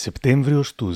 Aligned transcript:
Σεπτέμβριος 0.00 0.74
του 0.74 0.94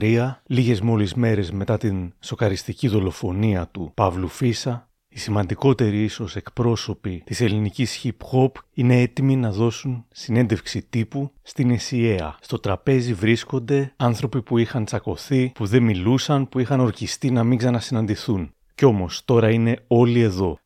2013, 0.00 0.42
λίγες 0.46 0.80
μόλις 0.80 1.14
μέρες 1.14 1.50
μετά 1.50 1.78
την 1.78 2.12
σοκαριστική 2.20 2.88
δολοφονία 2.88 3.68
του 3.72 3.92
Παύλου 3.94 4.28
Φίσα, 4.28 4.88
οι 5.08 5.18
σημαντικότεροι 5.18 6.02
ίσως 6.02 6.36
εκπρόσωποι 6.36 7.22
της 7.26 7.40
ελληνικής 7.40 8.00
hip-hop 8.04 8.50
είναι 8.74 9.00
έτοιμοι 9.00 9.36
να 9.36 9.50
δώσουν 9.50 10.04
συνέντευξη 10.12 10.86
τύπου 10.90 11.32
στην 11.42 11.70
ΕΣΥΑ. 11.70 12.36
Στο 12.40 12.58
τραπέζι 12.58 13.14
βρίσκονται 13.14 13.92
άνθρωποι 13.96 14.42
που 14.42 14.58
είχαν 14.58 14.84
τσακωθεί, 14.84 15.52
που 15.54 15.66
δεν 15.66 15.82
μιλούσαν, 15.82 16.48
που 16.48 16.58
είχαν 16.58 16.80
ορκιστεί 16.80 17.30
να 17.30 17.44
μην 17.44 17.58
ξανασυναντηθούν. 17.58 18.54
Κι 18.74 18.84
όμως 18.84 19.24
τώρα 19.24 19.50
είναι 19.50 19.84
όλοι 19.86 20.20
εδώ. 20.20 20.58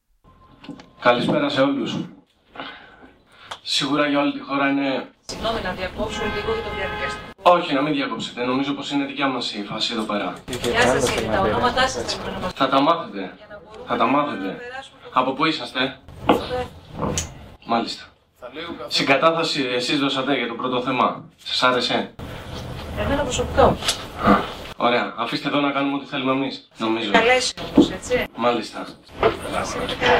Καλησπέρα 1.01 1.49
σε 1.49 1.61
όλους. 1.61 1.97
Σίγουρα 3.63 4.09
για 4.09 4.21
όλη 4.21 4.33
τη 4.33 4.41
χώρα 4.41 4.71
είναι... 4.71 5.09
Συγγνώμη 5.27 5.61
να 5.63 5.73
διακόψω 5.73 6.23
λίγο 6.23 6.53
για 6.55 6.63
το 6.63 6.71
διαδικαστικό. 6.77 7.34
Όχι, 7.47 7.75
να 7.75 7.83
μην 7.83 7.95
διακόψετε. 7.95 8.45
Νομίζω 8.45 8.73
πως 8.73 8.91
είναι 8.91 9.05
δικιά 9.05 9.27
μας 9.27 9.55
η 9.55 9.65
φάση 9.65 9.93
εδώ 9.93 10.03
πέρα. 10.03 10.33
Γεια 10.63 10.81
σας 10.81 11.11
κύριε, 11.11 11.29
τα 11.29 11.41
ονόματά 11.41 11.89
σας 11.89 12.03
δεν 12.05 12.19
πρέπει 12.23 12.37
να 12.37 12.39
μας 12.39 12.53
Θα 12.55 12.69
τα 12.69 12.81
μάθετε. 12.81 13.33
Θα 13.87 13.97
τα 13.97 14.07
μάθετε. 14.07 14.47
περάσουμε 14.47 14.99
Από 15.13 15.33
πού 15.33 15.45
είσαστε; 15.45 15.99
στο 16.25 16.35
δεύτερο. 16.35 17.15
Μάλιστα. 17.67 18.03
Συγκατάθεση 18.89 19.67
εσείς 19.75 19.99
δώσατε 19.99 20.37
για 20.37 20.47
το 20.49 20.55
πρώτο 20.55 20.81
θέμα. 20.83 21.25
Σας 21.45 21.63
άρεσε; 21.63 22.15
Εμένα 22.99 23.23
προσωπικό. 23.23 23.77
Ωραία. 24.77 25.15
Αφήστε 25.17 25.49
εδώ 25.49 25.61
να 25.61 25.71
κάνουμε 25.71 25.95
ό,τι 25.97 26.07
θέλουμε 26.07 26.33
εμείς. 26.33 26.69
Νομίζω. 26.77 27.11
Καλέσει 27.11 27.55
όμως, 27.75 27.91
έτσι. 27.91 28.27
Μάλιστα. 28.37 28.87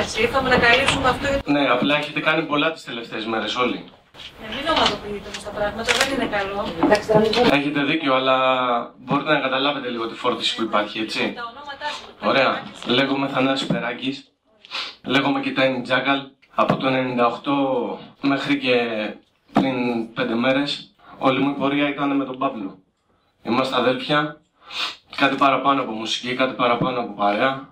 Έτσι, 0.01 0.23
ήρθαμε 0.23 0.49
να 0.49 0.59
καλύψουμε 0.59 1.09
αυτό 1.09 1.27
γιατί 1.27 1.51
Ναι, 1.53 1.69
απλά 1.69 1.97
έχετε 1.97 2.21
κάνει 2.21 2.43
πολλά 2.43 2.73
τις 2.73 2.85
τελευταίες 2.85 3.27
μέρες 3.27 3.57
όλοι. 3.57 3.85
Ε, 4.43 4.55
μην 4.55 4.69
ομαδοποιείτε 4.75 5.29
όμως 5.29 5.43
τα 5.45 5.51
πράγματα, 5.51 5.93
δεν 5.93 6.15
είναι 6.15 6.29
καλό. 6.37 6.67
Εντάξει, 6.83 7.09
τώρα 7.09 7.21
μην 7.21 7.31
πούμε 7.31 7.49
Έχετε 7.59 7.83
δίκιο, 7.83 8.15
αλλά 8.15 8.37
μπορείτε 8.99 9.33
να 9.33 9.41
καταλάβετε 9.41 9.89
λίγο 9.89 10.07
τη 10.07 10.15
φόρτιση 10.15 10.57
που 10.57 10.63
υπάρχει, 10.63 10.99
έτσι. 10.99 11.33
τα 11.37 11.43
ονόματά 11.51 11.87
σας. 11.87 12.29
Ωραία. 12.31 12.63
Λέγομαι 12.87 13.29
Θανάσης 13.29 13.67
Περάκης. 13.67 14.33
Λέγομαι 15.07 15.41
Κιτάιν 15.41 15.83
Τζάκαλ. 15.83 16.21
Από 16.55 16.77
το 16.77 16.87
98 18.21 18.29
μέχρι 18.29 18.59
και 18.59 18.75
πριν 19.53 20.09
5 20.17 20.35
μέρες 20.35 20.95
όλη 21.19 21.41
μου 21.41 21.51
η 21.51 21.53
πορεία 21.53 21.89
ήταν 21.89 22.17
με 22.17 22.25
τον 22.25 22.39
Παύλο. 22.39 22.79
Είμαστε 23.43 23.77
αδέλφια. 23.77 24.41
Κάτι 25.17 25.37
παραπάνω 25.37 25.83
από 25.83 25.93
μουσική, 25.93 26.35
κάτι 26.35 26.55
παραπάνω 26.55 27.01
από 27.01 27.13
παρέα. 27.13 27.69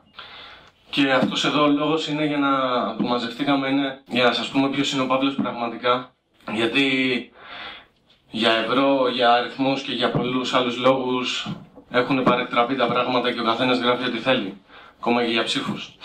Και 0.90 1.12
αυτός 1.12 1.44
εδώ 1.44 1.62
ο 1.62 1.66
λόγος 1.68 2.08
είναι 2.08 2.24
για 2.24 2.38
να 2.38 2.50
που 2.96 3.02
μαζευτήκαμε 3.06 3.68
είναι 3.68 4.02
για 4.06 4.24
να 4.24 4.32
σας 4.32 4.48
πούμε 4.48 4.68
ποιος 4.68 4.92
είναι 4.92 5.02
ο 5.02 5.06
Παύλος 5.06 5.34
πραγματικά. 5.34 6.12
Γιατί 6.54 6.86
για 8.30 8.52
ευρώ, 8.52 9.08
για 9.08 9.32
αριθμούς 9.32 9.82
και 9.82 9.92
για 9.92 10.10
πολλούς 10.10 10.54
άλλους 10.54 10.76
λόγους 10.76 11.56
έχουν 11.90 12.22
παρεκτραπεί 12.22 12.76
τα 12.76 12.86
πράγματα 12.86 13.32
και 13.32 13.40
ο 13.40 13.44
καθένας 13.44 13.78
γράφει 13.78 14.04
ό,τι 14.04 14.18
θέλει. 14.18 14.54
Ακόμα 15.00 15.24
και 15.24 15.30
για 15.30 15.42
ψήφους. 15.42 15.96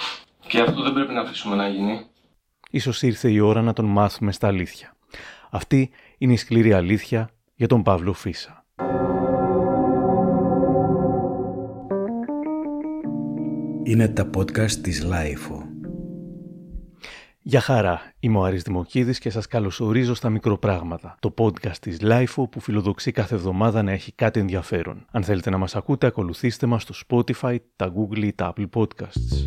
Και 0.48 0.60
αυτό 0.60 0.82
δεν 0.82 0.94
πρέπει 0.94 1.14
να 1.14 1.22
αφήσουμε 1.22 1.56
να 1.56 1.68
γίνει. 1.68 2.06
Ίσως 2.72 3.02
ήρθε 3.02 3.32
η 3.32 3.40
ώρα 3.40 3.62
να 3.62 3.74
τον 3.74 3.86
μάθουμε 3.86 4.32
στα 4.32 4.48
αλήθεια. 4.48 4.96
Αυτή 5.50 5.92
είναι 6.18 6.34
η 6.34 6.38
σκληρή 6.38 6.74
αλήθεια 6.74 7.30
για 7.56 7.68
τον 7.68 7.84
Παύλο 7.84 8.14
Φύσσα. 8.14 8.66
Είναι 13.84 14.08
τα 14.08 14.30
podcast 14.38 14.72
της 14.72 15.04
LiFO. 15.04 15.67
Γεια 17.50 17.62
χαρά, 17.62 18.14
είμαι 18.20 18.38
ο 18.38 18.44
Άρης 18.44 18.64
Δημοκίδης 18.64 19.20
και 19.20 19.30
σας 19.30 19.48
καλωσορίζω 19.48 20.14
στα 20.14 20.30
μικροπράγματα, 20.30 21.16
το 21.20 21.34
podcast 21.38 21.78
της 21.82 21.98
LiFO 22.02 22.50
που 22.52 22.60
φιλοδοξεί 22.60 23.12
κάθε 23.12 23.36
εβδομάδα 23.36 23.84
να 23.84 23.92
έχει 23.92 24.12
κάτι 24.12 24.40
ενδιαφέρον. 24.40 25.06
Αν 25.12 25.24
θέλετε 25.24 25.50
να 25.50 25.58
μας 25.58 25.76
ακούτε, 25.76 26.08
ακολουθήστε 26.08 26.66
μας 26.66 26.84
στο 26.84 26.94
Spotify, 27.08 27.58
τα 27.76 27.94
Google 27.96 28.24
ή 28.24 28.34
τα 28.34 28.54
Apple 28.56 28.66
Podcasts. 28.74 29.46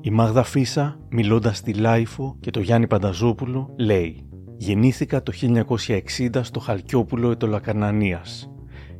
Η 0.00 0.10
Μάγδα 0.10 0.42
Φύσσα, 0.42 0.98
μιλώντας 1.08 1.56
στη 1.56 1.74
LiFO 1.74 2.36
και 2.40 2.50
το 2.50 2.60
Γιάννη 2.60 2.86
Πανταζόπουλο, 2.86 3.74
λέει 3.76 4.28
«Γεννήθηκα 4.56 5.22
το 5.22 5.32
1960 5.32 6.42
στο 6.42 6.60
Χαλκιόπουλο 6.60 7.30
Αιτωλοακαρνανίας. 7.30 8.48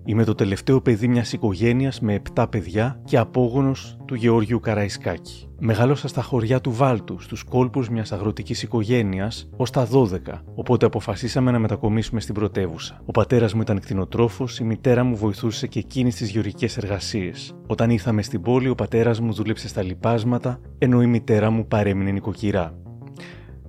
Είμαι 0.07 0.25
το 0.25 0.35
τελευταίο 0.35 0.81
παιδί 0.81 1.09
μιας 1.09 1.33
οικογένειας 1.33 2.01
με 2.01 2.15
7 2.35 2.47
παιδιά 2.51 3.01
και 3.05 3.19
απόγονος 3.19 3.97
του 4.05 4.15
Γεώργιου 4.15 4.61
Καραϊσκάκη. 4.61 5.49
Μεγάλωσα 5.59 6.09
στα 6.09 6.23
χωριά 6.23 6.61
του 6.61 6.73
Βάλτου, 6.73 7.21
στους 7.21 7.45
κόλπους 7.45 7.89
μιας 7.89 8.13
αγροτικής 8.13 8.63
οικογένειας, 8.63 9.51
ως 9.57 9.71
τα 9.71 9.87
12, 9.87 10.43
οπότε 10.55 10.87
αποφασίσαμε 10.87 11.51
να 11.51 11.59
μετακομίσουμε 11.59 12.21
στην 12.21 12.35
πρωτεύουσα. 12.35 13.01
Ο 13.05 13.11
πατέρας 13.11 13.55
μου 13.55 13.61
ήταν 13.61 13.81
κτηνοτρόφος, 13.81 14.59
η 14.59 14.65
μητέρα 14.65 15.05
μου 15.05 15.17
βοηθούσε 15.17 15.67
και 15.67 15.79
εκείνη 15.79 16.11
στις 16.11 16.31
γεωργικές 16.31 16.77
εργασίες. 16.77 17.55
Όταν 17.67 17.91
ήρθαμε 17.91 18.23
στην 18.23 18.43
πόλη, 18.43 18.69
ο 18.69 18.75
πατέρας 18.75 19.21
μου 19.21 19.33
δούλεψε 19.33 19.69
στα 19.69 19.83
λιπάσματα, 19.83 20.61
ενώ 20.79 21.03
η 21.03 21.07
μητέρα 21.07 21.51
μου 21.51 21.67
παρέμεινε 21.67 22.11
νοικοκυρά. 22.11 22.84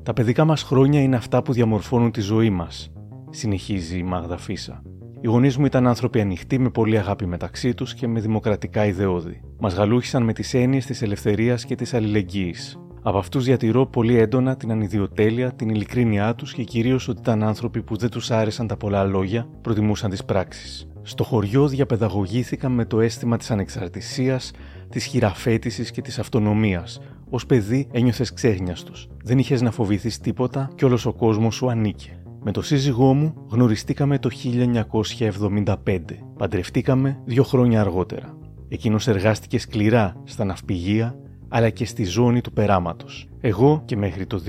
Τα 0.06 0.14
παιδικά 0.14 0.46
μας 0.46 0.64
χρόνια 0.64 1.02
είναι 1.02 1.16
αυτά 1.16 1.42
που 1.42 1.54
διαμορφώνουν 1.54 2.12
τη 2.12 2.22
ζωή 2.22 2.50
μας, 2.50 2.92
συνεχίζει 3.30 3.98
η 3.98 4.04
Μάγδα 4.04 4.38
Φίσα. 4.38 4.82
Οι 5.22 5.28
γονείς 5.28 5.58
μου 5.58 5.66
ήταν 5.66 5.88
άνθρωποι 5.88 6.22
ανοιχτοί 6.22 6.60
με 6.60 6.70
πολύ 6.70 6.98
αγάπη 6.98 7.26
μεταξύ 7.26 7.74
τους 7.74 7.94
και 7.94 8.08
με 8.08 8.20
δημοκρατικά 8.20 8.86
ιδεώδη. 8.86 9.42
Μας 9.60 9.74
γαλούχησαν 9.74 10.24
με 10.24 10.34
τις 10.34 10.54
έννοιες 10.54 10.86
της 10.86 11.02
ελευθερίας 11.02 11.66
και 11.66 11.76
της 11.76 11.94
αλληλεγγύης. 11.94 12.80
Από 13.02 13.18
αυτούς 13.18 13.44
διατηρώ 13.44 13.86
πολύ 13.86 14.18
έντονα 14.18 14.56
την 14.56 14.72
ανιδιοτέλεια, 14.72 15.52
την 15.52 15.70
ειλικρίνειά 15.70 16.36
τους 16.36 16.54
και 16.54 16.64
κυρίως 16.64 17.08
ότι 17.08 17.20
ήταν 17.20 17.44
άνθρωποι 17.44 17.82
που 17.82 17.98
δεν 17.98 18.10
τους 18.10 18.32
άρεσαν 18.32 18.68
τα 18.68 18.78
πολλά 18.78 19.04
λόγια, 19.04 19.48
προτιμούσαν 19.62 20.10
τις 20.10 20.26
πράξεις. 20.26 20.88
Στο 21.02 21.24
χωριό 21.24 21.68
διαπαιδαγωγήθηκα 21.68 22.70
με 22.70 22.86
το 22.86 23.00
αίσθημα 23.00 23.38
της 23.38 23.52
ανεξαρτησίας, 23.52 24.52
της 24.90 25.06
χειραφέτησης 25.06 25.92
και 25.92 26.02
της 26.02 26.20
αυτονομίας. 26.20 27.00
Ω 27.30 27.46
παιδί 27.48 27.88
ένιωθες 27.92 28.34
ξέχνιαστο. 28.34 28.92
Δεν 29.24 29.38
είχες 29.38 29.62
να 29.62 29.72
φοβηθείς 29.72 30.20
τίποτα 30.20 30.70
και 30.76 30.86
όλος 30.86 31.06
ο 31.06 31.14
κόσμος 31.14 31.56
σου 31.56 31.70
ανήκε. 31.70 32.20
Με 32.44 32.52
το 32.52 32.62
σύζυγό 32.62 33.14
μου 33.14 33.34
γνωριστήκαμε 33.50 34.20
το 34.20 34.30
1975. 34.30 36.00
Παντρευτήκαμε 36.38 37.22
δύο 37.26 37.44
χρόνια 37.44 37.82
αργότερα. 37.82 38.38
Εκείνος 38.68 39.08
εργάστηκε 39.08 39.60
σκληρά 39.60 40.22
στα 40.24 40.44
ναυπηγεία 40.44 41.16
αλλά 41.50 41.70
και 41.70 41.86
στη 41.86 42.04
ζώνη 42.04 42.42
του 42.42 42.52
περάματος. 42.52 43.28
Εγώ 43.42 43.82
και 43.86 43.96
μέχρι 43.96 44.26
το 44.26 44.42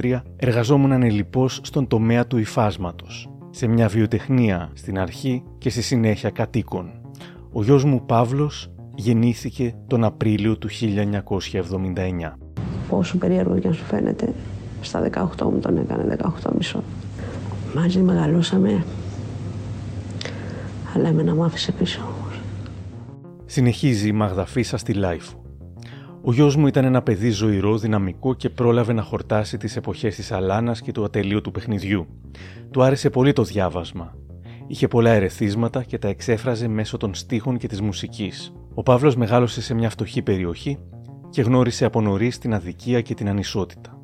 2013 0.00 0.22
εργαζόμουν 0.36 0.92
ανελιπώς 0.92 1.60
στον 1.62 1.86
τομέα 1.86 2.26
του 2.26 2.38
υφάσματος, 2.38 3.28
σε 3.50 3.66
μια 3.66 3.88
βιοτεχνία 3.88 4.70
στην 4.74 4.98
αρχή 4.98 5.42
και 5.58 5.70
στη 5.70 5.82
συνέχεια 5.82 6.30
κατοίκων. 6.30 7.00
Ο 7.52 7.62
γιος 7.62 7.84
μου 7.84 8.06
Παύλος 8.06 8.70
γεννήθηκε 8.98 9.74
τον 9.86 10.04
Απρίλιο 10.04 10.58
του 10.58 10.68
1979. 10.70 12.32
Όσο 12.88 13.18
περίεργο 13.18 13.58
και 13.58 13.68
αν 13.68 13.74
σου 13.74 13.84
φαίνεται, 13.84 14.34
στα 14.80 15.10
18 15.38 15.42
μου 15.42 15.58
τον 15.58 15.76
έκανα 15.76 16.16
18μισι. 16.42 16.82
Μαζί 17.74 17.98
μεγαλώσαμε, 17.98 18.84
αλλά 20.94 21.08
εμένα 21.08 21.34
μου 21.34 21.44
άφησε 21.44 21.72
πίσω 21.72 22.00
όμως. 22.00 22.40
Συνεχίζει 23.44 24.08
η 24.08 24.12
Μάγδα 24.12 24.46
Φύσσα 24.46 24.76
στη 24.76 24.92
LiFO. 24.92 25.42
Ο 26.22 26.32
γιος 26.32 26.56
μου 26.56 26.66
ήταν 26.66 26.84
ένα 26.84 27.02
παιδί 27.02 27.30
ζωηρό, 27.30 27.78
δυναμικό 27.78 28.34
και 28.34 28.50
πρόλαβε 28.50 28.92
να 28.92 29.02
χορτάσει 29.02 29.56
τις 29.56 29.76
εποχές 29.76 30.14
της 30.14 30.32
αλάνας 30.32 30.80
και 30.80 30.92
του 30.92 31.04
ατελείωτου 31.04 31.40
παιχνιδιού. 31.52 32.06
Του 32.70 32.82
άρεσε 32.82 33.10
πολύ 33.10 33.32
το 33.32 33.42
διάβασμα. 33.42 34.14
Είχε 34.66 34.88
πολλά 34.88 35.10
ερεθίσματα 35.10 35.82
και 35.82 35.98
τα 35.98 36.08
εξέφραζε 36.08 36.68
μέσω 36.68 36.96
των 36.96 37.14
στίχων 37.14 37.58
και 37.58 37.66
της 37.66 37.80
μουσικής. 37.80 38.52
Ο 38.78 38.82
Παύλος 38.82 39.16
μεγάλωσε 39.16 39.62
σε 39.62 39.74
μια 39.74 39.90
φτωχή 39.90 40.22
περιοχή 40.22 40.78
και 41.30 41.42
γνώρισε 41.42 41.84
από 41.84 42.00
νωρίς 42.00 42.38
την 42.38 42.54
αδικία 42.54 43.00
και 43.00 43.14
την 43.14 43.28
ανισότητα. 43.28 43.98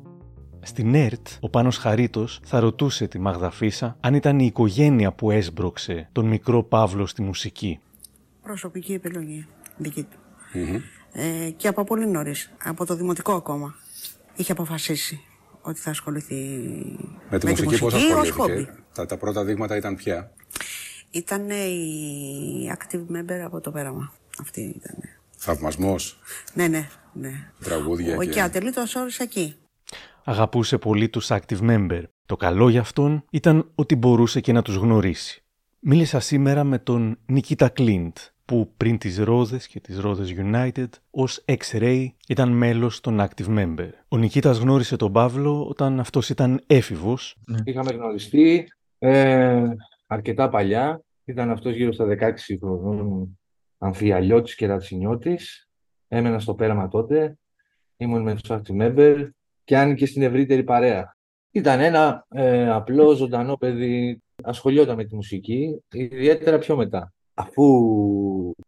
Στην 0.61 0.95
ΕΡΤ, 0.95 1.27
ο 1.39 1.49
Πάνος 1.49 1.77
Χαρίτος 1.77 2.39
θα 2.43 2.59
ρωτούσε 2.59 3.07
τη 3.07 3.19
Μάγδα 3.19 3.51
Φίσα 3.51 3.97
αν 3.99 4.13
ήταν 4.13 4.39
η 4.39 4.45
οικογένεια 4.45 5.11
που 5.11 5.31
έσπρωξε 5.31 6.09
τον 6.11 6.25
μικρό 6.25 6.63
Παύλο 6.63 7.05
στη 7.05 7.21
μουσική. 7.21 7.79
Προσωπική 8.41 8.93
επιλογή 8.93 9.47
δική 9.77 10.03
του. 10.03 10.17
Ε, 11.11 11.49
και 11.49 11.67
από 11.67 11.83
πολύ 11.83 12.07
νωρίς, 12.07 12.51
από 12.63 12.85
το 12.85 12.95
δημοτικό 12.95 13.33
ακόμα, 13.33 13.75
είχε 14.35 14.51
αποφασίσει 14.51 15.21
ότι 15.61 15.79
θα 15.79 15.89
ασχοληθεί 15.89 16.35
Με 17.29 17.39
τη 17.39 17.47
μουσική 17.47 17.77
πώς 17.77 17.93
ως 17.93 18.03
ασχολήθηκε; 18.03 18.31
χόμπι. 18.31 18.69
Τα, 18.93 19.05
τα 19.05 19.17
πρώτα 19.17 19.43
δείγματα 19.43 19.75
ήταν 19.75 19.95
ποια; 19.95 20.31
Ήταν 21.11 21.49
η 21.49 22.71
active 22.77 23.15
member 23.15 23.39
από 23.45 23.61
το 23.61 23.71
πέραμα. 23.71 24.13
Αυτή 24.39 24.61
ήταν. 24.61 24.95
Θαυμασμός, 25.37 26.19
Ναι, 26.53 26.67
ναι, 26.67 26.87
ναι. 27.13 27.31
τραγούδια 27.63 28.17
Ο 28.17 28.23
και... 28.23 28.29
και 28.29 28.41
ατελεί 28.41 28.71
το 28.71 28.83
όρισε 28.95 29.23
εκεί. 29.23 29.55
Αγαπούσε 30.23 30.77
πολύ 30.77 31.09
τους 31.09 31.27
active 31.29 31.59
member. 31.61 32.03
Το 32.25 32.35
καλό 32.35 32.69
για 32.69 32.79
αυτόν 32.79 33.25
ήταν 33.29 33.71
ότι 33.75 33.95
μπορούσε 33.95 34.39
και 34.39 34.51
να 34.51 34.61
τους 34.61 34.75
γνωρίσει. 34.75 35.43
Μίλησα 35.79 36.19
σήμερα 36.19 36.63
με 36.63 36.79
τον 36.79 37.17
Νικίτα 37.25 37.69
Κλίντ, 37.69 38.17
που 38.45 38.71
πριν 38.77 38.97
τις 38.97 39.17
Ρόδες 39.17 39.67
και 39.67 39.79
τις 39.79 39.99
Ρόδες 39.99 40.33
United 40.37 40.89
ως 41.11 41.43
X-Ray 41.47 42.07
ήταν 42.27 42.49
μέλος 42.49 43.01
των 43.01 43.19
Active 43.21 43.57
Member. 43.57 43.89
Ο 44.07 44.17
Νικήτας 44.17 44.57
γνώρισε 44.57 44.95
τον 44.95 45.11
Παύλο 45.11 45.67
όταν 45.67 45.99
αυτός 45.99 46.29
ήταν 46.29 46.61
έφηβος. 46.67 47.35
Είχαμε 47.63 47.91
γνωριστεί 47.91 48.67
ε, 48.99 49.63
αρκετά 50.07 50.49
παλιά. 50.49 51.01
Ήταν 51.25 51.49
αυτός 51.49 51.75
γύρω 51.75 51.93
στα 51.93 52.05
16 52.05 52.31
χρονών 52.59 53.39
αμφιαλιώτης 53.77 54.55
και 54.55 54.67
ρατσινιώτης. 54.67 55.69
Έμενα 56.07 56.39
στο 56.39 56.55
πέραμα 56.55 56.87
τότε. 56.87 57.37
Ήμουν 57.97 58.21
με 58.21 58.33
τους 58.33 58.49
Active 58.49 58.81
Member 58.81 59.29
και 59.63 59.77
άνοιγε 59.77 60.05
στην 60.05 60.21
ευρύτερη 60.21 60.63
παρέα. 60.63 61.15
Ήταν 61.51 61.79
ένα 61.79 62.25
ε, 62.29 62.69
απλό, 62.69 63.13
ζωντανό 63.13 63.57
παιδί. 63.57 64.21
Ασχολιόταν 64.43 64.95
με 64.95 65.03
τη 65.05 65.15
μουσική, 65.15 65.83
ιδιαίτερα 65.91 66.57
πιο 66.57 66.75
μετά. 66.75 67.13
Αφού 67.33 67.63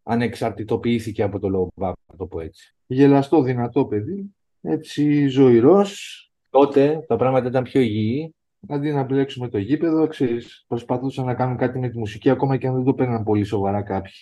ανεξαρτητοποιήθηκε 0.03 1.23
από 1.23 1.39
το 1.39 1.49
λόγο 1.49 1.71
να 1.77 1.93
το 2.17 2.25
πω 2.25 2.39
έτσι. 2.39 2.75
Γελαστό, 2.87 3.41
δυνατό 3.41 3.85
παιδί, 3.85 4.35
έτσι 4.61 5.27
ζωηρός. 5.27 6.21
Τότε 6.49 7.05
τα 7.07 7.15
πράγματα 7.15 7.47
ήταν 7.47 7.63
πιο 7.63 7.81
υγιή. 7.81 8.35
Αντί 8.67 8.91
να 8.91 9.03
μπλέξουμε 9.03 9.49
το 9.49 9.57
γήπεδο, 9.57 10.07
ξέρεις, 10.07 10.65
προσπαθούσαν 10.67 11.25
να 11.25 11.33
κάνουν 11.33 11.57
κάτι 11.57 11.79
με 11.79 11.89
τη 11.89 11.97
μουσική, 11.97 12.29
ακόμα 12.29 12.57
και 12.57 12.67
αν 12.67 12.73
δεν 12.75 12.83
το 12.83 12.93
παίρναν 12.93 13.23
πολύ 13.23 13.43
σοβαρά 13.43 13.81
κάποιοι. 13.81 14.13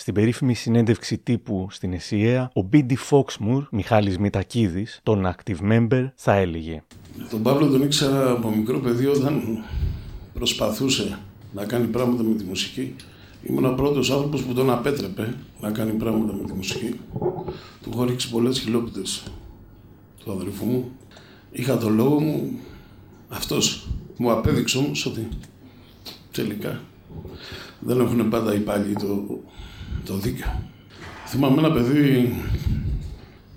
Στην 0.00 0.14
περίφημη 0.14 0.54
συνέντευξη 0.54 1.18
τύπου 1.18 1.66
στην 1.70 1.92
ΕΣΥΑ, 1.92 2.50
ο 2.54 2.62
Μπίντι 2.62 2.96
Φόξμουρ, 2.96 3.64
Μιχάλης 3.70 4.18
Μητακίδης, 4.18 5.00
τον 5.02 5.34
active 5.34 5.72
member, 5.72 6.08
θα 6.14 6.34
έλεγε 6.34 6.82
Τον 7.30 7.42
Παύλο 7.42 7.68
τον 7.68 7.82
ήξερα 7.82 8.30
από 8.30 8.50
μικρό 8.50 8.78
παιδί 8.78 9.06
όταν 9.06 9.64
προσπαθούσε 10.34 11.18
να 11.52 11.64
κάνει 11.64 11.86
πράγματα 11.86 12.22
με 12.22 12.34
τη 12.34 12.44
μουσική. 12.44 12.94
Ήμουν 13.42 13.64
ο 13.64 13.74
πρώτος 13.74 14.10
άνθρωπος 14.10 14.42
που 14.42 14.52
τον 14.52 14.70
απέτρεπε 14.70 15.34
να 15.60 15.70
κάνει 15.70 15.92
πράγματα 15.92 16.32
με 16.32 16.44
τη 16.44 16.52
μουσική. 16.52 17.00
Του 17.82 17.90
έχω 17.92 18.04
ρίξει 18.04 18.30
πολλές 18.30 18.58
χιλόπιτες 18.58 19.22
του 20.24 20.32
αδερφού 20.32 20.64
μου. 20.64 20.90
Είχα 21.50 21.78
το 21.78 21.88
λόγο 21.88 22.20
μου. 22.20 22.58
Αυτός 23.28 23.88
μου 24.16 24.30
απέδειξε 24.30 24.78
όμως 24.78 25.06
ότι 25.06 25.28
τελικά 26.32 26.80
δεν 27.80 28.00
έχουν 28.00 28.28
πάντα 28.28 28.54
οι 28.54 28.58
πάλι 28.58 28.94
το, 28.94 29.40
το 30.04 30.16
δίκιο. 30.16 30.62
Θυμάμαι 31.26 31.58
ένα 31.58 31.72
παιδί 31.72 32.34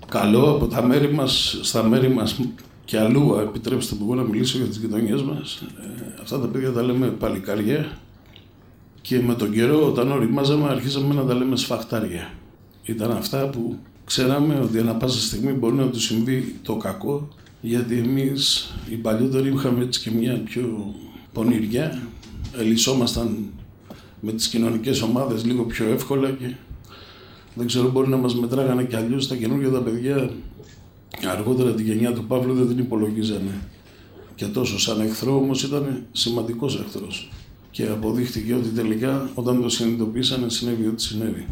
καλό 0.08 0.50
από 0.50 0.66
τα 0.66 0.82
μέρη 0.82 1.12
μας, 1.12 1.58
στα 1.62 1.82
μέρη 1.82 2.08
μας 2.08 2.40
και 2.84 2.98
αλλού, 2.98 3.34
επιτρέψτε 3.34 3.94
μου 4.00 4.14
να 4.14 4.22
μιλήσω 4.22 4.58
για 4.58 4.66
τις 4.66 4.76
γειτονιές 4.76 5.22
μας. 5.22 5.62
Ε, 5.80 6.20
αυτά 6.22 6.40
τα 6.40 6.46
παιδιά 6.46 6.72
τα 6.72 6.82
λέμε 6.82 7.06
παλικάρια 7.06 7.98
και 9.00 9.20
με 9.20 9.34
τον 9.34 9.52
καιρό 9.52 9.86
όταν 9.86 10.12
οριμάζαμε 10.12 10.68
αρχίσαμε 10.68 11.14
να 11.14 11.24
τα 11.24 11.34
λέμε 11.34 11.56
σφαχτάρια. 11.56 12.30
Ήταν 12.84 13.10
αυτά 13.10 13.48
που 13.48 13.78
ξέραμε 14.04 14.60
ότι 14.62 14.78
ανά 14.78 14.94
πάσα 14.94 15.20
στιγμή 15.20 15.52
μπορεί 15.52 15.74
να 15.74 15.86
τους 15.86 16.04
συμβεί 16.04 16.56
το 16.62 16.76
κακό 16.76 17.28
γιατί 17.60 17.98
εμείς 17.98 18.72
οι 18.90 18.94
παλιότεροι 18.94 19.52
είχαμε 19.52 19.84
έτσι 19.84 20.00
και 20.00 20.10
μια 20.10 20.42
πιο 20.44 20.94
πονηριά, 21.32 22.02
ελισσόμασταν 22.58 23.46
με 24.24 24.32
τις 24.32 24.48
κοινωνικές 24.48 25.02
ομάδες 25.02 25.44
λίγο 25.44 25.62
πιο 25.62 25.86
εύκολα 25.86 26.30
και 26.30 26.54
δεν 27.54 27.66
ξέρω 27.66 27.90
μπορεί 27.90 28.08
να 28.08 28.16
μας 28.16 28.34
μετράγανε 28.34 28.84
κι 28.84 28.96
αλλιώς 28.96 29.28
τα 29.28 29.36
καινούργια 29.36 29.70
τα 29.70 29.80
παιδιά. 29.80 30.30
Αργότερα 31.30 31.72
τη 31.72 31.82
γενιά 31.82 32.12
του 32.12 32.24
Παύλου 32.24 32.54
δεν 32.54 32.68
την 32.68 32.78
υπολογίζανε. 32.78 33.60
Και 34.34 34.44
τόσο 34.44 34.78
σαν 34.78 35.00
εχθρό 35.00 35.36
όμως 35.36 35.62
ήταν 35.62 36.02
σημαντικός 36.12 36.80
εχθρός. 36.80 37.30
Και 37.70 37.86
αποδείχτηκε 37.86 38.54
ότι 38.54 38.68
τελικά 38.68 39.30
όταν 39.34 39.62
το 39.62 39.68
συνειδητοποίησανε 39.68 40.48
συνέβη 40.48 40.86
ό,τι 40.86 41.02
συνέβη. 41.02 41.46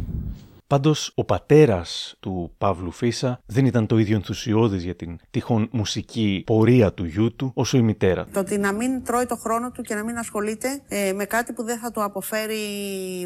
Πάντως, 0.70 1.12
ο 1.14 1.24
πατέρας 1.24 2.16
του 2.20 2.54
Παύλου 2.58 2.90
Φίσα 2.90 3.40
δεν 3.46 3.66
ήταν 3.66 3.86
το 3.86 3.98
ίδιο 3.98 4.14
ενθουσιώδης 4.16 4.84
για 4.84 4.94
την 4.94 5.18
τυχόν 5.30 5.68
μουσική 5.72 6.42
πορεία 6.46 6.92
του 6.92 7.04
γιού 7.04 7.34
του 7.34 7.50
όσο 7.54 7.76
η 7.76 7.82
μητέρα. 7.82 8.26
Το 8.32 8.40
ότι 8.40 8.58
να 8.58 8.72
μην 8.72 9.04
τρώει 9.04 9.26
το 9.26 9.36
χρόνο 9.36 9.70
του 9.70 9.82
και 9.82 9.94
να 9.94 10.04
μην 10.04 10.18
ασχολείται 10.18 10.80
ε, 10.88 11.12
με 11.12 11.24
κάτι 11.24 11.52
που 11.52 11.62
δεν 11.62 11.78
θα 11.78 11.90
το 11.90 12.02
αποφέρει, 12.02 12.56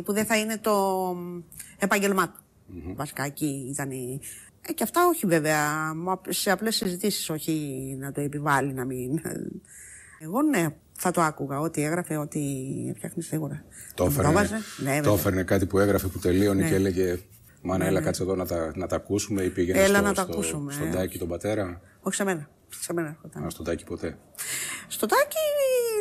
που 0.04 0.12
δεν 0.12 0.24
θα 0.24 0.38
είναι 0.38 0.58
το 0.58 0.72
επάγγελμά 1.78 2.28
του. 2.28 2.40
Mm-hmm. 2.40 2.92
Βασικά 2.96 3.24
εκεί 3.24 3.68
ήταν 3.70 3.90
η... 3.90 4.20
Ε, 4.68 4.72
και 4.72 4.82
αυτά 4.82 5.06
όχι 5.06 5.26
βέβαια, 5.26 5.92
σε 6.28 6.50
απλές 6.50 6.76
συζητήσεις, 6.76 7.30
όχι 7.30 7.96
να 8.00 8.12
το 8.12 8.20
επιβάλλει 8.20 8.72
να 8.72 8.84
μην... 8.84 9.20
Εγώ 10.18 10.42
ναι, 10.42 10.66
θα 10.92 11.10
το 11.10 11.20
άκουγα. 11.20 11.60
Ό,τι 11.60 11.82
έγραφε, 11.82 12.16
ό,τι 12.16 12.40
έφτιαχνε 12.90 13.22
σίγουρα. 13.22 13.64
Το 13.94 14.04
έφερνε, 14.04 14.48
ναι, 14.82 15.00
το 15.00 15.12
έφερνε 15.12 15.42
κάτι 15.42 15.66
που 15.66 15.78
έγραφε 15.78 16.06
που 16.06 16.18
τελείωνε 16.18 16.62
ναι. 16.62 16.68
και 16.68 16.74
έλεγε 16.74 17.18
Μάνα, 17.66 17.82
ναι, 17.84 17.90
έλα 17.90 17.98
ναι. 17.98 18.04
κάτσε 18.04 18.22
εδώ 18.22 18.34
να 18.34 18.46
τα, 18.46 18.72
να 18.74 18.86
τα 18.86 18.96
ακούσουμε 18.96 19.42
ή 19.42 19.50
πήγαινες 19.50 19.88
έλα 19.88 19.98
στο, 19.98 20.06
να 20.06 20.12
τα 20.12 20.22
στο, 20.22 20.32
ακούσουμε. 20.32 20.72
στον 20.72 20.90
Τάκη 20.90 21.18
τον 21.18 21.28
πατέρα; 21.28 21.80
Όχι 22.00 22.14
σε 22.14 22.24
μένα. 22.24 22.48
Σε 22.80 22.92
μένα 22.92 23.16
Α, 23.44 23.50
στον 23.50 23.64
Τάκη 23.64 23.84
ποτέ. 23.84 24.18
Στον 24.88 25.08
Τάκη, 25.08 25.36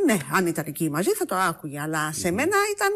ναι, 0.05 0.17
αν 0.37 0.47
ήταν 0.47 0.65
εκεί 0.67 0.89
μαζί 0.89 1.09
θα 1.09 1.25
το 1.25 1.35
άκουγε. 1.35 1.79
Αλλά 1.79 2.11
σε 2.13 2.31
μένα 2.31 2.55
ήταν 2.75 2.91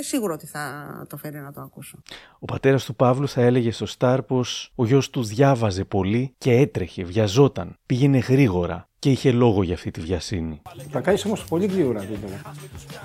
σίγουρο 0.00 0.34
ότι 0.34 0.46
θα 0.46 0.62
το 1.08 1.16
φέρει 1.16 1.38
να 1.38 1.52
το 1.52 1.60
ακούσω. 1.60 2.02
Ο 2.38 2.44
πατέρας 2.44 2.84
του 2.84 2.94
Παύλου 2.94 3.28
θα 3.28 3.40
έλεγε 3.40 3.70
στο 3.70 3.86
Σταρ 3.86 4.22
πως 4.22 4.72
ο 4.74 4.84
γιος 4.86 5.10
τους 5.10 5.28
διάβαζε 5.28 5.84
πολύ 5.84 6.34
και 6.38 6.52
έτρεχε, 6.52 7.04
βιαζόταν, 7.04 7.76
πήγαινε 7.86 8.18
γρήγορα 8.18 8.88
και 8.98 9.10
είχε 9.10 9.32
λόγο 9.32 9.62
για 9.62 9.74
αυτή 9.74 9.90
τη 9.90 10.00
βιασύνη. 10.00 10.62
Τα 10.90 11.00
κάνεις 11.00 11.24
όμως 11.24 11.44
πολύ 11.44 11.66
γρήγορα 11.66 12.06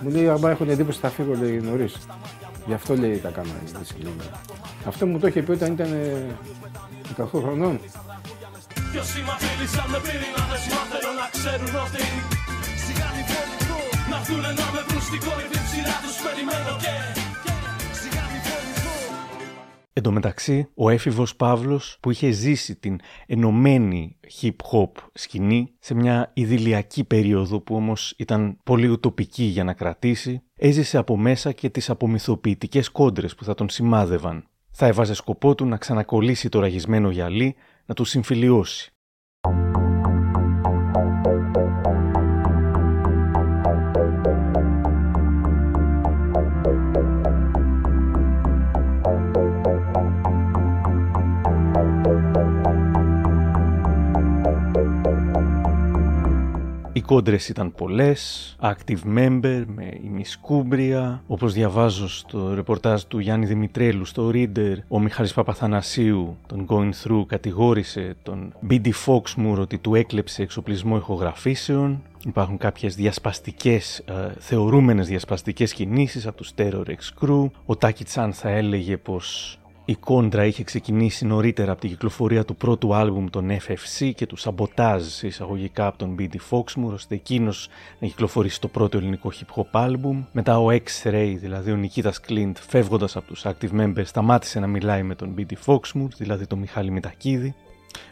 Μου 0.01 0.09
λέει: 0.09 0.27
Αν 0.27 0.43
έχουν 0.43 0.69
εντύπωση, 0.69 0.99
θα 0.99 1.09
φύγω 1.09 1.33
λέει 1.35 1.61
νωρίς. 1.61 1.97
Γι' 2.65 2.73
αυτό 2.73 2.95
λέει 2.95 3.17
τα 3.17 3.29
κάνω 3.29 3.49
Αυτό 4.85 5.05
μου 5.05 5.19
το 5.19 5.27
είχε 5.27 5.41
πει 5.41 5.51
όταν 5.51 5.71
ήταν 5.71 5.91
18 7.17 7.25
χρονών. 7.25 7.79
Ποιος 8.91 9.07
με 9.91 9.99
πυρήνα, 10.05 10.43
θέλω 10.91 11.11
να 11.21 11.27
ξέρουν 11.35 11.75
ότι 11.85 12.03
σιγά 12.85 13.09
να 14.11 14.19
να 14.59 14.65
με 14.73 14.81
βρουν 14.87 15.01
στην 15.01 15.19
κορυφή 15.25 15.59
ψηλά 15.67 15.95
τους 16.03 16.17
περιμένω 16.25 16.73
και 16.83 16.93
Εν 17.19 17.24
τω 20.05 20.11
μεταξύ, 20.11 20.67
ο 20.75 20.89
έφηβος 20.89 21.35
Παύλος 21.35 21.97
που 21.99 22.11
είχε 22.11 22.31
ζήσει 22.31 22.75
την 22.75 22.99
ενωμένη 23.25 24.19
hip-hop 24.41 24.91
σκηνή 25.13 25.73
σε 25.79 25.93
μια 25.93 26.31
ιδηλιακή 26.33 27.03
περίοδο 27.03 27.59
που 27.59 27.75
όμως 27.75 28.13
ήταν 28.17 28.57
πολύ 28.63 28.87
ουτοπική 28.87 29.43
για 29.43 29.63
να 29.63 29.73
κρατήσει, 29.73 30.41
έζησε 30.55 30.97
από 30.97 31.17
μέσα 31.17 31.51
και 31.51 31.69
τις 31.69 31.89
απομυθοποιητικές 31.89 32.89
κόντρες 32.89 33.35
που 33.35 33.43
θα 33.43 33.53
τον 33.53 33.69
σημάδευαν. 33.69 34.47
Θα 34.71 34.85
έβαζε 34.85 35.13
σκοπό 35.13 35.55
του 35.55 35.65
να 35.65 35.77
ξανακολλήσει 35.77 36.49
το 36.49 36.59
ραγισμένο 36.59 37.09
γυαλί, 37.09 37.55
να 37.85 37.93
του 37.93 38.03
συμφιλιώσει. 38.03 38.94
Κόντρες 57.05 57.49
ήταν 57.49 57.73
πολλές, 57.73 58.55
active 58.61 59.17
member 59.17 59.63
με 59.75 59.99
ημισκούμπρια, 60.03 61.23
όπως 61.27 61.53
διαβάζω 61.53 62.09
στο 62.09 62.53
ρεπορτάζ 62.53 63.01
του 63.01 63.19
Γιάννη 63.19 63.45
Δημητρέλου 63.45 64.05
στο 64.05 64.31
Reader, 64.33 64.75
ο 64.87 64.99
Μιχάλης 64.99 65.33
Παπαθανασίου, 65.33 66.37
τον 66.47 66.65
Going 66.69 66.91
Through, 67.03 67.23
κατηγόρησε 67.27 68.15
τον 68.23 68.53
BD 68.69 68.89
Foxmoor 69.05 69.57
ότι 69.57 69.77
του 69.77 69.95
έκλεψε 69.95 70.41
εξοπλισμό 70.41 70.97
ηχογραφήσεων. 70.97 72.03
Υπάρχουν 72.25 72.57
κάποιες 72.57 72.95
διασπαστικές, 72.95 73.99
ε, 73.99 74.33
θεωρούμενες 74.39 75.07
διασπαστικές 75.07 75.73
κινήσεις 75.73 76.27
από 76.27 76.37
τους 76.37 76.51
Terror 76.57 76.85
X 76.85 77.23
Crew. 77.23 77.49
Ο 77.65 77.75
Τάκη 77.75 78.03
Τσάν 78.03 78.33
θα 78.33 78.49
έλεγε 78.49 78.97
πως 78.97 79.59
η 79.85 79.95
κόντρα 79.95 80.45
είχε 80.45 80.63
ξεκινήσει 80.63 81.25
νωρίτερα 81.25 81.71
από 81.71 81.81
την 81.81 81.89
κυκλοφορία 81.89 82.45
του 82.45 82.55
πρώτου 82.55 82.95
άλμπουμ 82.95 83.25
των 83.29 83.49
FFC 83.49 84.11
και 84.15 84.25
του 84.25 84.35
σαμποτάζ 84.35 85.21
εισαγωγικά 85.21 85.87
από 85.87 85.97
τον 85.97 86.15
BD 86.19 86.35
Foxmoor 86.49 86.93
ώστε 86.93 87.15
εκείνος 87.15 87.67
να 87.99 88.07
κυκλοφορήσει 88.07 88.61
το 88.61 88.67
πρώτο 88.67 88.97
ελληνικό 88.97 89.31
hip 89.31 89.59
hop 89.61 89.67
άλμπουμ. 89.71 90.23
Μετά 90.31 90.59
ο 90.59 90.67
X-Ray, 90.69 91.35
δηλαδή 91.39 91.71
ο 91.71 91.75
Νικήτας 91.75 92.19
Clint, 92.27 92.51
φεύγοντας 92.67 93.15
από 93.15 93.27
τους 93.27 93.45
active 93.45 93.79
members, 93.79 94.05
σταμάτησε 94.05 94.59
να 94.59 94.67
μιλάει 94.67 95.03
με 95.03 95.15
τον 95.15 95.35
BD 95.37 95.53
Foxmoor, 95.65 96.09
δηλαδή 96.17 96.47
τον 96.47 96.59
Μιχάλη 96.59 96.91
Μητακίδη. 96.91 97.55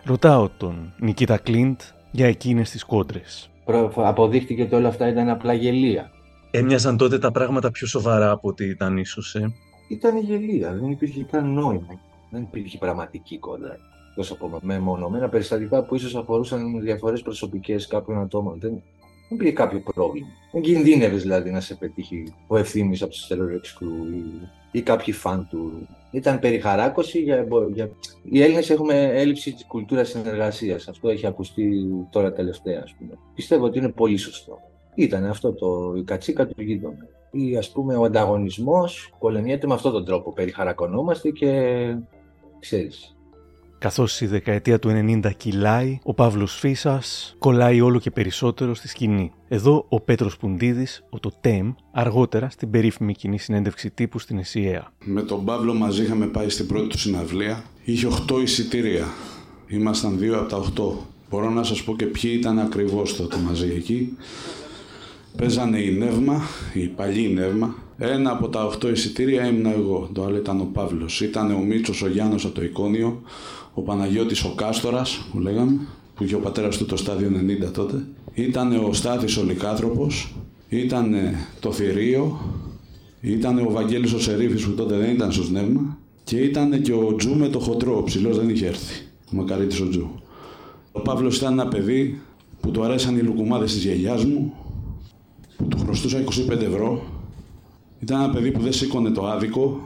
Ρωτάω 0.03 0.49
τον 0.57 0.93
Νικήτα 0.97 1.39
Clint 1.47 1.75
για 2.11 2.27
εκείνες 2.27 2.69
τις 2.69 2.83
κόντρες. 2.83 3.49
Αποδείχτηκε 3.95 4.61
ότι 4.61 4.75
όλα 4.75 4.87
αυτά 4.87 5.07
ήταν 5.07 5.29
απλά 5.29 5.53
γελία. 5.53 6.11
Έμοιαζαν 6.51 6.97
τότε 6.97 7.19
τα 7.19 7.31
πράγματα 7.31 7.71
πιο 7.71 7.87
σοβαρά 7.87 8.31
από 8.31 8.47
ό,τι 8.47 8.65
ήταν 8.65 8.97
ίσως, 8.97 9.35
ε 9.35 9.53
ήταν 9.87 10.17
γελία, 10.17 10.73
δεν 10.73 10.91
υπήρχε 10.91 11.23
καν 11.23 11.53
νόημα. 11.53 11.99
Δεν 12.29 12.41
υπήρχε 12.41 12.77
πραγματική 12.77 13.37
κόντρα. 13.37 13.77
Τόσο 14.15 14.33
από 14.33 14.59
μεμονωμένα 14.61 15.29
περιστατικά 15.29 15.83
που 15.83 15.95
ίσως 15.95 16.15
αφορούσαν 16.15 16.81
διαφορές 16.81 17.21
προσωπικές 17.21 17.87
κάποιων 17.87 18.19
ατόμων. 18.19 18.59
Δεν, 18.59 18.81
δεν 19.29 19.37
πήγε 19.37 19.51
κάποιο 19.51 19.79
πρόβλημα. 19.79 20.27
Δεν 20.51 20.61
κινδύνευες 20.61 21.21
δηλαδή 21.21 21.51
να 21.51 21.59
σε 21.59 21.75
πετύχει 21.75 22.33
ο 22.47 22.57
ευθύνη 22.57 22.97
από 23.01 23.11
τους 23.11 23.27
Terrorix 23.31 23.83
Crew 23.83 24.13
ή, 24.13 24.47
ή 24.71 24.81
κάποιοι 24.81 25.13
φαν 25.13 25.47
του. 25.49 25.87
Ήταν 26.11 26.39
περιχαράκωση 26.39 27.21
για, 27.21 27.47
για... 27.73 27.89
Οι 28.23 28.41
Έλληνες 28.41 28.69
έχουμε 28.69 29.03
έλλειψη 29.03 29.53
της 29.53 29.65
κουλτούρας 29.65 30.09
συνεργασίας. 30.09 30.87
Αυτό 30.87 31.09
έχει 31.09 31.27
ακουστεί 31.27 31.85
τώρα 32.09 32.33
τελευταία, 32.33 32.81
ας 32.83 32.93
πούμε. 32.93 33.17
Πιστεύω 33.35 33.65
ότι 33.65 33.77
είναι 33.77 33.89
πολύ 33.89 34.17
σωστό. 34.17 34.59
Ήταν 34.95 35.25
αυτό 35.25 35.53
το 35.53 35.93
η 35.97 36.03
κατσίκα 36.03 36.47
του 36.47 36.61
γείτονα. 36.61 37.07
Ή 37.35 37.57
ας 37.57 37.71
πούμε 37.71 37.95
ο 37.95 38.03
ανταγωνισμός 38.03 39.13
πολεμιέται 39.19 39.67
με 39.67 39.73
αυτόν 39.73 39.91
τον 39.91 40.05
τρόπο. 40.05 40.33
Περιχαρακωνόμαστε 40.33 41.29
και 41.29 41.51
ξέρεις, 42.59 43.15
Καθώς 43.83 44.21
η 44.21 44.25
δεκαετία 44.25 44.79
του 44.79 44.89
90 44.89 45.31
κυλάει, 45.37 45.99
ο 46.03 46.13
Παύλος 46.13 46.55
Φίσας 46.55 47.35
κολλάει 47.39 47.81
όλο 47.81 47.99
και 47.99 48.11
περισσότερο 48.11 48.73
στη 48.73 48.87
σκηνή. 48.87 49.31
Εδώ 49.47 49.85
ο 49.89 49.99
Πέτρος 49.99 50.37
Πουντίδης, 50.37 51.03
ο 51.09 51.19
το 51.19 51.31
ΤΕΜ, 51.41 51.73
αργότερα 51.91 52.49
στην 52.49 52.69
περίφημη 52.69 53.13
κοινή 53.13 53.39
συνέντευξη 53.39 53.91
τύπου 53.91 54.19
στην 54.19 54.37
ΕΣΥΑ. 54.37 54.93
Με 55.05 55.21
τον 55.21 55.45
Παύλο 55.45 55.73
μαζί 55.73 56.03
είχαμε 56.03 56.25
πάει 56.25 56.49
στην 56.49 56.67
πρώτη 56.67 56.87
του 56.87 56.97
συναυλία. 56.99 57.63
Είχε 57.83 58.07
8 58.31 58.41
εισιτήρια. 58.41 59.05
Ήμασταν 59.67 60.17
δύο 60.17 60.39
από 60.39 60.49
τα 60.49 60.57
8. 60.57 61.07
Μπορώ 61.29 61.49
να 61.49 61.63
σας 61.63 61.83
πω 61.83 61.95
και 61.95 62.05
ποιοι 62.05 62.35
ήταν 62.39 62.59
ακριβώς 62.59 63.15
τότε 63.15 63.37
μαζί 63.37 63.73
εκεί. 63.75 64.17
Παίζανε 65.37 65.79
η 65.79 65.91
Νεύμα, 65.91 66.41
η 66.73 66.87
παλιή 66.87 67.31
Νεύμα. 67.33 67.75
Ένα 67.97 68.31
από 68.31 68.49
τα 68.49 68.65
8 68.65 68.89
εισιτήρια 68.91 69.47
ήμουν 69.47 69.65
εγώ. 69.65 70.09
Το 70.13 70.23
άλλο 70.23 70.37
ήταν 70.37 70.59
ο 70.59 70.69
Παύλος. 70.73 71.21
Ήταν 71.21 71.51
ο 71.51 71.59
Μίτσος 71.59 72.01
ο 72.01 72.07
Γιάννος 72.07 72.45
από 72.45 72.55
το 72.55 72.63
Εικόνιο 72.63 73.21
ο 73.73 73.81
Παναγιώτης 73.81 74.43
ο 74.43 74.53
Κάστορας 74.55 75.27
που 75.31 75.39
λέγαμε, 75.39 75.79
που 76.15 76.23
είχε 76.23 76.35
ο 76.35 76.39
πατέρας 76.39 76.77
του 76.77 76.85
το 76.85 76.97
στάδιο 76.97 77.29
90 77.67 77.71
τότε. 77.71 78.05
Ήταν 78.33 78.85
ο 78.85 78.93
Στάθης 78.93 79.37
ο 79.37 79.43
Λικάνθρωπος, 79.43 80.33
ήταν 80.69 81.15
το 81.59 81.71
Θηρίο, 81.71 82.39
ήταν 83.21 83.59
ο 83.59 83.71
Βαγγέλης 83.71 84.13
ο 84.13 84.19
Σερίφης 84.19 84.65
που 84.65 84.71
τότε 84.71 84.97
δεν 84.97 85.09
ήταν 85.13 85.31
στο 85.31 85.43
Σνεύμα 85.43 85.97
και 86.23 86.37
ήταν 86.37 86.81
και 86.81 86.93
ο 86.93 87.15
Τζου 87.15 87.35
με 87.35 87.47
το 87.47 87.59
χοντρό, 87.59 87.97
ο 87.97 88.03
ψηλός 88.03 88.37
δεν 88.37 88.49
είχε 88.49 88.67
έρθει, 88.67 89.01
ο 89.31 89.35
Μακαρίτης 89.35 89.81
ο 89.81 89.89
Τζου. 89.89 90.09
Ο 90.91 90.99
Παύλος 90.99 91.37
ήταν 91.37 91.53
ένα 91.53 91.67
παιδί 91.67 92.21
που 92.61 92.71
του 92.71 92.83
αρέσαν 92.83 93.17
οι 93.17 93.21
λουκουμάδες 93.21 93.73
της 93.73 93.83
γιαγιάς 93.83 94.25
μου, 94.25 94.53
που 94.62 94.62
του 95.69 95.77
χρωστούσα 95.77 96.23
25 96.23 96.49
ευρώ. 96.49 97.03
Ήταν 97.99 98.21
ένα 98.21 98.33
παιδί 98.33 98.51
που 98.51 98.61
δεν 98.61 98.73
σήκωνε 98.73 99.09
το 99.09 99.27
άδικο, 99.27 99.81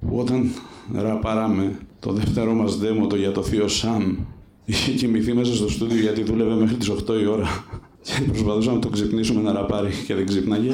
που 0.00 0.18
όταν 0.18 0.50
ραπάραμε 0.92 1.78
το 2.00 2.12
δεύτερο 2.12 2.52
μας 2.52 2.78
δέμο, 2.78 3.06
το 3.06 3.16
για 3.16 3.32
το 3.32 3.42
θείο 3.42 3.68
Σαμ, 3.68 4.16
είχε 4.64 4.92
κοιμηθεί 4.92 5.32
μέσα 5.34 5.54
στο 5.54 5.68
στούντιο 5.68 6.00
γιατί 6.00 6.22
δούλευε 6.22 6.54
μέχρι 6.54 6.76
τις 6.76 6.90
8 6.90 7.20
η 7.22 7.26
ώρα 7.26 7.64
και 8.02 8.24
προσπαθούσαμε 8.26 8.74
να 8.74 8.80
το 8.80 8.88
ξυπνήσουμε 8.88 9.40
να 9.40 9.52
ραπάρει 9.52 9.90
και 10.06 10.14
δεν 10.14 10.26
ξύπναγε. 10.26 10.72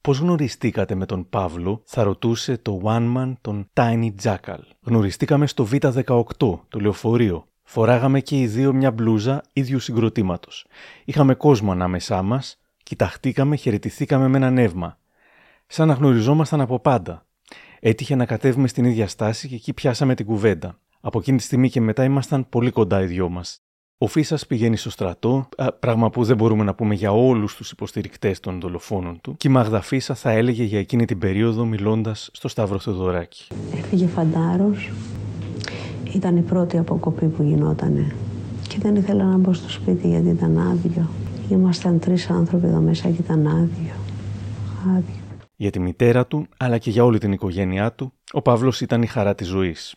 Πώς 0.00 0.18
γνωριστήκατε 0.18 0.94
με 0.94 1.06
τον 1.06 1.28
Παύλο, 1.28 1.82
θα 1.84 2.02
ρωτούσε 2.02 2.58
το 2.62 2.80
one 2.84 3.16
man 3.16 3.32
τον 3.40 3.70
Tiny 3.74 4.10
Jackal. 4.22 4.58
Γνωριστήκαμε 4.82 5.46
στο 5.46 5.68
Β18, 5.72 6.22
το 6.38 6.80
λεωφορείο. 6.80 7.47
Φοράγαμε 7.70 8.20
και 8.20 8.38
οι 8.40 8.46
δύο 8.46 8.72
μια 8.72 8.90
μπλούζα 8.90 9.42
ίδιου 9.52 9.78
συγκροτήματος. 9.78 10.66
Είχαμε 11.04 11.34
κόσμο 11.34 11.72
ανάμεσά 11.72 12.22
μας 12.22 12.58
Κοιταχτήκαμε, 12.82 13.56
χαιρετηθήκαμε 13.56 14.28
με 14.28 14.36
ένα 14.36 14.50
νεύμα. 14.50 14.98
Σαν 15.66 15.88
να 15.88 15.94
γνωριζόμασταν 15.94 16.60
από 16.60 16.78
πάντα. 16.78 17.26
Έτυχε 17.80 18.14
να 18.14 18.26
κατέβουμε 18.26 18.68
στην 18.68 18.84
ίδια 18.84 19.08
στάση 19.08 19.48
και 19.48 19.54
εκεί 19.54 19.72
πιάσαμε 19.72 20.14
την 20.14 20.26
κουβέντα. 20.26 20.78
Από 21.00 21.18
εκείνη 21.18 21.36
τη 21.36 21.42
στιγμή 21.42 21.70
και 21.70 21.80
μετά 21.80 22.04
ήμασταν 22.04 22.48
πολύ 22.48 22.70
κοντά 22.70 23.02
οι 23.02 23.06
δυο 23.06 23.28
μας. 23.28 23.60
Ο 23.98 24.06
Φίσας 24.06 24.46
πηγαίνει 24.46 24.76
στο 24.76 24.90
στρατό, 24.90 25.48
πράγμα 25.80 26.10
που 26.10 26.24
δεν 26.24 26.36
μπορούμε 26.36 26.64
να 26.64 26.74
πούμε 26.74 26.94
για 26.94 27.12
όλους 27.12 27.56
τους 27.56 27.70
υποστηρικτές 27.70 28.40
των 28.40 28.60
δολοφόνων 28.60 29.20
του, 29.20 29.36
και 29.36 29.48
η 29.48 29.50
Μαγδα 29.50 29.80
Φίσα 29.80 30.14
θα 30.14 30.30
έλεγε 30.30 30.62
για 30.62 30.78
εκείνη 30.78 31.04
την 31.04 31.18
περίοδο 31.18 31.64
μιλώντας 31.64 32.30
στο 32.32 32.48
Σταύρο 32.48 32.78
Θεοδωράκη. 32.78 33.46
Έφυγε 33.76 34.06
φαντάρος. 34.06 34.90
Ήταν 36.14 36.36
η 36.36 36.42
πρώτη 36.42 36.78
αποκοπή 36.78 37.26
που 37.26 37.42
γινότανε. 37.42 38.14
Και 38.68 38.78
δεν 38.78 38.96
ήθελα 38.96 39.24
να 39.24 39.36
μπω 39.36 39.52
στο 39.52 39.70
σπίτι 39.70 40.08
γιατί 40.08 40.28
ήταν 40.28 40.58
άδειο. 40.58 41.08
Ήμασταν 41.48 41.98
τρεις 41.98 42.30
άνθρωποι 42.30 42.66
εδώ 42.66 42.80
μέσα 42.80 43.08
και 43.08 43.20
ήταν 43.20 43.46
άδειο. 43.46 43.94
Άδειο. 44.96 45.22
Για 45.56 45.70
τη 45.70 45.80
μητέρα 45.80 46.26
του, 46.26 46.46
αλλά 46.56 46.78
και 46.78 46.90
για 46.90 47.04
όλη 47.04 47.18
την 47.18 47.32
οικογένειά 47.32 47.92
του, 47.92 48.12
ο 48.32 48.42
Παύλος 48.42 48.80
ήταν 48.80 49.02
η 49.02 49.06
χαρά 49.06 49.34
της 49.34 49.46
ζωής. 49.46 49.94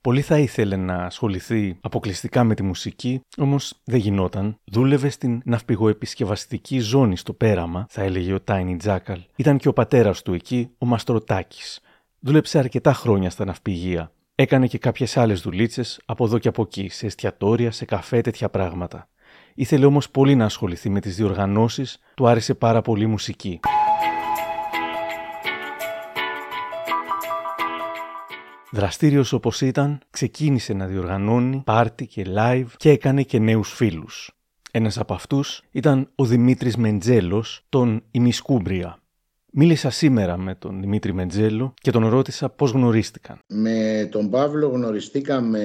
Πολύ 0.00 0.20
θα 0.20 0.38
ήθελε 0.38 0.76
να 0.76 0.94
ασχοληθεί 0.94 1.78
αποκλειστικά 1.80 2.44
με 2.44 2.54
τη 2.54 2.62
μουσική, 2.62 3.20
όμως 3.36 3.80
δεν 3.84 3.98
γινόταν. 3.98 4.56
Δούλευε 4.64 5.08
στην 5.08 5.40
ναυπηγοεπισκευαστική 5.44 6.78
ζώνη 6.78 7.16
στο 7.16 7.32
πέραμα, 7.32 7.86
θα 7.88 8.02
έλεγε 8.02 8.32
ο 8.32 8.40
Τάινι 8.40 8.76
Τζάκαλ. 8.76 9.20
Ήταν 9.36 9.58
και 9.58 9.68
ο 9.68 9.72
πατέρας 9.72 10.22
του 10.22 10.34
εκεί, 10.34 10.70
ο 10.78 10.86
Μαστροτάκης. 10.86 11.80
Δούλεψε 12.20 12.58
αρκετά 12.58 12.92
χρόνια 12.92 13.30
στα 13.30 13.44
ναυπηγεία. 13.44 14.12
Έκανε 14.40 14.66
και 14.66 14.78
κάποιες 14.78 15.16
άλλες 15.16 15.40
δουλίτσες 15.40 16.00
από 16.04 16.24
εδώ 16.24 16.38
και 16.38 16.48
από 16.48 16.62
εκεί, 16.62 16.88
σε 16.88 17.06
εστιατόρια, 17.06 17.70
σε 17.70 17.84
καφέ, 17.84 18.20
τέτοια 18.20 18.48
πράγματα. 18.48 19.08
Ήθελε 19.54 19.86
όμως 19.86 20.10
πολύ 20.10 20.34
να 20.34 20.44
ασχοληθεί 20.44 20.90
με 20.90 21.00
τις 21.00 21.16
διοργανώσεις, 21.16 21.98
του 22.14 22.28
άρεσε 22.28 22.54
πάρα 22.54 22.82
πολύ 22.82 23.02
η 23.02 23.06
μουσική. 23.06 23.60
Δραστήριος 28.70 29.32
όπως 29.32 29.60
ήταν, 29.60 30.00
ξεκίνησε 30.10 30.72
να 30.72 30.86
διοργανώνει 30.86 31.62
πάρτι 31.64 32.06
και 32.06 32.26
live 32.36 32.66
και 32.76 32.90
έκανε 32.90 33.22
και 33.22 33.38
νέους 33.38 33.72
φίλους. 33.72 34.30
Ένας 34.70 34.98
από 34.98 35.14
αυτούς 35.14 35.62
ήταν 35.70 36.10
ο 36.14 36.24
Δημήτρης 36.24 36.76
Μεντζέλος, 36.76 37.64
τον 37.68 38.02
Ημισκούμπρια. 38.10 38.98
Μίλησα 39.52 39.90
σήμερα 39.90 40.36
με 40.36 40.54
τον 40.54 40.80
Δημήτρη 40.80 41.12
Μεντζέλο 41.12 41.74
και 41.80 41.90
τον 41.90 42.08
ρώτησα 42.08 42.48
πώς 42.48 42.70
γνωρίστηκαν. 42.70 43.38
Με 43.46 44.08
τον 44.10 44.30
Παύλο 44.30 44.68
γνωριστήκαμε 44.68 45.64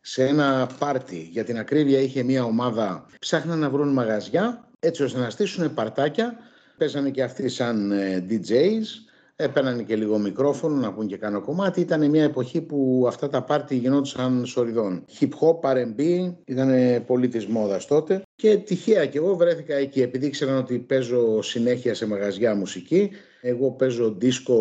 σε 0.00 0.24
ένα 0.24 0.68
πάρτι. 0.78 1.28
Για 1.32 1.44
την 1.44 1.58
ακρίβεια 1.58 2.00
είχε 2.00 2.22
μια 2.22 2.44
ομάδα, 2.44 3.06
ψάχναν 3.18 3.58
να 3.58 3.70
βρουν 3.70 3.92
μαγαζιά 3.92 4.68
έτσι 4.78 5.02
ώστε 5.02 5.18
να 5.18 5.30
στήσουν 5.30 5.74
παρτάκια. 5.74 6.36
Παίζανε 6.76 7.10
και 7.10 7.22
αυτοί 7.22 7.48
σαν 7.48 7.92
ε, 7.92 8.26
DJs 8.30 9.07
έπαιρναν 9.40 9.84
και 9.84 9.96
λίγο 9.96 10.18
μικρόφωνο 10.18 10.74
να 10.74 10.92
πούν 10.92 11.06
και 11.06 11.16
κάνω 11.16 11.40
κομμάτι. 11.40 11.80
Ήταν 11.80 12.10
μια 12.10 12.22
εποχή 12.22 12.60
που 12.60 13.04
αυτά 13.08 13.28
τα 13.28 13.42
πάρτι 13.42 13.76
γινόντουσαν 13.76 14.46
σοριδών. 14.46 15.04
Hip 15.20 15.28
hop, 15.28 15.72
R&B, 15.72 16.32
ήταν 16.44 16.70
πολύ 17.06 17.28
της 17.28 17.46
μόδας 17.46 17.86
τότε. 17.86 18.22
Και 18.36 18.56
τυχαία 18.56 19.06
και 19.06 19.18
εγώ 19.18 19.36
βρέθηκα 19.36 19.74
εκεί, 19.74 20.02
επειδή 20.02 20.26
ήξεραν 20.26 20.56
ότι 20.56 20.78
παίζω 20.78 21.42
συνέχεια 21.42 21.94
σε 21.94 22.06
μαγαζιά 22.06 22.54
μουσική. 22.54 23.10
Εγώ 23.40 23.70
παίζω 23.70 24.16
disco 24.20 24.54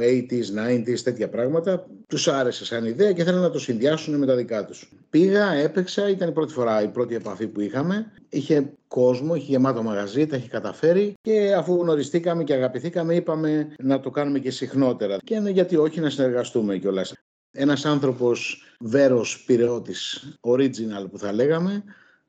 80s, 0.00 0.44
90s, 0.56 0.98
τέτοια 1.04 1.28
πράγματα. 1.28 1.86
Τους 2.06 2.28
άρεσε 2.28 2.64
σαν 2.64 2.84
ιδέα 2.84 3.12
και 3.12 3.24
θέλουν 3.24 3.40
να 3.40 3.50
το 3.50 3.58
συνδυάσουν 3.58 4.18
με 4.18 4.26
τα 4.26 4.36
δικά 4.36 4.64
τους. 4.64 4.92
Πήγα, 5.10 5.52
έπαιξα, 5.52 6.08
ήταν 6.08 6.28
η 6.28 6.32
πρώτη 6.32 6.52
φορά, 6.52 6.82
η 6.82 6.88
πρώτη 6.88 7.14
επαφή 7.14 7.46
που 7.46 7.60
είχαμε. 7.60 8.12
Είχε 8.28 8.72
κόσμο, 8.88 9.34
είχε 9.34 9.50
γεμάτο 9.50 9.82
μαγαζί, 9.82 10.26
τα 10.26 10.36
έχει 10.36 10.48
καταφέρει 10.48 11.14
και 11.20 11.54
αφού 11.54 11.74
γνωριστήκαμε 11.74 12.44
και 12.44 12.54
αγαπηθήκαμε 12.54 13.14
είπαμε 13.14 13.74
να 13.78 14.00
το 14.00 14.10
κάνουμε 14.10 14.38
και 14.38 14.50
συχνότερα 14.50 15.16
και 15.24 15.42
γιατί 15.52 15.76
όχι 15.76 16.00
να 16.00 16.10
συνεργαστούμε 16.10 16.78
κιόλας. 16.78 17.12
Ένας 17.52 17.84
άνθρωπος 17.84 18.62
βέρος 18.80 19.44
πυρεώτης, 19.46 20.28
original 20.40 21.10
που 21.10 21.18
θα 21.18 21.32
λέγαμε, 21.32 21.84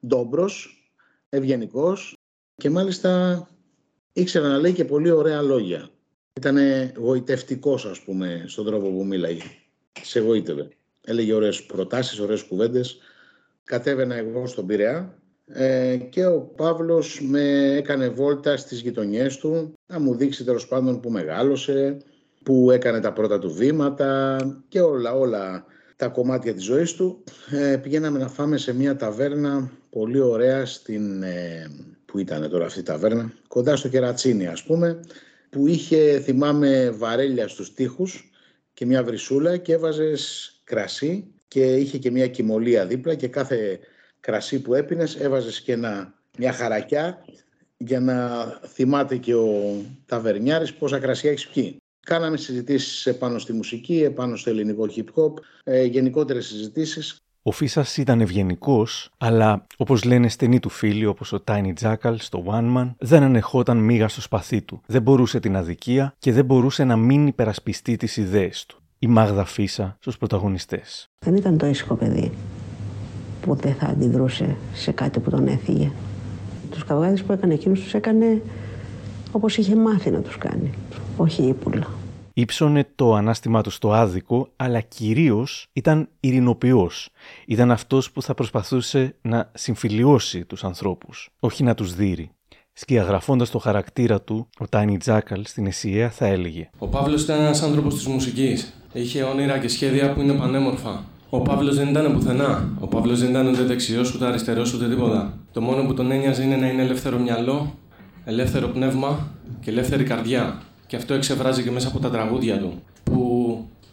ντόμπρος, 0.08 0.84
ευγενικός 1.29 2.17
και 2.55 2.70
μάλιστα 2.70 3.48
ήξερε 4.13 4.48
να 4.48 4.58
λέει 4.58 4.74
και 4.74 4.86
πολύ 4.86 5.12
ωραία 5.12 5.41
λόγια. 5.41 5.89
Ήταν 6.34 6.58
γοητευτικός, 6.96 7.86
ας 7.86 8.00
πούμε, 8.00 8.44
στον 8.48 8.65
τρόπο 8.65 8.89
που 8.89 9.06
μίλαγε. 9.06 9.41
Σε 10.01 10.20
γοήτευε. 10.20 10.68
Έλεγε 11.06 11.34
ωραίες 11.34 11.63
προτάσεις, 11.63 12.20
ωραίες 12.20 12.44
κουβέντες. 12.44 12.98
Κατέβαινα 13.63 14.15
εγώ 14.15 14.48
στον 14.48 14.65
Πειραιά 14.65 15.22
ε, 15.53 15.98
και 15.98 16.25
ο 16.25 16.39
Παύλος 16.41 17.22
με 17.22 17.75
έκανε 17.75 18.10
βόλτα 18.10 18.58
στις 18.58 18.82
γειτονιές 18.82 19.38
του 19.38 19.74
να 19.88 20.00
μου 20.00 20.15
δείξει 20.15 20.44
τέλος 20.44 20.68
πάντων 20.68 21.00
που 21.00 21.10
μεγάλωσε, 21.10 21.98
που 22.44 22.72
έκανε 22.72 23.00
τα 23.00 23.13
πρώτα 23.13 23.39
του 23.39 23.53
βήματα 23.53 24.38
και 24.68 24.82
όλα 24.82 25.13
όλα 25.13 25.65
τα 25.96 26.08
κομμάτια 26.08 26.53
της 26.53 26.63
ζωής 26.63 26.94
του. 26.94 27.24
Ε, 27.51 27.77
πηγαίναμε 27.77 28.20
να 28.20 28.27
φάμε 28.27 28.58
σε 28.58 28.74
μια 28.74 28.96
ταβέρνα 28.96 29.72
πολύ 29.89 30.20
ωραία 30.20 30.65
στην, 30.65 31.24
ε, 31.24 31.72
που 32.12 32.20
ήταν 32.20 32.50
τώρα 32.50 32.65
αυτή 32.65 32.80
η 32.80 32.84
ταβέρνα, 32.84 33.34
κοντά 33.48 33.75
στο 33.75 33.88
Κερατσίνι 33.88 34.48
ας 34.48 34.63
πούμε, 34.63 35.00
που 35.50 35.68
είχε 35.68 36.20
θυμάμαι 36.20 36.89
βαρέλια 36.89 37.48
στους 37.48 37.74
τοίχους 37.74 38.30
και 38.74 38.86
μια 38.86 39.03
βρυσούλα 39.03 39.58
και 39.58 39.74
έβαζες 39.74 40.51
κρασί 40.63 41.34
και 41.48 41.75
είχε 41.75 41.98
και 41.98 42.12
μια 42.12 42.27
κοιμωλία 42.27 42.86
δίπλα 42.86 43.15
και 43.15 43.27
κάθε 43.27 43.80
κρασί 44.20 44.62
που 44.62 44.74
έπινες 44.74 45.15
έβαζες 45.15 45.62
και 45.62 45.72
ένα, 45.72 46.13
μια 46.38 46.53
χαρακιά 46.53 47.25
για 47.77 48.00
να 48.00 48.46
θυμάται 48.68 49.18
και 49.18 49.36
ο 49.36 49.82
ταβερνιάρης 50.06 50.74
πόσα 50.74 51.00
κρασιά 51.00 51.32
έχεις 51.32 51.48
πιει. 51.48 51.77
Κάναμε 52.06 52.38
συζητήσεις 52.38 53.06
επάνω 53.06 53.39
στη 53.39 53.53
μουσική, 53.53 54.03
επάνω 54.03 54.36
στο 54.36 54.50
ελληνικό 54.50 54.88
hip 54.96 55.06
hop, 55.15 55.34
ε, 55.63 55.84
γενικότερες 55.84 56.46
συζητήσεις. 56.46 57.22
Ο 57.43 57.51
Φίσας 57.51 57.98
ήταν 57.98 58.21
ευγενικός, 58.21 59.10
αλλά 59.17 59.65
όπως 59.77 60.03
λένε 60.03 60.27
στενοί 60.27 60.60
του 60.60 60.69
φίλοι, 60.69 61.05
όπως 61.05 61.33
ο 61.33 61.43
Tiny 61.48 61.74
Jackal 61.81 62.15
στο 62.17 62.43
One 62.48 62.77
Man, 62.77 62.91
δεν 62.98 63.24
ανεχόταν 63.24 63.77
μίγα 63.77 64.07
στο 64.07 64.21
σπαθί 64.21 64.62
του. 64.62 64.81
Δεν 64.86 65.01
μπορούσε 65.01 65.39
την 65.39 65.55
αδικία 65.55 66.13
και 66.19 66.31
δεν 66.31 66.45
μπορούσε 66.45 66.83
να 66.83 66.95
μην 66.95 67.27
υπερασπιστεί 67.27 67.95
τις 67.95 68.17
ιδέες 68.17 68.65
του. 68.65 68.77
Η 69.00 69.07
Μάγδα 69.07 69.45
Φίσα 69.45 69.98
στους 70.00 70.17
πρωταγωνιστές. 70.17 71.10
Δεν 71.25 71.36
ήταν 71.36 71.57
το 71.57 71.65
ήσυχο 71.65 71.95
παιδί 71.95 72.31
που 73.41 73.55
δεν 73.55 73.74
θα 73.74 73.86
αντιδρούσε 73.86 74.55
σε 74.74 74.91
κάτι 74.91 75.19
που 75.19 75.29
τον 75.29 75.48
έφυγε. 75.48 75.91
Τους 76.71 76.83
καυγάδες 76.83 77.24
που 77.24 77.31
έκανε 77.31 77.53
εκείνος 77.53 77.79
τους 77.79 77.93
έκανε 77.93 78.41
όπως 79.31 79.57
είχε 79.57 79.75
μάθει 79.75 80.10
να 80.10 80.19
τους 80.19 80.38
κάνει. 80.38 80.69
Όχι 81.17 81.43
ύπουλα. 81.43 81.88
Ήψωνε 82.41 82.88
το 82.95 83.13
ανάστημά 83.13 83.62
του 83.62 83.69
στο 83.69 83.93
άδικο, 83.93 84.48
αλλά 84.55 84.81
κυρίως 84.81 85.67
ήταν 85.74 86.10
ειρηνοποιός. 86.19 87.10
Ήταν 87.45 87.71
αυτός 87.71 88.12
που 88.12 88.21
θα 88.21 88.33
προσπαθούσε 88.33 89.15
να 89.21 89.51
συμφιλιώσει 89.53 90.45
τους 90.45 90.63
ανθρώπους, 90.63 91.29
όχι 91.39 91.63
να 91.63 91.74
τους 91.74 91.95
δείρει. 91.95 92.31
Σκιαγραφώντας 92.74 93.50
το 93.50 93.60
χαρακτήρα 93.60 94.21
του, 94.21 94.48
ο 94.60 94.67
Τάινι 94.67 94.98
Τζάκαλ 94.98 95.45
στην 95.45 95.65
Εσιαία 95.65 96.10
θα 96.10 96.25
έλεγε: 96.25 96.69
Ο 96.77 96.88
Παύλος 96.88 97.24
ήταν 97.24 97.39
ένας 97.39 97.62
άνθρωπος 97.62 97.95
της 97.95 98.07
μουσικής. 98.07 98.74
Είχε 98.93 99.24
όνειρα 99.24 99.57
και 99.57 99.67
σχέδια 99.67 100.13
που 100.13 100.21
είναι 100.21 100.33
πανέμορφα. 100.33 101.03
Ο 101.29 101.39
Παύλος 101.41 101.75
δεν 101.75 101.88
ήταν 101.88 102.13
πουθενά. 102.13 102.69
Ο 102.79 102.88
Παύλος 102.88 103.19
δεν 103.19 103.29
ήταν 103.29 103.48
ούτε 103.48 103.63
δεξιός, 103.63 104.13
ούτε 104.13 104.25
αριστερός, 104.25 104.74
ούτε 104.74 104.89
τίποτα. 104.89 105.38
Το 105.51 105.62
μόνο 105.62 105.86
που 105.86 105.93
τον 105.93 106.12
ένοιαζε 106.12 106.43
είναι 106.43 106.55
να 106.55 106.67
είναι 106.67 106.81
ελεύθερο 106.81 107.19
μυαλό, 107.19 107.75
ελεύθερο 108.25 108.67
πνεύμα 108.67 109.31
και 109.62 109.69
ελεύθερη 109.69 110.03
καρδιά. 110.03 110.62
Και 110.91 111.00
αυτό 111.01 111.13
εξεφράζει 111.19 111.62
και 111.65 111.74
μέσα 111.77 111.88
από 111.91 112.00
τα 112.05 112.10
τραγούδια 112.15 112.55
του. 112.62 112.71
Που 113.07 113.21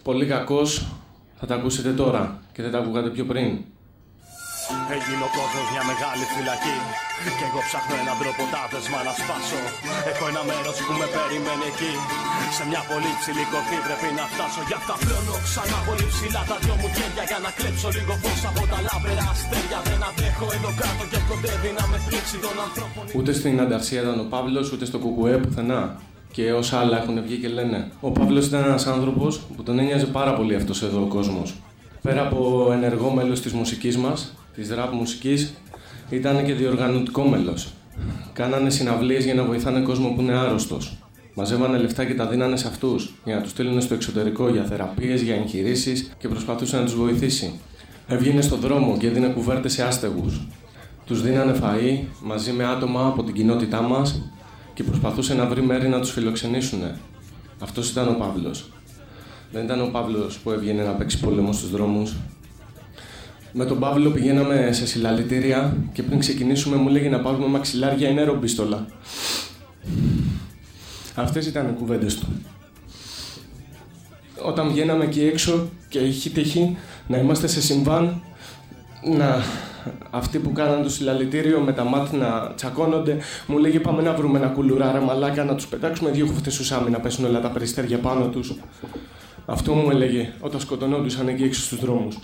πολύ 0.07 0.27
κακός 0.35 0.71
θα 1.39 1.45
τα 1.49 1.55
ακούσετε 1.59 1.91
τώρα 2.01 2.23
και 2.55 2.61
δεν 2.65 2.71
τα 2.75 2.79
ακούγατε 2.83 3.09
πιο 3.17 3.25
πριν. 3.31 3.49
Έγινε 4.95 5.23
ο 5.29 5.31
κόσμο 5.39 5.61
μια 5.73 5.85
μεγάλη 5.91 6.25
φυλακή. 6.35 6.77
Και 7.39 7.45
εγώ 7.49 7.61
ψάχνω 7.69 7.95
έναν 8.03 8.17
τρόπο 8.23 8.43
τα 8.53 8.63
δεσμά 8.73 9.01
να 9.09 9.13
σπάσω. 9.21 9.61
Έχω 10.11 10.25
ένα 10.33 10.43
μέρος 10.51 10.77
που 10.87 10.93
με 11.01 11.07
περιμένει 11.15 11.67
εκεί. 11.73 11.93
Σε 12.57 12.63
μια 12.71 12.83
πολύ 12.91 13.11
ψηλή 13.21 13.45
κορφή 13.53 13.79
πρέπει 13.87 14.09
να 14.19 14.25
φτάσω. 14.33 14.61
Γι' 14.69 14.79
αυτά 14.81 14.95
πλώνω 15.03 15.35
ξανά 15.47 15.79
πολύ 15.89 16.07
ψηλά 16.15 16.43
τα 16.51 16.57
δυο 16.63 16.75
μου 16.81 16.89
χέρια. 16.97 17.25
Για 17.31 17.41
να 17.45 17.51
κλέψω 17.59 17.89
λίγο 17.97 18.15
φως 18.23 18.41
από 18.51 18.63
τα 18.73 18.79
λάβερα 18.87 19.25
αστέρια. 19.33 19.79
Δεν 19.89 20.01
αντέχω 20.09 20.47
εδώ 20.57 20.71
κάτω 20.81 21.03
και 21.11 21.19
κοντεύει 21.29 21.71
να 21.79 21.85
με 21.91 21.99
πλήξει 22.07 22.37
τον 22.45 22.57
ανθρώπων. 22.67 23.03
Ούτε 23.19 23.31
στην 23.39 23.57
Ανταρσία 23.65 24.01
ήταν 24.05 24.19
ο 24.25 24.27
Παύλος, 24.33 24.67
ούτε 24.73 24.85
στο 24.91 24.99
Κουκουέ 25.03 25.37
πουθενά 25.45 25.83
και 26.33 26.53
όσα 26.53 26.79
άλλα 26.79 27.03
έχουν 27.03 27.23
βγει 27.23 27.37
και 27.37 27.49
λένε. 27.49 27.89
Ο 28.01 28.11
Παύλος 28.11 28.47
ήταν 28.47 28.65
ένας 28.65 28.87
άνθρωπος 28.87 29.41
που 29.57 29.63
τον 29.63 29.79
ένοιαζε 29.79 30.07
πάρα 30.07 30.35
πολύ 30.35 30.55
αυτός 30.55 30.83
εδώ 30.83 31.03
ο 31.03 31.07
κόσμος. 31.07 31.55
Πέρα 32.03 32.23
από 32.23 32.69
ενεργό 32.73 33.11
μέλος 33.11 33.41
της 33.41 33.53
μουσικής 33.53 33.97
μας, 33.97 34.35
της 34.55 34.71
ραπ 34.71 34.93
μουσικής, 34.93 35.55
ήταν 36.11 36.45
και 36.45 36.53
διοργανωτικό 36.55 37.23
μέλος. 37.23 37.73
Κάνανε 38.33 38.71
συναυλίες 38.71 39.25
για 39.25 39.35
να 39.35 39.45
βοηθάνε 39.45 39.81
κόσμο 39.81 40.09
που 40.09 40.21
είναι 40.21 40.39
άρρωστος. 40.39 40.97
Μαζεύανε 41.35 41.79
λεφτά 41.79 42.05
και 42.05 42.15
τα 42.15 42.27
δίνανε 42.27 42.57
σε 42.57 42.69
αυτούς 42.69 43.15
για 43.25 43.35
να 43.35 43.41
τους 43.41 43.51
στείλουν 43.51 43.81
στο 43.81 43.95
εξωτερικό 43.95 44.49
για 44.49 44.65
θεραπείες, 44.65 45.23
για 45.23 45.35
εγχειρήσεις 45.35 46.11
και 46.19 46.29
προσπαθούσε 46.29 46.77
να 46.77 46.85
τους 46.85 46.95
βοηθήσει. 46.95 47.61
Έβγαινε 48.07 48.41
στον 48.41 48.61
δρόμο 48.61 48.97
και 48.99 49.07
έδινε 49.07 49.27
κουβέρτες 49.27 49.73
σε 49.73 49.83
άστεγους. 49.83 50.41
Τους 51.07 51.23
δίνανε 51.23 51.55
φαΐ 51.63 51.99
μαζί 52.23 52.53
με 52.53 52.65
άτομα 52.65 53.07
από 53.07 53.23
την 53.23 53.35
κοινότητά 53.35 53.83
μας 53.83 54.31
και 54.79 54.85
προσπαθούσε 54.85 55.35
να 55.35 55.47
βρει 55.47 55.63
μέρη 55.63 55.89
να 55.89 56.01
τους 56.01 56.11
φιλοξενήσουν. 56.11 56.83
Αυτός 57.59 57.91
ήταν 57.91 58.09
ο 58.09 58.13
Παύλος. 58.13 58.71
Δεν 59.53 59.65
ήταν 59.65 59.81
ο 59.81 59.87
Παύλος 59.87 60.39
που 60.39 60.51
έβγαινε 60.51 60.83
να 60.83 60.93
παίξει 60.93 61.21
πόλεμο 61.21 61.53
στους 61.53 61.71
δρόμους. 61.71 62.17
Με 63.53 63.65
τον 63.65 63.79
Παύλο 63.79 64.11
πηγαίναμε 64.11 64.73
σε 64.73 64.87
συλλαλητήρια 64.87 65.77
και 65.93 66.03
πριν 66.03 66.19
ξεκινήσουμε 66.19 66.77
μου 66.77 66.89
λέγει 66.89 67.09
να 67.09 67.21
πάρουμε 67.21 67.47
μαξιλάρια 67.47 68.09
ή 68.09 68.15
νεροπίστολα. 68.15 68.87
Αυτές 71.15 71.47
ήταν 71.47 71.69
οι 71.69 71.73
κουβέντες 71.79 72.17
του. 72.19 72.27
Όταν 74.43 74.69
βγαίναμε 74.69 75.05
εκεί 75.05 75.21
έξω 75.21 75.69
και 75.89 75.99
είχε 75.99 76.31
τύχει 76.31 76.77
να 77.07 77.19
είμαστε 77.19 77.47
σε 77.47 77.61
συμβάν, 77.61 78.23
να 79.17 79.43
αυτοί 80.11 80.39
που 80.39 80.53
κάναν 80.53 80.83
το 80.83 80.89
συλλαλητήριο 80.89 81.61
με 81.61 81.73
τα 81.73 81.85
μάτια 81.85 82.19
να 82.19 82.55
τσακώνονται, 82.55 83.17
μου 83.47 83.59
λέγε 83.59 83.81
πάμε 83.81 84.03
να 84.03 84.15
βρούμε 84.15 84.39
ένα 84.39 84.49
κουλουράρα 84.49 85.01
μαλάκα 85.01 85.45
να 85.45 85.55
τους 85.55 85.67
πετάξουμε 85.67 86.11
δύο 86.11 86.27
χουφτές 86.27 86.73
άμυ 86.73 86.91
να 86.91 87.01
πέσουν 87.01 87.25
όλα 87.25 87.41
τα 87.41 87.51
περιστέρια 87.51 87.99
πάνω 87.99 88.27
τους. 88.27 88.55
Αυτό 89.47 89.73
μου 89.73 89.91
έλεγε 89.91 90.33
όταν 90.41 90.61
σκοτωνόντουσαν 90.61 91.29
εκεί 91.29 91.43
έξω 91.43 91.61
στους 91.61 91.79
δρόμους. 91.79 92.19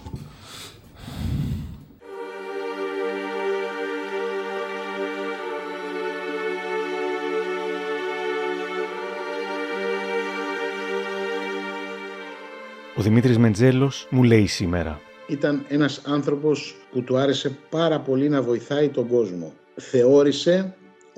Ο 12.97 13.03
Δημήτρης 13.03 13.39
Μεντζέλος 13.39 14.07
μου 14.11 14.23
λέει 14.23 14.47
σήμερα 14.47 15.01
ήταν 15.27 15.65
ένας 15.69 16.01
άνθρωπος 16.05 16.75
που 16.95 17.03
του 17.03 17.17
άρεσε 17.17 17.57
πάρα 17.71 18.01
πολύ 18.01 18.29
να 18.29 18.43
βοηθάει 18.43 18.89
τον 18.89 19.09
κόσμο. 19.09 19.53
Θεώρησε 19.75 20.75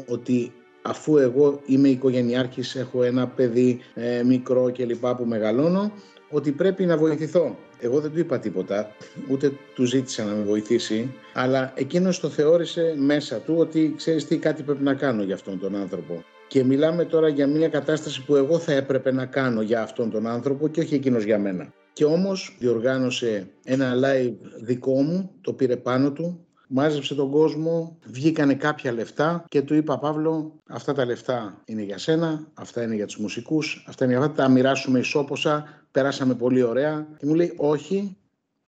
ότι 0.06 0.52
αφού 0.82 1.16
εγώ 1.16 1.60
είμαι 1.66 1.88
οικογενειάρχης, 1.88 2.74
έχω 2.74 3.02
ένα 3.02 3.26
παιδί 3.26 3.80
ε, 3.94 4.22
μικρό 4.22 4.70
και 4.70 4.84
λοιπά 4.84 5.16
που 5.16 5.24
μεγαλώνω, 5.24 5.92
ότι 6.30 6.52
πρέπει 6.52 6.86
να 6.86 6.96
βοηθηθώ. 6.96 7.56
Εγώ 7.78 8.00
δεν 8.00 8.12
του 8.12 8.18
είπα 8.18 8.38
τίποτα, 8.38 8.90
ούτε 9.30 9.52
του 9.74 9.84
ζήτησα 9.84 10.24
να 10.24 10.34
με 10.34 10.42
βοηθήσει, 10.42 11.14
αλλά 11.34 11.72
εκείνος 11.76 12.20
το 12.20 12.28
θεώρησε 12.28 12.94
μέσα 12.98 13.36
του 13.36 13.54
ότι 13.58 13.94
ξέρεις 13.96 14.26
τι 14.26 14.36
κάτι 14.36 14.62
πρέπει 14.62 14.82
να 14.82 14.94
κάνω 14.94 15.22
για 15.22 15.34
αυτόν 15.34 15.58
τον 15.58 15.76
άνθρωπο. 15.76 16.24
Και 16.48 16.64
μιλάμε 16.64 17.04
τώρα 17.04 17.28
για 17.28 17.46
μια 17.46 17.68
κατάσταση 17.68 18.24
που 18.24 18.36
εγώ 18.36 18.58
θα 18.58 18.72
έπρεπε 18.72 19.12
να 19.12 19.26
κάνω 19.26 19.62
για 19.62 19.82
αυτόν 19.82 20.10
τον 20.10 20.26
άνθρωπο 20.26 20.68
και 20.68 20.80
όχι 20.80 20.94
εκείνος 20.94 21.24
για 21.24 21.38
μένα. 21.38 21.72
Και 21.96 22.04
όμως 22.04 22.56
διοργάνωσε 22.58 23.50
ένα 23.64 23.94
live 23.94 24.34
δικό 24.60 25.02
μου, 25.02 25.30
το 25.40 25.52
πήρε 25.52 25.76
πάνω 25.76 26.12
του, 26.12 26.46
μάζεψε 26.68 27.14
τον 27.14 27.30
κόσμο, 27.30 27.98
βγήκανε 28.06 28.54
κάποια 28.54 28.92
λεφτά 28.92 29.44
και 29.48 29.62
του 29.62 29.74
είπα 29.74 29.98
Παύλο 29.98 30.60
αυτά 30.68 30.92
τα 30.92 31.04
λεφτά 31.04 31.62
είναι 31.64 31.82
για 31.82 31.98
σένα, 31.98 32.46
αυτά 32.54 32.82
είναι 32.82 32.94
για 32.94 33.06
τους 33.06 33.16
μουσικούς, 33.16 33.84
αυτά 33.88 34.04
είναι 34.04 34.14
για 34.14 34.22
αυτά, 34.22 34.42
τα 34.42 34.48
μοιράσουμε 34.48 34.98
ισόποσα, 34.98 35.84
περάσαμε 35.90 36.34
πολύ 36.34 36.62
ωραία 36.62 37.08
και 37.18 37.26
μου 37.26 37.34
λέει 37.34 37.54
όχι, 37.56 38.16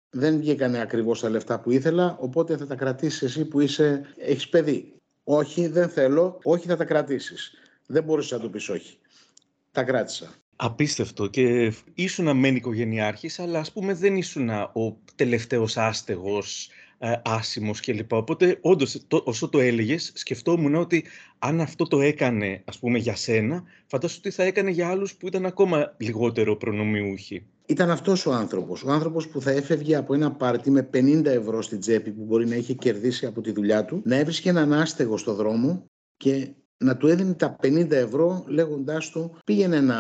δεν 0.10 0.38
βγήκανε 0.38 0.82
ακριβώς 0.82 1.20
τα 1.20 1.30
λεφτά 1.30 1.60
που 1.60 1.72
ήθελα, 1.72 2.18
οπότε 2.20 2.58
θα 2.58 2.68
τα 2.68 2.76
κρατήσεις 2.76 3.22
εσύ 3.22 3.46
που 3.46 3.60
είσαι, 3.60 4.02
έχεις 4.18 4.50
παιδί. 4.50 4.96
Όχι, 5.24 5.68
δεν 5.68 5.90
θέλω, 5.90 6.40
όχι 6.44 6.68
θα 6.68 6.76
τα 6.76 6.86
κρατήσεις. 6.86 7.52
Δεν 7.86 8.04
μπορούσε 8.04 8.36
να 8.36 8.42
το 8.42 8.50
πεις 8.50 8.70
όχι. 8.70 8.98
Τα 9.72 9.84
κράτησα. 9.84 10.43
Απίστευτο 10.66 11.28
και 11.28 11.74
ήσουν 11.94 12.38
μεν 12.38 12.56
οικογενειάρχης, 12.56 13.40
αλλά 13.40 13.60
ας 13.60 13.72
πούμε 13.72 13.94
δεν 13.94 14.16
ήσουν 14.16 14.50
ο 14.50 14.98
τελευταίος 15.16 15.78
άστεγος, 15.78 16.70
ε, 16.98 17.14
άσημος 17.24 17.80
κλπ. 17.80 18.14
Οπότε 18.14 18.58
όντως 18.62 19.02
το, 19.08 19.22
όσο 19.26 19.50
το 19.50 19.60
έλεγες 19.60 20.12
σκεφτόμουν 20.16 20.76
ότι 20.76 21.04
αν 21.40 21.62
αυτό 21.62 21.88
το 21.88 22.02
έκανε 22.02 22.62
ας 22.66 22.80
πούμε 22.80 22.98
για 22.98 23.16
σένα, 23.16 23.64
φαντάσου 23.86 24.16
ότι 24.20 24.30
θα 24.30 24.44
έκανε 24.44 24.70
για 24.70 24.90
άλλους 24.90 25.16
που 25.16 25.28
ήταν 25.28 25.46
ακόμα 25.46 25.96
λιγότερο 25.98 26.56
προνομιούχοι. 26.56 27.46
Ήταν 27.66 27.90
αυτός 27.90 28.26
ο 28.26 28.32
άνθρωπος, 28.32 28.84
ο 28.84 28.92
άνθρωπος 28.92 29.28
που 29.28 29.42
θα 29.42 29.52
έφευγε 29.52 29.96
από 29.96 30.14
ένα 30.14 30.32
πάρτι 30.32 30.72
με 30.72 30.90
50 30.94 31.26
ευρώ 31.26 31.62
στην 31.62 31.80
τσέπη 31.80 32.12
που 32.12 32.24
μπορεί 32.24 32.48
να 32.48 32.56
είχε 32.56 32.74
κερδίσει 32.74 33.26
από 33.26 33.42
τη 33.42 33.52
δουλειά 33.52 33.86
του, 33.86 34.02
να 34.06 34.16
έβρισκε 34.16 34.50
έναν 34.50 34.74
άστεγο 34.74 35.18
στο 35.18 35.34
δρόμο 35.34 35.86
και 36.18 36.48
να 36.84 36.98
του 36.98 37.08
έδινε 37.08 37.34
τα 37.34 37.56
50 37.64 37.92
ευρώ 37.92 38.44
λέγοντάς 38.48 39.10
του 39.10 39.38
πήγαινε 39.46 39.82
να 39.82 39.96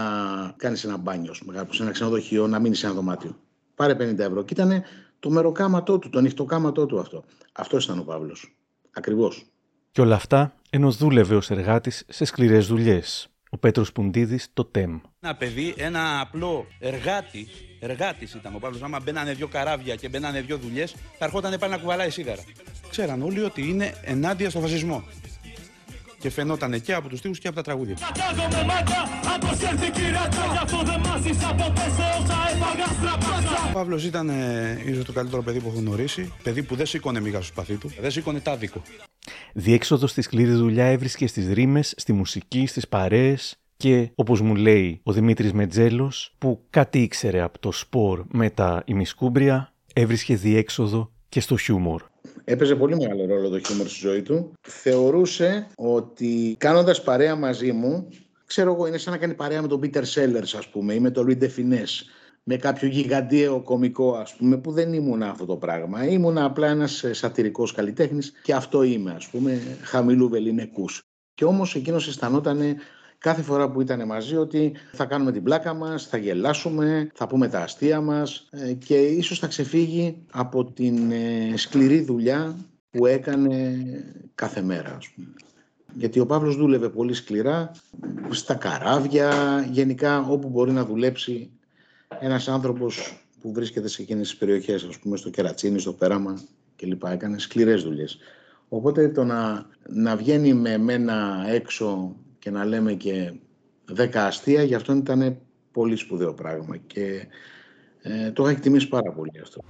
κάνεις 0.57 0.83
ένα 0.83 0.97
μπάνιο 0.97 1.33
σε 1.33 1.43
ένα 1.79 1.91
ξενοδοχείο, 1.91 2.47
να 2.47 2.59
μείνεις 2.59 2.79
σε 2.79 2.85
ένα 2.85 2.95
δωμάτιο. 2.95 3.35
Πάρε 3.75 3.93
50 3.93 4.19
ευρώ. 4.19 4.43
Και 4.43 4.53
ήταν 4.53 4.83
το 5.19 5.29
μεροκάματό 5.29 5.99
του, 5.99 6.09
το 6.09 6.21
νυχτοκάματό 6.21 6.85
του 6.85 6.99
αυτό. 6.99 7.23
Αυτός 7.53 7.85
ήταν 7.85 7.99
ο 7.99 8.03
Παύλος. 8.03 8.55
Ακριβώς. 8.91 9.45
Και 9.91 10.01
όλα 10.01 10.15
αυτά 10.15 10.53
ενώ 10.69 10.91
δούλευε 10.91 11.35
ως 11.35 11.49
εργάτης 11.49 12.03
σε 12.07 12.25
σκληρές 12.25 12.67
δουλειές. 12.67 13.27
Ο 13.49 13.57
Πέτρος 13.57 13.91
Πουντίδης, 13.91 14.47
το 14.53 14.65
ΤΕΜ. 14.65 14.99
Ένα 15.19 15.35
παιδί, 15.35 15.73
ένα 15.77 16.19
απλό 16.19 16.65
εργάτη, 16.79 17.47
εργάτης 17.79 18.33
ήταν 18.33 18.55
ο 18.55 18.59
Παύλος. 18.59 18.81
Άμα 18.81 18.99
μπαίνανε 19.03 19.33
δύο 19.33 19.47
καράβια 19.47 19.95
και 19.95 20.09
μπαίνανε 20.09 20.41
δύο 20.41 20.57
δουλειές, 20.57 20.95
θα 21.17 21.25
ερχόταν 21.25 21.55
πάλι 21.59 21.71
να 21.71 21.77
κουβαλάει 21.77 22.09
σίγαρα. 22.09 22.41
Ξέραν 22.89 23.21
όλοι 23.21 23.41
ότι 23.41 23.69
είναι 23.69 23.93
ενάντια 24.03 24.49
στο 24.49 24.59
φασισμό 24.59 25.03
και 26.23 26.29
φαινόταν 26.29 26.81
και 26.81 26.93
από 26.93 27.09
τους 27.09 27.19
στίχους 27.19 27.39
και 27.39 27.47
από 27.47 27.55
τα 27.55 27.61
τραγούδια. 27.61 27.95
Ο 33.69 33.73
Παύλος 33.73 34.05
ήταν 34.05 34.29
ε, 34.29 34.83
ίσως 34.85 35.05
το 35.05 35.11
καλύτερο 35.11 35.41
παιδί 35.43 35.59
που 35.59 35.67
έχω 35.67 35.79
γνωρίσει. 35.79 36.33
Παιδί 36.43 36.63
που 36.63 36.75
δεν 36.75 36.85
σήκωνε 36.85 37.19
μίγα 37.19 37.37
στο 37.37 37.45
σπαθί 37.45 37.75
του, 37.75 37.91
δεν 37.99 38.11
σήκωνε 38.11 38.39
τάδικο. 38.39 38.81
Διέξοδος 39.53 40.11
στη 40.11 40.21
σκληρή 40.21 40.51
δουλειά 40.51 40.85
έβρισκε 40.85 41.27
στις 41.27 41.47
ρήμες, 41.47 41.93
στη 41.97 42.13
μουσική, 42.13 42.65
στις 42.65 42.87
παρέες, 42.87 43.55
Και 43.77 44.11
όπως 44.15 44.41
μου 44.41 44.55
λέει 44.55 44.99
ο 45.03 45.11
Δημήτρης 45.11 45.53
Μετζέλος 45.53 46.35
που 46.37 46.65
κάτι 46.69 47.01
ήξερε 47.01 47.41
από 47.41 47.59
το 47.59 47.71
σπορ 47.71 48.23
με 48.31 48.49
τα 48.49 48.83
ημισκούμπρια 48.85 49.73
έβρισκε 49.93 50.35
διέξοδο 50.35 51.11
και 51.29 51.39
στο 51.39 51.57
χιούμορ. 51.57 52.11
Έπαιζε 52.43 52.75
πολύ 52.75 52.95
μεγάλο 52.95 53.25
ρόλο 53.25 53.49
το 53.49 53.59
χιούμορ 53.59 53.87
στη 53.87 53.99
ζωή 53.99 54.21
του. 54.21 54.51
Θεωρούσε 54.61 55.67
ότι 55.75 56.55
κάνοντας 56.59 57.03
παρέα 57.03 57.35
μαζί 57.35 57.71
μου, 57.71 58.07
ξέρω 58.45 58.73
εγώ, 58.73 58.87
είναι 58.87 58.97
σαν 58.97 59.13
να 59.13 59.19
κάνει 59.19 59.33
παρέα 59.33 59.61
με 59.61 59.67
τον 59.67 59.79
Πίτερ 59.79 60.03
Sellers, 60.03 60.55
ας 60.57 60.67
πούμε, 60.67 60.93
ή 60.93 60.99
με 60.99 61.11
τον 61.11 61.27
Rinde 61.29 61.43
Finesse, 61.43 62.05
με 62.43 62.55
κάποιο 62.55 62.87
γιγαντιαίο 62.87 63.61
κομικό, 63.61 64.13
ας 64.13 64.35
πούμε, 64.35 64.57
που 64.57 64.71
δεν 64.71 64.93
ήμουν 64.93 65.23
αυτό 65.23 65.45
το 65.45 65.55
πράγμα. 65.55 66.05
Ήμουν 66.05 66.37
απλά 66.37 66.67
ένας 66.67 67.05
σατυρικός 67.11 67.71
καλλιτέχνης 67.71 68.31
και 68.43 68.53
αυτό 68.53 68.83
είμαι, 68.83 69.11
ας 69.11 69.27
πούμε, 69.27 69.61
χαμηλού 69.81 70.29
βεληνικούς. 70.29 71.01
Και 71.33 71.45
όμως 71.45 71.75
εκείνος 71.75 72.07
αισθανόταν 72.07 72.75
κάθε 73.23 73.41
φορά 73.41 73.69
που 73.69 73.81
ήταν 73.81 74.05
μαζί 74.05 74.35
ότι 74.35 74.71
θα 74.91 75.05
κάνουμε 75.05 75.31
την 75.31 75.43
πλάκα 75.43 75.73
μας, 75.73 76.07
θα 76.07 76.17
γελάσουμε, 76.17 77.09
θα 77.13 77.27
πούμε 77.27 77.47
τα 77.47 77.61
αστεία 77.61 78.01
μας 78.01 78.47
ε, 78.51 78.73
και 78.73 78.95
ίσως 78.95 79.39
θα 79.39 79.47
ξεφύγει 79.47 80.17
από 80.31 80.65
την 80.65 81.11
ε, 81.11 81.53
σκληρή 81.55 82.01
δουλειά 82.01 82.55
που 82.89 83.05
έκανε 83.05 83.75
κάθε 84.35 84.61
μέρα, 84.61 84.95
ας 84.95 85.09
πούμε. 85.09 85.33
Γιατί 85.93 86.19
ο 86.19 86.25
Παύλος 86.25 86.55
δούλευε 86.55 86.89
πολύ 86.89 87.13
σκληρά 87.13 87.71
στα 88.29 88.53
καράβια, 88.53 89.31
γενικά 89.71 90.25
όπου 90.29 90.49
μπορεί 90.49 90.71
να 90.71 90.85
δουλέψει 90.85 91.49
ένας 92.19 92.47
άνθρωπος 92.47 93.23
που 93.41 93.53
βρίσκεται 93.53 93.87
σε 93.87 94.01
εκείνες 94.01 94.29
τις 94.29 94.37
περιοχές, 94.37 94.83
ας 94.83 94.99
πούμε 94.99 95.17
στο 95.17 95.29
Κερατσίνι, 95.29 95.79
στο 95.79 95.93
Πέραμα 95.93 96.41
κλπ. 96.75 97.03
Έκανε 97.03 97.39
σκληρές 97.39 97.83
δουλειές. 97.83 98.17
Οπότε 98.69 99.09
το 99.09 99.23
να, 99.23 99.65
να 99.89 100.15
βγαίνει 100.15 100.53
με 100.53 100.77
μένα 100.77 101.45
έξω 101.47 102.15
και 102.43 102.51
να 102.51 102.65
λέμε 102.65 102.93
και 102.93 103.33
δέκα 103.85 104.25
αστεία, 104.25 104.63
γι' 104.63 104.75
αυτό 104.75 104.93
ήταν 104.93 105.37
πολύ 105.71 105.95
σπουδαίο 105.95 106.33
πράγμα 106.33 106.77
και 106.77 107.27
ε, 108.01 108.31
το 108.31 108.43
είχα 108.43 108.51
εκτιμήσει 108.51 108.87
πάρα 108.87 109.11
πολύ 109.11 109.39
αυτό. 109.41 109.61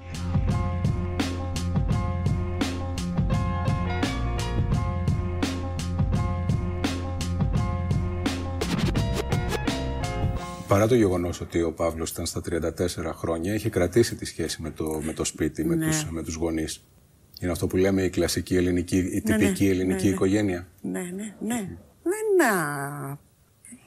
Παρά 10.68 10.88
το 10.88 10.96
γεγονός 10.96 11.42
ότι 11.42 11.62
ο 11.62 11.74
Παύλος 11.74 12.10
ήταν 12.10 12.26
στα 12.26 12.42
34 12.50 12.72
χρόνια, 13.14 13.54
είχε 13.54 13.70
κρατήσει 13.70 14.16
τη 14.16 14.26
σχέση 14.26 14.62
με 14.62 14.72
το, 14.72 15.02
με 15.04 15.14
το 15.14 15.24
σπίτι, 15.24 15.66
με, 15.66 15.76
ναι. 15.76 15.86
τους, 15.86 16.10
με 16.10 16.24
τους 16.24 16.36
γονείς. 16.36 16.84
Είναι 17.42 17.52
αυτό 17.52 17.68
που 17.68 17.78
λέμε 17.78 18.04
η 18.04 18.10
κλασική 18.10 18.56
ελληνική, 18.56 18.98
η 18.98 19.24
ναι, 19.26 19.38
τυπική 19.38 19.66
ναι, 19.66 19.72
ελληνική 19.72 20.08
οικογένεια. 20.08 20.68
Ναι, 20.82 21.02
ναι, 21.02 21.36
ναι. 21.40 21.78
Δεν 22.04 22.48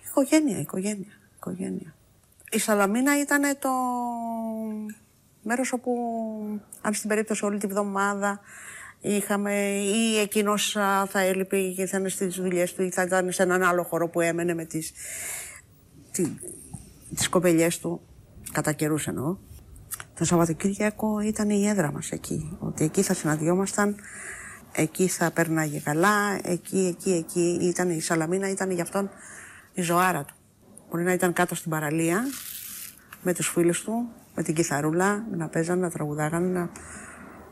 Οικογένεια, 0.09 0.59
οικογένεια, 0.59 1.12
οικογένεια. 1.37 1.94
Η 2.50 2.59
Σαλαμίνα 2.59 3.20
ήταν 3.20 3.42
το 3.59 3.70
μέρος 5.42 5.72
όπου, 5.72 5.92
αν 6.81 6.94
στην 6.94 7.09
περίπτωση 7.09 7.44
όλη 7.44 7.59
τη 7.59 7.66
βδομάδα, 7.66 8.40
είχαμε 9.00 9.52
ή 9.79 10.18
εκείνος 10.18 10.72
θα 11.09 11.20
έλειπε 11.20 11.70
και 11.70 11.87
θα 11.87 11.98
είναι 11.98 12.09
στις 12.09 12.37
δουλειές 12.37 12.74
του 12.74 12.83
ή 12.83 12.90
θα 12.90 13.02
ήταν 13.02 13.33
σε 13.33 13.42
έναν 13.42 13.62
άλλο 13.62 13.83
χώρο 13.83 14.09
που 14.09 14.20
έμενε 14.20 14.55
με 14.55 14.64
τις, 14.64 14.92
τι, 16.12 16.29
τις 17.14 17.29
κοπελιές 17.29 17.79
του, 17.79 18.00
κατά 18.52 18.72
καιρούς 18.72 19.07
εννοώ. 19.07 19.37
Το 20.18 20.24
Σαββατοκύριακο 20.24 21.20
ήταν 21.20 21.50
η 21.50 21.68
έδρα 21.68 21.92
μας 21.92 22.11
εκεί, 22.11 22.57
ότι 22.59 22.85
εκεί 22.85 23.02
θα 23.02 23.14
συναντιόμασταν 23.14 23.96
εκεί 24.77 25.09
θα 25.09 25.31
περνάγε 25.31 25.79
καλά, 25.79 26.39
εκεί, 26.43 26.97
εκεί, 26.97 27.11
εκεί. 27.11 27.59
Ήταν, 27.62 27.91
η 27.91 28.01
Σαλαμίνα 28.01 28.51
ήταν 28.51 28.71
για 28.71 28.83
αυτόν 28.83 29.11
η 29.73 29.83
ζωάρα 29.83 30.25
του. 30.25 30.35
Μπορεί 30.91 31.05
να 31.05 31.12
ήταν 31.12 31.33
κάτω 31.33 31.55
στην 31.55 31.71
παραλία 31.71 32.25
με 33.23 33.35
τους 33.35 33.49
φίλους 33.49 33.83
του, 33.83 34.09
με 34.35 34.43
την 34.43 34.55
κιθαρούλα, 34.55 35.27
να 35.31 35.49
παίζανε, 35.49 35.81
να 35.81 35.91
τραγουδάγανε, 35.91 36.59
να 36.59 36.71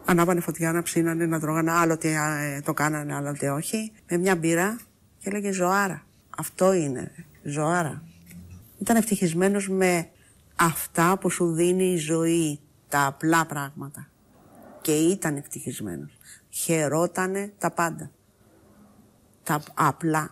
ανάβανε 0.05 0.41
φωτιά, 0.41 0.73
να 0.73 0.83
ψήνανε, 0.83 1.27
να 1.27 1.41
τρώγανε, 1.41 1.73
άλλοτε 1.73 2.13
ε, 2.13 2.61
το 2.61 2.75
κάνανε, 2.75 3.15
άλλοτε 3.15 3.51
όχι, 3.51 3.93
με 4.09 4.17
μια 4.17 4.37
μπύρα 4.37 4.79
και 5.19 5.29
έλεγε 5.29 5.53
ζωάρα. 5.53 6.03
Αυτό 6.39 6.73
είναι, 6.73 7.13
ζωάρα. 7.43 8.03
Ήταν 8.79 8.97
ευτυχισμένος 8.97 9.69
με 9.69 10.09
αυτά 10.57 11.19
που 11.19 11.31
σου 11.31 11.53
δίνει 11.53 11.93
η 11.93 11.97
ζωή, 11.97 12.61
τα 12.89 13.07
απλά 13.07 13.47
πράγματα. 13.47 14.09
Και 14.81 14.93
ήταν 14.93 15.37
ευτυχισμένος 15.37 16.19
χαιρότανε 16.55 17.53
τα 17.59 17.71
πάντα. 17.71 18.11
Τα 19.43 19.63
απλά. 19.75 20.29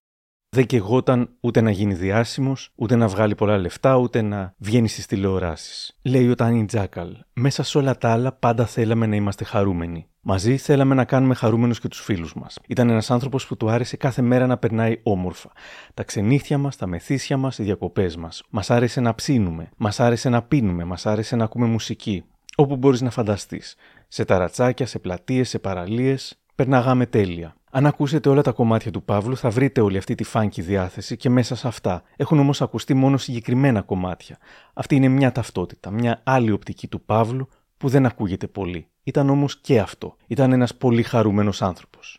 Δεν 0.57 0.67
κεγόταν 0.67 1.29
ούτε 1.41 1.61
να 1.61 1.71
γίνει 1.71 1.95
διάσημος, 1.95 2.71
ούτε 2.75 2.97
να 2.97 3.09
βγάλει 3.09 3.35
πολλά 3.35 3.59
λεφτά, 3.59 3.97
ούτε 3.97 4.23
να 4.23 4.55
βγαίνει 4.59 4.89
στις 4.89 5.07
τηλεοράσεις. 5.07 5.99
Λέει 6.03 6.29
ο 6.29 6.35
Τάνι 6.35 6.65
Τζάκαλ. 6.65 7.17
Μέσα 7.33 7.63
σε 7.63 7.79
όλα 7.79 7.99
τα 7.99 8.13
άλλα, 8.13 8.33
πάντα 8.33 8.67
θέλαμε 8.67 9.07
να 9.07 9.17
είμαστε 9.17 9.45
χαρούμενοι. 9.45 10.07
Μαζί 10.21 10.57
θέλαμε 10.57 10.95
να 10.95 11.05
κάνουμε 11.05 11.35
χαρούμενους 11.35 11.81
και 11.81 11.89
τους 11.89 12.01
φίλους 12.01 12.35
μας. 12.35 12.59
Ήταν 12.69 12.91
ένας 12.91 13.11
άνθρωπος 13.11 13.47
που 13.47 13.57
του 13.57 13.71
άρεσε 13.71 13.97
κάθε 13.97 14.23
μέρα 14.23 14.47
να 14.47 14.59
περνάει 14.59 15.01
όμορφα. 15.03 15.51
Τα 15.95 16.05
ξενύχια 16.05 16.59
μας, 16.59 16.77
τα 16.77 16.87
μεθύσια 16.87 17.37
μας, 17.37 17.59
οι 17.59 17.63
διακοπές 17.63 18.17
μας. 18.17 18.43
Μας 18.51 18.71
άρεσε 18.71 19.01
να 19.01 19.15
ψήνουμε, 19.15 19.71
μας 19.77 20.01
άρεσε 20.01 20.29
να 20.29 20.43
πίνουμε, 20.43 20.85
μας 20.85 21.07
άρεσε 21.07 21.37
να 21.37 21.45
ακούμε 21.45 21.67
μουσική. 21.67 22.25
Όπου 22.57 22.77
μπορείς 22.77 23.01
να 23.01 23.11
φανταστείς 23.11 23.75
σε 24.09 24.25
ταρατσάκια, 24.25 24.87
σε 24.87 24.99
πλατείες, 24.99 25.49
σε 25.49 25.59
παραλίες, 25.59 26.41
περνάγαμε 26.55 27.07
τέλεια. 27.07 27.55
Αν 27.71 27.87
ακούσετε 27.87 28.29
όλα 28.29 28.43
τα 28.43 28.53
κομμάτια 28.53 28.91
του 28.91 29.03
Παύλου, 29.03 29.37
θα 29.37 29.51
βρείτε 29.51 29.81
όλη 29.81 29.97
αυτή 29.97 30.15
τη 30.15 30.25
φάνκι 30.25 30.63
διάθεση 30.63 31.17
και 31.17 31.31
μέσα 31.31 31.55
σε 31.55 31.69
αυτά 31.69 32.03
έχουν 32.17 32.39
όμως 32.39 32.63
ακουστεί 32.63 32.95
μόνο 32.95 33.17
συγκεκριμένα 33.17 33.83
κομμάτια. 33.83 34.39
Αυτή 34.73 34.95
είναι 34.95 35.09
μια 35.09 35.33
ταυτότητα, 35.33 35.91
μια 35.91 36.21
άλλη 36.25 36.51
οπτική 36.51 36.89
του 36.89 37.01
Παύλου 37.01 37.49
που 37.77 37.89
δεν 37.89 38.07
ακούγεται 38.07 38.47
πολύ. 38.47 38.87
Ήταν 39.03 39.31
όμως 39.31 39.61
και 39.61 39.81
αυτό. 39.81 40.17
Ήταν 40.27 40.53
ένας 40.53 40.75
πολύ 40.75 41.03
χαρούμενος 41.03 41.63
άνθρωπος. 41.63 42.17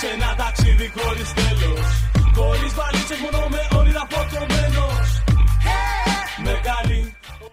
σε 0.00 0.06
ένα 0.14 0.34
ταξίδι 0.36 0.90
χωρίς 0.96 1.32
τέλος 1.32 2.13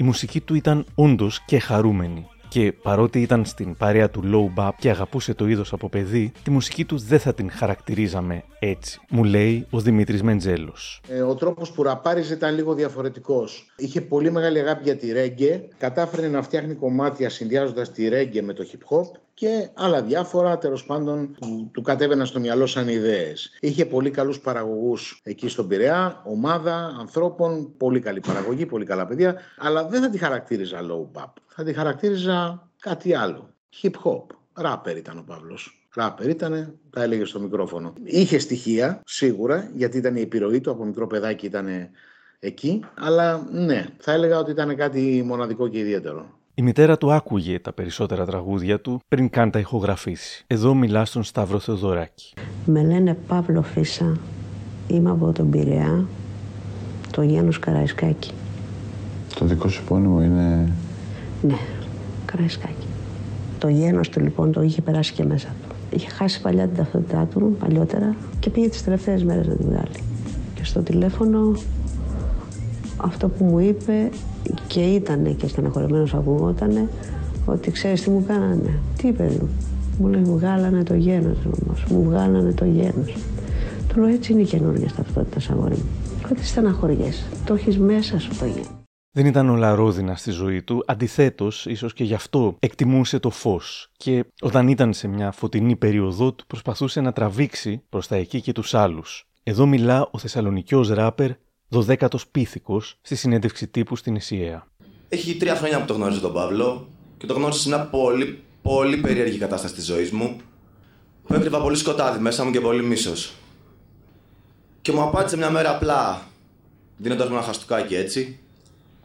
η 0.02 0.04
μουσική 0.04 0.42
του 0.42 0.56
ήταν 0.56 0.86
όντως 0.96 1.42
και 1.46 1.60
χαρούμενη. 1.60 2.28
Και 2.48 2.74
παρότι 2.82 3.22
ήταν 3.22 3.46
στην 3.46 3.76
παρέα 3.78 4.10
του 4.10 4.22
low 4.26 4.60
bap 4.60 4.72
και 4.80 4.90
αγαπούσε 4.90 5.34
το 5.34 5.48
είδος 5.48 5.74
από 5.74 5.90
παιδί, 5.90 6.32
τη 6.44 6.52
μουσική 6.52 6.86
του 6.86 6.98
δεν 6.98 7.20
θα 7.20 7.34
την 7.34 7.52
χαρακτηρίζαμε 7.52 8.44
έτσι. 8.60 9.00
Μου 9.10 9.24
λέει 9.24 9.68
ο 9.70 9.80
Δημήτρης 9.80 10.24
Μεντζέλος. 10.24 11.02
Ε, 11.08 11.22
ο 11.22 11.36
τρόπος 11.36 11.72
που 11.72 11.84
ραπάριζε 11.84 12.34
ήταν 12.34 12.56
λίγο 12.56 12.74
διαφορετικός. 12.74 13.72
Είχε 13.76 14.02
πολύ 14.02 14.32
μεγάλη 14.32 14.60
αγάπη 14.60 14.84
για 14.84 14.96
τη 14.96 15.12
ρέγγε, 15.12 15.64
κατάφερε 15.78 16.28
να 16.28 16.42
φτιάχνει 16.42 16.74
κομμάτια 16.74 17.30
συνδυάζοντας 17.30 17.92
τη 17.92 18.08
ρέγγε 18.08 18.42
με 18.42 18.54
το 18.54 18.64
hip 18.72 18.96
hop 18.96 19.20
και 19.42 19.70
άλλα 19.74 20.02
διάφορα 20.02 20.58
τέλος 20.58 20.86
πάντων 20.86 21.36
που 21.40 21.70
του 21.74 21.82
κατέβαιναν 21.82 22.26
στο 22.26 22.40
μυαλό 22.40 22.66
σαν 22.66 22.88
ιδέες. 22.88 23.58
Είχε 23.60 23.86
πολύ 23.86 24.10
καλούς 24.10 24.40
παραγωγούς 24.40 25.22
εκεί 25.24 25.50
στον 25.50 25.68
Πειραιά, 25.68 26.22
ομάδα 26.26 26.96
ανθρώπων, 27.00 27.78
πολύ 27.78 28.00
καλή 28.00 28.20
παραγωγή, 28.20 28.66
πολύ 28.66 28.86
καλά 28.86 29.06
παιδιά, 29.06 29.36
αλλά 29.58 29.88
δεν 29.88 30.02
θα 30.02 30.10
τη 30.10 30.18
χαρακτήριζα 30.18 30.80
low 30.82 31.20
bap. 31.20 31.30
Θα 31.48 31.64
τη 31.64 31.74
χαρακτήριζα 31.74 32.70
κάτι 32.80 33.14
άλλο. 33.14 33.54
Hip 33.82 33.92
hop. 34.04 34.24
Ράπερ 34.54 34.98
ήταν 34.98 35.18
ο 35.18 35.24
Παύλος. 35.28 35.88
Ράπερ 35.96 36.30
ήταν, 36.30 36.80
τα 36.90 37.04
έλεγε 37.04 37.26
στο 37.26 37.40
μικρόφωνο. 37.40 37.94
Είχε 38.04 38.40
στοιχεία, 38.40 39.02
σίγουρα, 39.06 39.72
γιατί 39.76 39.98
ήταν 39.98 40.16
η 40.16 40.22
επιρροή 40.22 40.62
του, 40.62 40.72
από 40.72 40.86
μικρό 40.86 41.08
παιδάκι 41.08 41.46
ήταν 41.46 41.68
εκεί, 42.40 42.86
αλλά 42.98 43.48
ναι, 43.52 43.86
θα 43.98 44.12
έλεγα 44.12 44.40
ότι 44.40 44.52
ήταν 44.52 44.76
κάτι 44.76 45.24
μοναδικό 45.26 45.68
και 45.68 45.80
ιδιαίτερο. 45.80 46.40
Η 46.62 46.64
μητέρα 46.64 46.98
του 46.98 47.12
άκουγε 47.14 47.60
τα 47.60 47.74
περισσότερα 47.74 48.26
τραγούδια 48.26 48.82
του 48.82 49.02
πριν 49.08 49.30
καν 49.30 49.52
τα 49.52 49.60
ηχογραφήσει. 49.60 50.44
Εδώ 50.48 50.74
μιλά 50.74 51.06
στον 51.06 51.24
Σταύρο 51.24 51.60
Θεοδωράκη. 51.60 52.34
Με 52.66 52.84
λένε 52.84 53.18
Παύλο 53.28 53.62
Φίσα. 53.62 54.18
Είμαι 54.88 55.10
από 55.10 55.32
τον 55.32 55.50
Πειραιά, 55.50 56.06
το 57.12 57.22
Γιάννος 57.22 57.60
Καραϊσκάκη. 57.60 58.32
Το 59.40 59.46
δικό 59.46 59.68
σου 59.68 59.82
επώνυμο 59.86 60.22
είναι... 60.22 60.74
Ναι, 61.42 61.58
Καραϊσκάκη. 62.26 62.88
Το 63.60 63.68
γένος 63.68 64.10
του 64.10 64.20
λοιπόν 64.20 64.52
το 64.52 64.62
είχε 64.62 64.82
περάσει 64.82 65.14
και 65.14 65.24
μέσα 65.24 65.48
του. 65.48 65.76
Είχε 65.96 66.10
χάσει 66.10 66.42
παλιά 66.42 66.68
την 66.68 66.78
ταυτότητά 66.78 67.28
του, 67.34 67.56
παλιότερα, 67.60 68.16
και 68.40 68.50
πήγε 68.50 68.70
τις 68.70 68.84
τελευταίες 68.84 69.24
μέρες 69.24 69.48
να 69.48 69.56
τη 69.56 69.64
βγάλει. 69.64 70.04
Και 70.56 70.64
στο 70.64 70.82
τηλέφωνο 70.82 71.54
αυτό 72.98 73.28
που 73.28 73.44
μου 73.44 73.60
είπε 73.60 74.10
και 74.68 74.82
ήταν 74.82 75.36
και 75.36 75.48
στεναχωρημένος 75.48 76.14
ακουγότανε 76.14 76.90
ότι 77.46 77.72
ξέρεις 77.72 78.02
τι 78.02 78.10
μου 78.10 78.26
κάνανε. 78.28 78.80
Τι 78.98 79.08
είπε 79.08 79.24
μου. 79.24 79.50
Μου 80.00 80.08
λέει 80.08 80.22
μου 80.22 80.38
βγάλανε 80.38 80.84
το 80.84 80.94
γένος 80.94 81.38
όμως. 81.46 81.86
Μου 81.90 82.04
βγάλανε 82.04 82.52
το 82.52 82.66
γένος. 82.66 83.16
Του 83.88 84.00
λέω 84.00 84.10
έτσι 84.10 84.32
είναι 84.32 84.42
η 84.42 84.46
καινούργια 84.46 84.92
ταυτότητα 84.96 85.54
αγόρι 85.54 85.76
μου. 85.76 85.90
Ότι 86.32 86.46
στεναχωριέσαι. 86.46 87.26
Το 87.46 87.54
έχεις 87.54 87.78
μέσα 87.78 88.20
σου 88.20 88.30
το 88.40 88.46
γένος. 88.46 88.70
Δεν 89.14 89.26
ήταν 89.26 89.50
όλα 89.50 89.76
ρόδινα 89.76 90.16
στη 90.16 90.32
ζωή 90.32 90.64
του, 90.64 90.84
αντιθέτως, 90.88 91.66
ίσως 91.66 91.94
και 91.94 92.04
γι' 92.04 92.14
αυτό 92.14 92.56
εκτιμούσε 92.60 93.20
το 93.20 93.30
φως. 93.30 93.92
Και 93.98 94.26
όταν 94.42 94.68
ήταν 94.68 94.94
σε 94.94 95.08
μια 95.08 95.32
φωτεινή 95.32 95.76
περίοδό 95.76 96.34
του, 96.34 96.46
προσπαθούσε 96.48 97.02
να 97.02 97.12
τραβήξει 97.12 97.82
προς 97.90 98.08
τα 98.08 98.16
εκεί 98.16 98.42
και 98.42 98.52
τους 98.52 98.74
άλλους. 98.74 99.28
Εδώ 99.44 99.66
μιλά 99.66 100.08
ο 100.12 100.18
Θεσσαλονικιός 100.18 100.90
ράπερ 100.90 101.32
12ο 101.72 102.08
Πίθηκος 102.32 102.98
στη 103.02 103.16
συνέντευξη 103.16 103.68
τύπου 103.68 103.96
στην 103.96 104.16
Ισιαία. 104.16 104.68
Έχει 105.10 105.36
τρία 105.36 105.56
χρόνια 105.56 105.80
που 105.80 105.86
το 105.86 105.94
γνώριζε 105.94 106.20
τον 106.20 106.34
Παύλο 106.34 106.88
και 107.18 107.26
το 107.26 107.34
γνώρισε 107.34 107.60
σε 107.60 107.68
μια 107.68 107.86
πολύ, 107.86 108.44
πολύ 108.62 108.98
περίεργη 108.98 109.38
κατάσταση 109.38 109.74
της 109.74 109.86
ζωής 109.86 110.12
μου 110.12 110.38
που 111.28 111.34
έκρυβα 111.34 111.62
πολύ 111.62 111.78
σκοτάδι 111.78 112.20
μέσα 112.20 112.44
μου 112.44 112.52
και 112.52 112.62
πολύ 112.62 112.84
μίσος. 112.84 113.34
Και 114.82 114.92
μου 114.92 115.02
απάντησε 115.02 115.38
μια 115.38 115.50
μέρα 115.50 115.76
απλά, 115.76 116.28
δίνοντας 116.98 117.30
μου 117.30 117.36
ένα 117.36 117.44
χαστούκάκι 117.44 117.96
έτσι. 117.96 118.40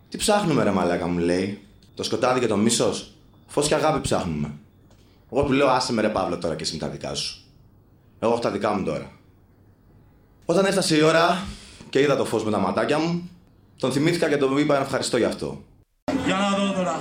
Τι 0.08 0.16
ψάχνουμε, 0.16 0.62
ρε 0.62 0.70
Μαλάκα, 0.70 1.06
μου 1.06 1.18
λέει. 1.18 1.60
Το 1.94 2.02
σκοτάδι 2.02 2.40
και 2.40 2.46
το 2.46 2.56
μίσος; 2.56 3.12
Φως 3.46 3.68
και 3.68 3.74
αγάπη 3.74 4.00
ψάχνουμε. 4.00 4.52
Εγώ 5.32 5.42
του 5.42 5.52
λέω, 5.52 5.68
άσε 5.68 5.92
με 5.92 6.02
ρε 6.02 6.08
Παύλο 6.08 6.38
τώρα 6.38 6.54
και 6.54 6.62
εσύ 6.62 6.72
με 6.72 6.78
τα 6.78 6.88
δικά 6.88 7.14
σου. 7.14 7.40
Εγώ 8.18 8.32
έχω 8.32 8.40
τα 8.40 8.50
δικά 8.50 8.72
μου 8.72 8.84
τώρα. 8.84 9.12
Όταν 10.44 10.64
έφτασε 10.64 10.96
η 10.96 11.02
ώρα 11.02 11.46
και 11.90 12.00
είδα 12.00 12.16
το 12.16 12.24
φως 12.24 12.44
με 12.44 12.50
τα 12.50 12.58
ματάκια 12.58 12.98
μου, 12.98 13.30
τον 13.78 13.92
θυμήθηκα 13.92 14.28
και 14.28 14.36
τον 14.36 14.58
είπα 14.58 14.74
να 14.74 14.80
ευχαριστώ 14.80 15.16
γι' 15.16 15.24
αυτό. 15.24 15.62
Για 16.26 16.36
να 16.36 16.56
δω 16.58 16.72
τώρα. 16.72 17.00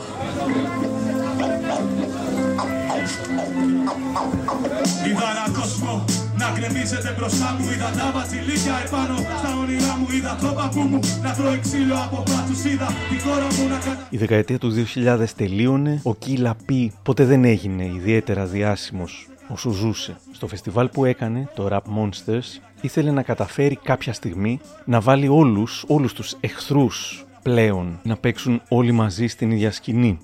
Είδα 5.08 5.28
ένα 5.32 5.60
κόσμο 5.60 6.06
να 6.38 6.52
γκρεμίζεται 6.54 7.16
μπροστά 7.18 7.56
μου. 7.60 7.72
Είδα 7.72 7.90
τα 7.98 8.12
βασιλίκια 8.14 8.82
επάνω 8.86 9.18
στα 9.18 9.58
όνειρά 9.62 9.98
μου. 9.98 10.08
Είδα 10.12 10.38
το 10.42 10.48
παππού 10.48 10.80
μου 10.80 11.00
να 11.22 11.34
τρώει 11.34 11.60
ξύλο 11.60 11.96
από 11.96 12.24
πάτους. 12.24 12.64
Είδα 12.64 12.88
τη 13.10 13.20
χώρα 13.20 13.46
μου 13.46 13.68
να 13.70 13.78
κατα... 13.78 14.08
Η 14.10 14.18
δεκαετία 14.18 14.58
του 14.58 14.86
2000 14.96 15.26
τελείωνε, 15.36 16.00
ο 16.04 16.16
Κίλα 16.16 16.56
Πι 16.66 16.94
ποτέ 17.04 17.26
δεν 17.26 17.44
έγινε 17.46 17.86
ιδιαίτερα 17.86 18.46
διάσημος 18.46 19.28
όσο 19.48 19.70
ζούσε. 19.70 20.18
Στο 20.32 20.48
φεστιβάλ 20.48 20.90
που 20.90 21.06
έκανε, 21.06 21.50
το 21.56 21.68
Rap 21.72 21.82
Monsters, 22.00 22.62
ήθελε 22.82 23.12
να 23.12 23.24
καταφέρει 23.24 23.76
κάποια 23.76 24.14
στιγμή 24.14 24.60
να 24.86 25.00
βάλει 25.00 25.28
όλους, 25.28 25.84
όλους 25.88 26.14
τους 26.14 26.36
εχθρούς 26.40 27.26
πλέον 27.44 28.00
να 28.04 28.18
παίξουν 28.18 28.62
όλοι 28.70 28.92
μαζί 28.92 29.28
στην 29.28 29.52
ίδια 29.52 29.72
σκηνή. 29.72 30.20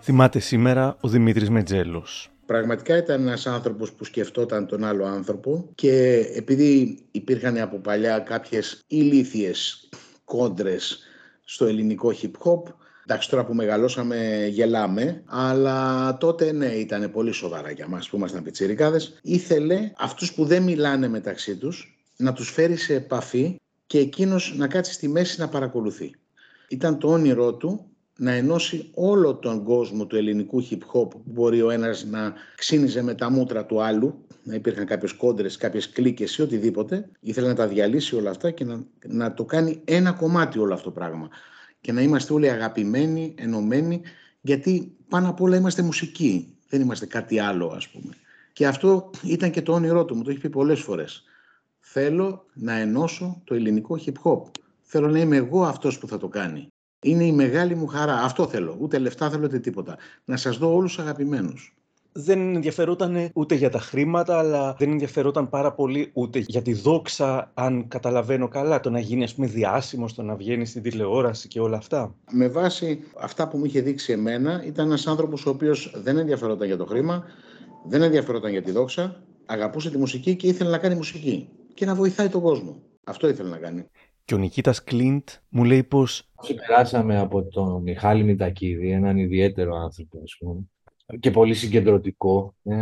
Θυμάται 0.00 0.38
σήμερα 0.38 0.96
ο 1.00 1.08
Δημήτρης 1.08 1.50
Μετζέλος. 1.50 2.30
Πραγματικά 2.46 2.96
ήταν 2.96 3.20
ένας 3.20 3.46
άνθρωπος 3.46 3.92
που 3.92 4.04
σκεφτόταν 4.04 4.66
τον 4.66 4.84
άλλο 4.84 5.04
άνθρωπο 5.04 5.70
και 5.74 6.26
επειδή 6.34 6.98
υπήρχαν 7.10 7.58
από 7.58 7.78
παλιά 7.78 8.18
κάποιες 8.18 8.84
ηλίθιες 8.86 9.88
κόντρες 10.24 10.98
στο 11.44 11.66
ελληνικό 11.66 12.12
hip 12.22 12.30
hop, 12.44 12.62
εντάξει 13.10 13.30
τώρα 13.30 13.44
που 13.44 13.54
μεγαλώσαμε 13.54 14.46
γελάμε, 14.50 15.22
αλλά 15.26 16.16
τότε 16.16 16.52
ναι 16.52 16.66
ήταν 16.66 17.10
πολύ 17.10 17.32
σοβαρά 17.32 17.70
για 17.70 17.88
μας 17.88 18.08
που 18.08 18.16
ήμασταν 18.16 18.42
πιτσιρικάδες, 18.42 19.18
ήθελε 19.22 19.92
αυτούς 19.96 20.32
που 20.32 20.44
δεν 20.44 20.62
μιλάνε 20.62 21.08
μεταξύ 21.08 21.56
τους 21.56 21.98
να 22.16 22.32
τους 22.32 22.50
φέρει 22.50 22.76
σε 22.76 22.94
επαφή 22.94 23.56
και 23.86 23.98
εκείνος 23.98 24.54
να 24.56 24.66
κάτσει 24.66 24.92
στη 24.92 25.08
μέση 25.08 25.40
να 25.40 25.48
παρακολουθεί. 25.48 26.14
Ήταν 26.68 26.98
το 26.98 27.08
όνειρό 27.08 27.54
του 27.54 27.84
να 28.16 28.32
ενώσει 28.32 28.90
όλο 28.94 29.34
τον 29.34 29.64
κόσμο 29.64 30.06
του 30.06 30.16
ελληνικού 30.16 30.66
hip 30.70 30.78
hop 30.92 31.10
που 31.10 31.22
μπορεί 31.24 31.62
ο 31.62 31.70
ένας 31.70 32.04
να 32.04 32.32
ξύνιζε 32.56 33.02
με 33.02 33.14
τα 33.14 33.30
μούτρα 33.30 33.66
του 33.66 33.82
άλλου, 33.82 34.24
να 34.42 34.54
υπήρχαν 34.54 34.86
κάποιες 34.86 35.12
κόντρες, 35.12 35.56
κάποιες 35.56 35.88
κλίκες 35.88 36.36
ή 36.36 36.42
οτιδήποτε. 36.42 37.08
Ήθελε 37.20 37.46
να 37.46 37.54
τα 37.54 37.66
διαλύσει 37.66 38.16
όλα 38.16 38.30
αυτά 38.30 38.50
και 38.50 38.64
να, 38.64 38.84
να 39.06 39.34
το 39.34 39.44
κάνει 39.44 39.80
ένα 39.84 40.12
κομμάτι 40.12 40.58
όλο 40.58 40.74
αυτό 40.74 40.84
το 40.84 40.94
πράγμα. 40.94 41.28
Και 41.80 41.92
να 41.92 42.00
είμαστε 42.02 42.32
όλοι 42.32 42.50
αγαπημένοι, 42.50 43.34
ενωμένοι, 43.38 44.02
γιατί 44.40 44.96
πάνω 45.08 45.28
απ' 45.28 45.40
όλα 45.40 45.56
είμαστε 45.56 45.82
μουσικοί. 45.82 46.56
Δεν 46.68 46.80
είμαστε 46.80 47.06
κάτι 47.06 47.38
άλλο 47.38 47.66
ας 47.66 47.88
πούμε. 47.88 48.14
Και 48.52 48.66
αυτό 48.66 49.10
ήταν 49.24 49.50
και 49.50 49.62
το 49.62 49.72
όνειρό 49.72 50.04
του, 50.04 50.16
μου 50.16 50.22
το 50.22 50.30
έχει 50.30 50.40
πει 50.40 50.48
πολλές 50.48 50.80
φορές. 50.80 51.24
Θέλω 51.80 52.46
να 52.54 52.72
ενώσω 52.72 53.40
το 53.44 53.54
ελληνικό 53.54 53.98
hip 54.04 54.12
hop. 54.22 54.42
Θέλω 54.82 55.08
να 55.08 55.18
είμαι 55.18 55.36
εγώ 55.36 55.64
αυτός 55.64 55.98
που 55.98 56.08
θα 56.08 56.18
το 56.18 56.28
κάνει. 56.28 56.68
Είναι 57.02 57.24
η 57.24 57.32
μεγάλη 57.32 57.74
μου 57.74 57.86
χαρά. 57.86 58.22
Αυτό 58.22 58.46
θέλω. 58.46 58.76
Ούτε 58.80 58.98
λεφτά 58.98 59.30
θέλω 59.30 59.44
ούτε 59.44 59.58
τίποτα. 59.58 59.98
Να 60.24 60.36
σας 60.36 60.58
δω 60.58 60.74
όλους 60.74 60.98
αγαπημένους. 60.98 61.74
Δεν 62.12 62.54
ενδιαφερόταν 62.54 63.30
ούτε 63.32 63.54
για 63.54 63.70
τα 63.70 63.78
χρήματα, 63.78 64.38
αλλά 64.38 64.74
δεν 64.78 64.90
ενδιαφερόταν 64.90 65.48
πάρα 65.48 65.72
πολύ 65.72 66.10
ούτε 66.12 66.38
για 66.38 66.62
τη 66.62 66.72
δόξα, 66.72 67.50
αν 67.54 67.88
καταλαβαίνω 67.88 68.48
καλά, 68.48 68.80
το 68.80 68.90
να 68.90 69.00
γίνει 69.00 69.24
ας 69.24 69.34
πούμε 69.34 69.46
διάσημος, 69.46 70.14
το 70.14 70.22
να 70.22 70.36
βγαίνει 70.36 70.66
στην 70.66 70.82
τηλεόραση 70.82 71.48
και 71.48 71.60
όλα 71.60 71.76
αυτά. 71.76 72.14
Με 72.30 72.48
βάση 72.48 73.00
αυτά 73.20 73.48
που 73.48 73.58
μου 73.58 73.64
είχε 73.64 73.80
δείξει 73.80 74.12
εμένα, 74.12 74.64
ήταν 74.66 74.86
ένας 74.86 75.06
άνθρωπος 75.06 75.46
ο 75.46 75.50
οποίος 75.50 75.92
δεν 76.02 76.16
ενδιαφερόταν 76.16 76.66
για 76.66 76.76
το 76.76 76.86
χρήμα, 76.86 77.24
δεν 77.88 78.02
ενδιαφερόταν 78.02 78.50
για 78.50 78.62
τη 78.62 78.70
δόξα, 78.70 79.22
αγαπούσε 79.46 79.90
τη 79.90 79.98
μουσική 79.98 80.36
και 80.36 80.46
ήθελε 80.46 80.70
να 80.70 80.78
κάνει 80.78 80.94
μουσική 80.94 81.48
και 81.74 81.86
να 81.86 81.94
βοηθάει 81.94 82.28
τον 82.28 82.40
κόσμο. 82.40 82.82
Αυτό 83.04 83.28
ήθελε 83.28 83.48
να 83.48 83.56
κάνει. 83.56 83.84
Και 84.24 84.34
ο 84.34 84.38
Νικήτας 84.38 84.84
Κλίντ 84.84 85.28
μου 85.48 85.64
λέει 85.64 85.82
πως... 85.82 86.30
Περάσαμε 86.66 87.18
από 87.18 87.42
τον 87.42 87.82
Μιχάλη 87.82 88.22
Μητακίδη, 88.22 88.90
έναν 88.90 89.16
ιδιαίτερο 89.16 89.74
άνθρωπο, 89.74 90.20
ας 90.22 90.36
πούμε, 90.38 90.60
και 91.20 91.30
πολύ 91.30 91.54
συγκεντρωτικό. 91.54 92.54
Ε, 92.62 92.76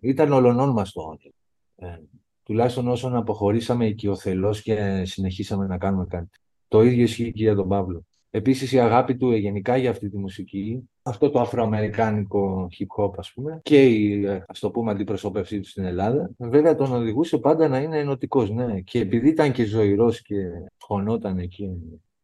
ήταν 0.00 0.32
ολονών 0.32 0.70
μας 0.70 0.92
το 0.92 1.00
όνειρο. 1.00 1.34
Ε, 1.76 2.02
τουλάχιστον 2.42 2.88
όσον 2.88 3.16
αποχωρήσαμε 3.16 3.86
οικειοθελώς 3.86 4.62
και 4.62 5.02
συνεχίσαμε 5.04 5.66
να 5.66 5.78
κάνουμε 5.78 6.06
κάτι. 6.08 6.28
Το 6.68 6.82
ίδιο 6.82 7.02
ισχύει 7.02 7.32
και 7.32 7.42
για 7.42 7.54
τον 7.54 7.68
Παύλο. 7.68 8.04
Επίσης 8.30 8.72
η 8.72 8.78
αγάπη 8.78 9.16
του 9.16 9.32
γενικά 9.32 9.76
για 9.76 9.90
αυτή 9.90 10.10
τη 10.10 10.18
μουσική, 10.18 10.88
αυτό 11.02 11.30
το 11.30 11.40
αφροαμερικάνικο 11.40 12.68
hip 12.78 13.02
hop 13.02 13.12
ας 13.16 13.32
πούμε 13.32 13.60
και 13.62 13.84
η 13.84 14.26
ας 14.46 14.58
το 14.58 14.70
πούμε 14.70 14.90
αντιπροσώπευσή 14.90 15.60
του 15.60 15.68
στην 15.68 15.84
Ελλάδα 15.84 16.30
βέβαια 16.38 16.74
τον 16.74 16.92
οδηγούσε 16.92 17.38
πάντα 17.38 17.68
να 17.68 17.78
είναι 17.78 17.98
ενωτικός 17.98 18.50
ναι. 18.50 18.80
και 18.80 18.98
επειδή 18.98 19.28
ήταν 19.28 19.52
και 19.52 19.64
ζωηρός 19.64 20.22
και 20.22 20.36
χωνόταν 20.78 21.38
εκεί 21.38 21.70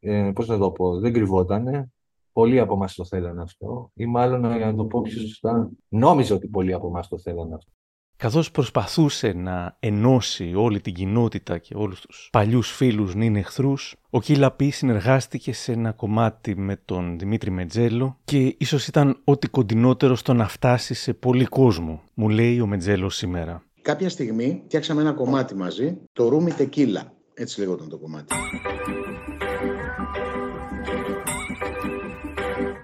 ε, 0.01 0.31
πώς 0.35 0.47
να 0.47 0.59
το 0.59 0.71
πω, 0.71 1.01
δεν 1.01 1.13
κρυβότανε 1.13 1.93
Πολλοί 2.33 2.61
από 2.61 2.75
εμάς 2.75 2.95
το 2.95 3.05
θέλανε 3.05 3.43
αυτό, 3.43 3.91
ή 3.95 4.07
μάλλον 4.07 4.57
για 4.57 4.67
να 4.67 4.75
το 4.75 4.85
πω 4.85 5.01
πιο 5.01 5.21
σωστά, 5.21 5.71
νόμιζα 5.89 6.35
ότι 6.35 6.49
πολλοί 6.49 6.73
από 6.73 6.87
εμάς 6.87 7.09
το 7.09 7.19
θέλανε 7.19 7.55
αυτό 7.55 7.73
καθώς 8.21 8.51
προσπαθούσε 8.51 9.33
να 9.33 9.77
ενώσει 9.81 10.53
όλη 10.55 10.81
την 10.81 10.95
κοινότητα 10.95 11.59
και 11.59 11.75
όλους 11.77 12.01
τους 12.01 12.29
παλιούς 12.33 12.71
φίλους 12.71 13.15
νυν 13.15 13.37
εχθρούς, 13.37 13.97
ο 14.11 14.21
Κίλαπή 14.21 14.71
συνεργάστηκε 14.71 15.53
σε 15.53 15.73
ένα 15.73 15.93
κομμάτι 15.93 16.57
με 16.57 16.81
τον 16.85 17.19
Δημήτρη 17.19 17.51
Μετζέλο 17.51 18.17
και 18.25 18.55
ίσως 18.59 18.87
ήταν 18.87 19.21
ό,τι 19.25 19.49
κοντινότερο 19.49 20.15
στο 20.15 20.33
να 20.35 20.49
φτάσει 20.49 20.95
σε 20.95 21.13
πολύ 21.13 21.45
κόσμο, 21.45 22.03
μου 22.15 22.29
λέει 22.29 22.61
ο 22.61 22.67
Μετζέλο 22.67 23.09
σήμερα. 23.09 23.63
Κάποια 23.83 24.09
στιγμή 24.09 24.63
φτιάξαμε 24.65 25.01
ένα 25.01 25.13
κομμάτι 25.13 25.55
μαζί, 25.55 25.99
το 26.13 26.29
Ρούμι 26.29 26.53
Τεκίλα, 26.53 27.13
έτσι 27.35 27.61
λέγονταν 27.61 27.89
το 27.89 27.99
κομμάτι. 27.99 28.35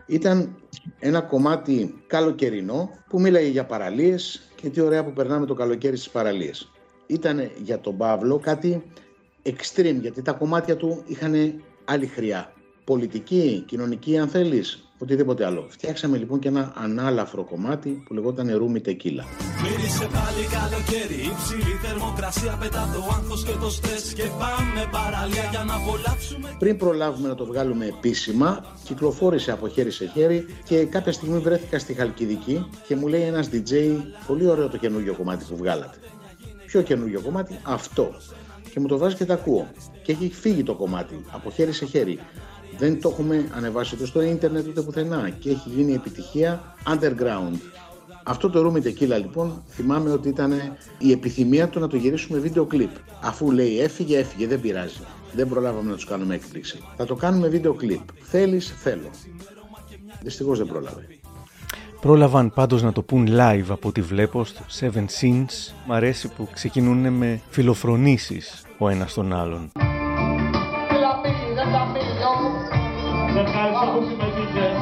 Ήταν 0.07 0.57
ένα 0.99 1.21
κομμάτι 1.21 2.03
καλοκαιρινό 2.07 2.91
που 3.09 3.21
μίλαγε 3.21 3.49
για 3.49 3.65
παραλίες 3.65 4.51
και 4.55 4.69
τι 4.71 4.81
ωραία 4.81 5.05
που 5.05 5.13
περνάμε 5.13 5.47
το 5.47 5.55
καλοκαίρι 5.55 5.97
στις 5.97 6.11
παραλίες. 6.11 6.71
Ήταν 7.07 7.51
για 7.63 7.81
τον 7.81 7.97
Παύλο 7.97 8.39
κάτι 8.39 8.83
extreme 9.43 9.99
γιατί 10.01 10.23
τα 10.23 10.33
κομμάτια 10.33 10.77
του 10.77 11.03
είχαν 11.07 11.63
άλλη 11.85 12.07
χρειά. 12.07 12.53
Πολιτική, 12.85 13.65
κοινωνική 13.67 14.19
αν 14.19 14.29
θέλεις, 14.29 14.86
οτιδήποτε 14.99 15.45
άλλο. 15.47 15.67
Φτιάξαμε 15.69 16.17
λοιπόν 16.17 16.39
και 16.39 16.49
ένα 16.49 16.73
ανάλαφρο 16.77 17.45
κομμάτι 17.45 18.03
που 18.07 18.15
λεγόταν 18.15 18.57
Ρούμι 18.57 18.81
Τεκίλα. 18.81 19.25
Μύρισε 19.63 20.07
πάλι 20.13 20.47
καλοκαίρι, 20.57 21.21
υψηλή 21.33 21.75
θερμοκρασία 21.83 22.57
πετά 22.61 22.91
το 22.95 23.03
άγχος 23.17 23.45
και 23.45 23.53
το 23.61 23.71
στρες 23.71 24.13
και 24.13 24.23
πάμε 24.23 24.89
παραλία 24.91 25.45
για 25.51 25.65
να 25.65 25.75
απολαύσουμε. 25.75 26.57
Πριν 26.59 26.77
προλάβουμε 26.77 27.29
να 27.29 27.35
το 27.35 27.47
βγάλουμε 27.47 27.87
επίσημα, 27.87 28.65
κυκλοφόρησε 28.85 29.53
από 29.53 29.69
χέρι 29.69 29.91
σε 29.91 30.07
χέρι 30.07 30.47
και 30.65 30.85
κάποια 30.85 31.13
στιγμή 31.13 31.39
βρέθηκα 31.39 31.79
στη 31.79 31.93
Χαλκιδική 31.95 32.67
και 32.87 32.97
μου 32.97 33.07
λέει 33.09 33.23
ένας 33.23 33.49
DJ, 33.53 33.73
πολύ 34.27 34.47
ωραίο 34.49 34.69
το 34.69 34.77
καινούργιο 34.77 35.15
κομμάτι 35.15 35.45
που 35.49 35.57
βγάλατε. 35.57 35.97
Ποιο 36.67 36.83
καινούργιο 36.83 37.21
κομμάτι, 37.21 37.59
αυτό. 37.63 38.15
Και 38.71 38.81
μου 38.81 38.87
το 38.87 38.99
βάζει 38.99 39.15
και 39.15 39.25
τα 39.25 39.35
ακούω. 39.35 39.67
Και 40.03 40.13
έχει 40.13 40.31
φύγει 40.33 40.63
το 40.63 40.75
κομμάτι 40.75 41.25
από 41.31 41.51
χέρι 41.51 41.73
σε 41.73 41.85
χέρι. 41.87 42.19
Δεν 42.79 43.01
το 43.01 43.09
έχουμε 43.09 43.49
ανεβάσει 43.57 43.95
ούτε 43.95 44.07
στο 44.07 44.23
ίντερνετ 44.23 44.67
ούτε 44.67 44.81
πουθενά 44.81 45.31
και 45.39 45.51
έχει 45.51 45.69
γίνει 45.69 45.95
επιτυχία 45.95 46.75
underground. 46.87 47.59
Αυτό 48.25 48.51
το 48.51 48.61
Room 48.61 48.87
Tequila 48.87 49.19
λοιπόν 49.21 49.63
θυμάμαι 49.69 50.11
ότι 50.11 50.29
ήταν 50.29 50.53
η 50.99 51.13
επιθυμία 51.13 51.69
του 51.69 51.81
να 51.81 51.89
το 51.89 51.97
γυρίσουμε 51.97 52.39
βίντεο 52.39 52.65
κλιπ. 52.65 52.91
Αφού 53.23 53.51
λέει 53.51 53.81
έφυγε, 53.81 54.19
έφυγε, 54.19 54.47
δεν 54.47 54.61
πειράζει. 54.61 55.01
Δεν 55.33 55.49
προλάβαμε 55.49 55.91
να 55.91 55.95
τους 55.95 56.05
κάνουμε 56.05 56.35
έκπληξη. 56.35 56.79
Θα 56.97 57.05
το 57.05 57.15
κάνουμε 57.15 57.49
βίντεο 57.49 57.75
κλιπ. 57.75 58.01
Θέλεις, 58.23 58.75
θέλω. 58.77 59.11
Δυστυχώς 60.23 60.59
δεν 60.59 60.67
πρόλαβε. 60.67 61.07
Πρόλαβαν 62.01 62.53
πάντως 62.53 62.83
να 62.83 62.93
το 62.93 63.03
πούν 63.03 63.29
live 63.31 63.67
από 63.69 63.89
ό,τι 63.89 64.01
βλέπω 64.01 64.45
στο 64.45 64.65
Seven 64.81 65.05
Sins. 65.21 65.75
Μ' 65.87 65.93
αρέσει 65.93 66.29
που 66.29 66.49
ξεκινούν 66.53 67.13
με 67.13 67.41
φιλοφρονήσεις 67.49 68.63
ο 68.79 68.89
ένας 68.89 69.15
τον 69.15 69.33
άλλον. 69.33 69.71
Ευχαριστώ 73.41 73.87
που 73.93 74.01
συμμετείχες. 74.09 74.79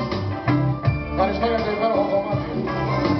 Ευχαριστώ 1.10 1.46
για 1.46 1.60
το 1.64 1.70
υπέροχο 1.76 2.04
κομμάτι. 2.12 2.50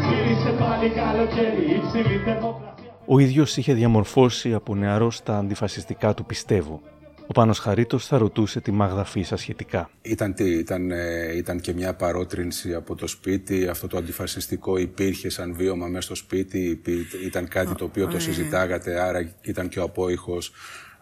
Γύρισε 0.09 0.51
πάλι 0.61 0.88
καλοκαίρι, 1.01 1.64
υψηλή 1.77 2.16
θερμοκρασία. 2.25 2.75
Ο 3.07 3.18
ίδιος 3.18 3.57
είχε 3.57 3.73
διαμορφώσει 3.73 4.55
από 4.55 4.75
νεαρός 4.75 5.23
τα 5.23 5.37
αντιφασιστικά 5.37 6.14
του 6.14 6.25
πιστεύω. 6.25 6.81
Ο 7.27 7.33
Πάνος 7.33 7.59
Χαρίτος 7.59 8.07
θα 8.07 8.18
ρωτούσε 8.18 8.61
τη 8.61 8.70
Μάγδα 8.70 9.05
Φίσα 9.05 9.37
σχετικά. 9.37 9.90
Ήταν 10.03 10.35
τι, 10.35 10.51
ήταν, 10.51 10.90
ε, 10.90 11.37
ήταν 11.37 11.61
και 11.61 11.73
μια 11.73 11.94
παρότρινση 11.94 12.75
από 12.75 12.94
το 12.94 13.07
σπίτι, 13.07 13.66
αυτό 13.68 13.87
το 13.87 13.97
αντιφασιστικό 13.97 14.77
υπήρχε 14.77 15.29
σαν 15.29 15.55
βίωμα 15.55 15.87
μέσα 15.87 16.01
στο 16.01 16.14
σπίτι, 16.14 16.83
ήταν 17.25 17.49
κάτι 17.49 17.75
το 17.75 17.85
οποίο 17.85 18.07
το 18.07 18.20
συζητάγατε, 18.20 19.01
άρα 19.01 19.35
ήταν 19.40 19.68
και 19.68 19.79
ο 19.79 19.83
απόϊχος 19.83 20.53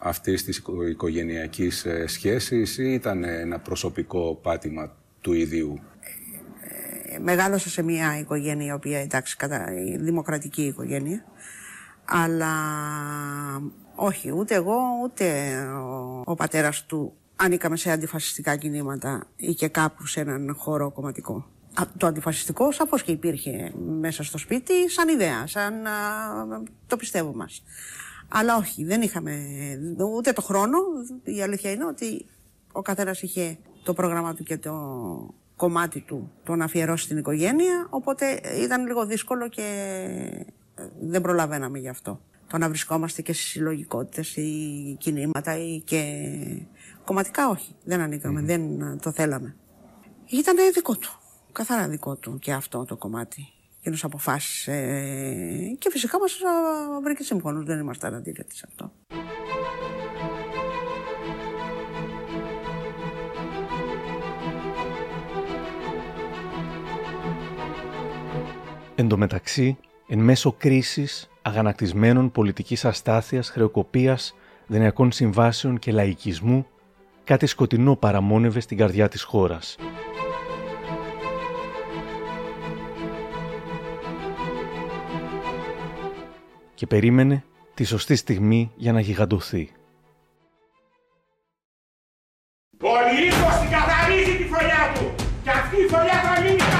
αυτής 0.02 0.44
της 0.44 0.62
οικογενειακής 0.90 1.84
ε, 1.84 2.06
σχέσης 2.06 2.78
ή 2.78 2.92
ήταν 2.92 3.24
ένα 3.24 3.58
προσωπικό 3.58 4.38
πάτημα 4.42 4.96
του 5.20 5.32
ιδίου; 5.32 5.80
Ε, 7.14 7.18
μεγάλωσα 7.18 7.68
σε 7.68 7.82
μια 7.82 8.18
οικογένεια, 8.18 8.66
η 8.66 8.72
οποία 8.72 8.98
εντάξει, 8.98 9.36
κατά, 9.36 9.64
δημοκρατική 9.98 10.62
οικογένεια, 10.62 11.24
αλλά 12.04 12.52
όχι, 13.94 14.32
ούτε 14.32 14.54
εγώ, 14.54 14.78
ούτε 15.02 15.56
ο, 15.66 16.22
ο 16.24 16.34
πατέρας 16.34 16.86
του 16.86 17.12
ανήκαμε 17.36 17.76
σε 17.76 17.90
αντιφασιστικά 17.90 18.56
κινήματα 18.56 19.26
ή 19.36 19.54
και 19.54 19.68
κάπου 19.68 20.06
σε 20.06 20.20
έναν 20.20 20.54
χώρο 20.58 20.90
κομματικό. 20.90 21.46
το 21.96 22.06
αντιφασιστικό 22.06 22.72
σαφώς 22.72 23.02
και 23.02 23.12
υπήρχε 23.12 23.72
μέσα 24.00 24.22
στο 24.22 24.38
σπίτι 24.38 24.90
σαν 24.90 25.08
ιδέα, 25.08 25.46
σαν 25.46 25.74
το 26.86 26.96
πιστεύω 26.96 27.34
μας. 27.34 27.62
Αλλά 28.34 28.56
όχι, 28.56 28.84
δεν 28.84 29.02
είχαμε 29.02 29.46
ούτε 30.14 30.32
το 30.32 30.42
χρόνο. 30.42 30.78
Η 31.24 31.42
αλήθεια 31.42 31.70
είναι 31.70 31.84
ότι 31.84 32.26
ο 32.72 32.82
καθένας 32.82 33.22
είχε 33.22 33.58
το 33.82 33.92
πρόγραμμα 33.92 34.34
του 34.34 34.42
και 34.42 34.58
το 34.58 34.74
κομμάτι 35.56 36.00
του 36.00 36.32
το 36.44 36.56
να 36.56 36.64
αφιερώσει 36.64 37.04
στην 37.04 37.18
οικογένεια, 37.18 37.86
οπότε 37.90 38.40
ήταν 38.62 38.86
λίγο 38.86 39.06
δύσκολο 39.06 39.48
και 39.48 39.66
δεν 41.00 41.20
προλαβαίναμε 41.20 41.78
γι' 41.78 41.88
αυτό 41.88 42.20
το 42.46 42.58
να 42.58 42.68
βρισκόμαστε 42.68 43.22
και 43.22 43.32
στις 43.32 43.46
συλλογικότητες 43.46 44.36
ή 44.36 44.96
κινήματα 44.98 45.58
ή 45.58 45.80
και 45.80 46.02
κομματικά 47.04 47.48
όχι. 47.48 47.74
Δεν 47.84 48.00
ανηκαμε 48.00 48.40
δεν 48.40 48.98
το 49.02 49.12
θέλαμε. 49.12 49.56
Ήταν 50.26 50.56
δικό 50.74 50.96
του, 50.96 51.10
καθαρά 51.52 51.88
δικό 51.88 52.16
του 52.16 52.38
και 52.38 52.52
αυτό 52.52 52.84
το 52.84 52.96
κομμάτι. 52.96 53.51
Εκείνο 53.84 54.00
αποφάσισε 54.02 54.72
και 55.78 55.90
φυσικά 55.90 56.18
μας 56.18 56.38
βρήκε 57.02 57.22
σύμφωνος, 57.22 57.64
δεν 57.64 57.78
ήμασταν 57.78 58.14
αντίθετοι 58.14 58.56
σε 58.56 58.64
αυτό. 58.68 58.92
Εν 68.94 69.08
τω 69.08 69.16
μεταξύ, 69.16 69.78
εν 70.08 70.18
μέσω 70.18 70.52
κρίσης 70.52 71.30
αγανακτισμένων 71.42 72.30
πολιτικής 72.32 72.84
αστάθειας, 72.84 73.50
χρεοκοπίας, 73.50 74.34
δενειακών 74.66 75.12
συμβάσεων 75.12 75.78
και 75.78 75.92
λαϊκισμού, 75.92 76.66
κάτι 77.24 77.46
σκοτεινό 77.46 77.96
παραμόνευε 77.96 78.60
στην 78.60 78.76
καρδιά 78.76 79.08
της 79.08 79.22
χώρας. 79.22 79.76
Και 86.82 86.88
περίμενε 86.88 87.44
τη 87.74 87.84
σωστή 87.84 88.16
στιγμή 88.16 88.72
για 88.76 88.92
να 88.92 89.00
γιγαντωθεί. 89.00 89.72
Ο 92.80 92.94
Λύκος 93.14 93.60
την 93.60 93.70
καθαρίζει 93.70 94.36
τη 94.36 94.44
φωλιά 94.44 94.92
του 94.94 95.14
και 95.42 95.50
αυτή 95.50 95.76
η 95.76 95.86
φωλιά 95.86 96.18
θα 96.22 96.40
μείνει 96.40 96.71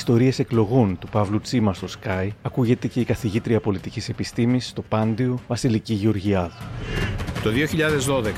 ιστορίες 0.00 0.38
εκλογών 0.38 0.98
του 0.98 1.08
Παύλου 1.08 1.40
Τσίμα 1.40 1.74
στο 1.74 1.86
Sky 1.86 2.28
ακούγεται 2.42 2.86
και 2.86 3.00
η 3.00 3.04
καθηγήτρια 3.04 3.60
πολιτικής 3.60 4.08
επιστήμης 4.08 4.66
στο 4.68 4.82
Πάντιο 4.82 5.38
Βασιλική 5.48 5.94
Γεωργιάδου. 5.94 6.54
Το 7.42 7.50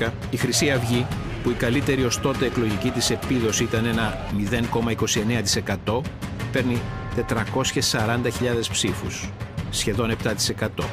2012 0.07 0.11
η 0.29 0.37
Χρυσή 0.37 0.71
Αυγή, 0.71 1.05
που 1.43 1.49
η 1.49 1.53
καλύτερη 1.53 2.03
ως 2.03 2.19
τότε 2.19 2.45
εκλογική 2.45 2.89
της 2.89 3.09
επίδοση 3.09 3.63
ήταν 3.63 3.85
ένα 3.85 4.17
0,29%, 5.85 6.01
παίρνει 6.51 6.81
440.000 7.15 8.69
ψήφους, 8.71 9.29
σχεδόν 9.69 10.11
7%. 10.11 10.83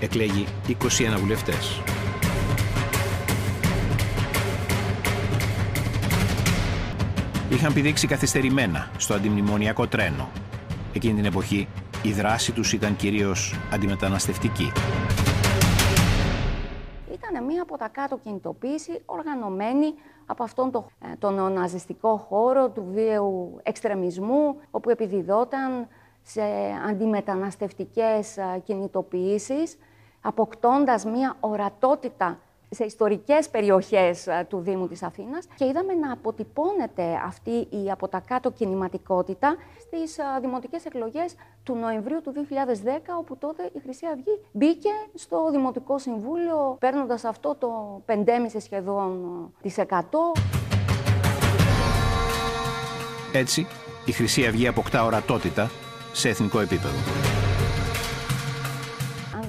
Εκλέγει 0.00 0.44
21 0.66 0.74
βουλευτές. 1.18 1.80
Είχαν 7.52 7.72
πηδήξει 7.72 8.06
καθυστερημένα 8.06 8.90
στο 8.96 9.14
αντιμνημονιακό 9.14 9.86
τρένο. 9.86 10.28
Εκείνη 10.94 11.14
την 11.14 11.24
εποχή 11.24 11.68
η 12.02 12.12
δράση 12.12 12.52
τους 12.52 12.72
ήταν 12.72 12.96
κυρίως 12.96 13.54
αντιμεταναστευτική. 13.72 14.72
Ήταν 17.12 17.44
μία 17.44 17.62
από 17.62 17.78
τα 17.78 17.88
κάτω 17.88 18.18
κινητοποίηση 18.18 19.02
οργανωμένη 19.04 19.94
από 20.26 20.42
αυτόν 20.42 20.70
τον, 20.70 20.84
ε, 21.00 21.16
τον 21.18 21.52
ναζιστικό 21.52 22.16
χώρο 22.16 22.68
του 22.70 22.86
βίαιου 22.92 23.60
εξτρεμισμού, 23.62 24.56
όπου 24.70 24.90
επιδιδόταν 24.90 25.88
σε 26.22 26.42
αντιμεταναστευτικές 26.88 28.36
ε, 28.36 28.62
κινητοποιήσεις, 28.64 29.78
αποκτώντας 30.20 31.04
μία 31.04 31.36
ορατότητα 31.40 32.38
σε 32.74 32.84
ιστορικές 32.84 33.48
περιοχές 33.48 34.26
ε, 34.26 34.46
του 34.48 34.58
Δήμου 34.58 34.88
της 34.88 35.02
Αθήνας 35.02 35.46
και 35.54 35.64
είδαμε 35.64 35.94
να 35.94 36.12
αποτυπώνεται 36.12 37.20
αυτή 37.24 37.50
η 37.50 37.90
από 37.90 38.08
τα 38.08 38.20
κάτω 38.20 38.50
κινηματικότητα 38.50 39.56
στις 39.80 40.18
ε, 40.18 40.22
δημοτικές 40.40 40.84
εκλογές 40.84 41.34
του 41.62 41.74
Νοεμβρίου 41.74 42.20
του 42.22 42.32
2010, 42.34 42.88
όπου 43.18 43.36
τότε 43.38 43.70
η 43.74 43.80
Χρυσή 43.82 44.06
Αυγή 44.06 44.40
μπήκε 44.52 44.90
στο 45.14 45.50
Δημοτικό 45.50 45.98
Συμβούλιο, 45.98 46.76
παίρνοντας 46.80 47.24
αυτό 47.24 47.56
το 47.58 48.02
5,5 48.06 48.14
σχεδόν 48.58 49.24
ε, 49.58 49.62
της 49.62 49.78
100. 49.78 49.84
Έτσι, 53.32 53.66
η 54.06 54.12
Χρυσή 54.12 54.46
Αυγή 54.46 54.66
αποκτά 54.66 55.04
ορατότητα 55.04 55.70
σε 56.12 56.28
εθνικό 56.28 56.60
επίπεδο 56.60 57.41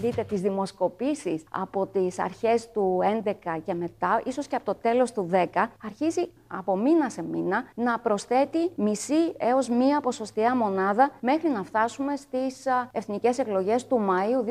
δείτε 0.03 0.23
τις 0.23 0.41
δημοσκοπήσεις 0.41 1.43
από 1.51 1.85
τις 1.87 2.19
αρχές 2.19 2.71
του 2.71 2.99
11 3.23 3.33
και 3.65 3.73
μετά, 3.73 4.21
ίσως 4.25 4.47
και 4.47 4.55
από 4.55 4.65
το 4.65 4.75
τέλος 4.75 5.11
του 5.11 5.29
10, 5.31 5.45
αρχίζει 5.83 6.29
από 6.47 6.77
μήνα 6.77 7.09
σε 7.09 7.23
μήνα 7.23 7.63
να 7.75 7.99
προσθέτει 7.99 8.71
μισή 8.75 9.33
έως 9.37 9.69
μία 9.69 10.01
ποσοστιαία 10.01 10.55
μονάδα 10.55 11.11
μέχρι 11.19 11.49
να 11.49 11.63
φτάσουμε 11.63 12.15
στις 12.15 12.63
εθνικές 12.91 13.37
εκλογές 13.39 13.87
του 13.87 14.05
Μαΐου 14.09 14.45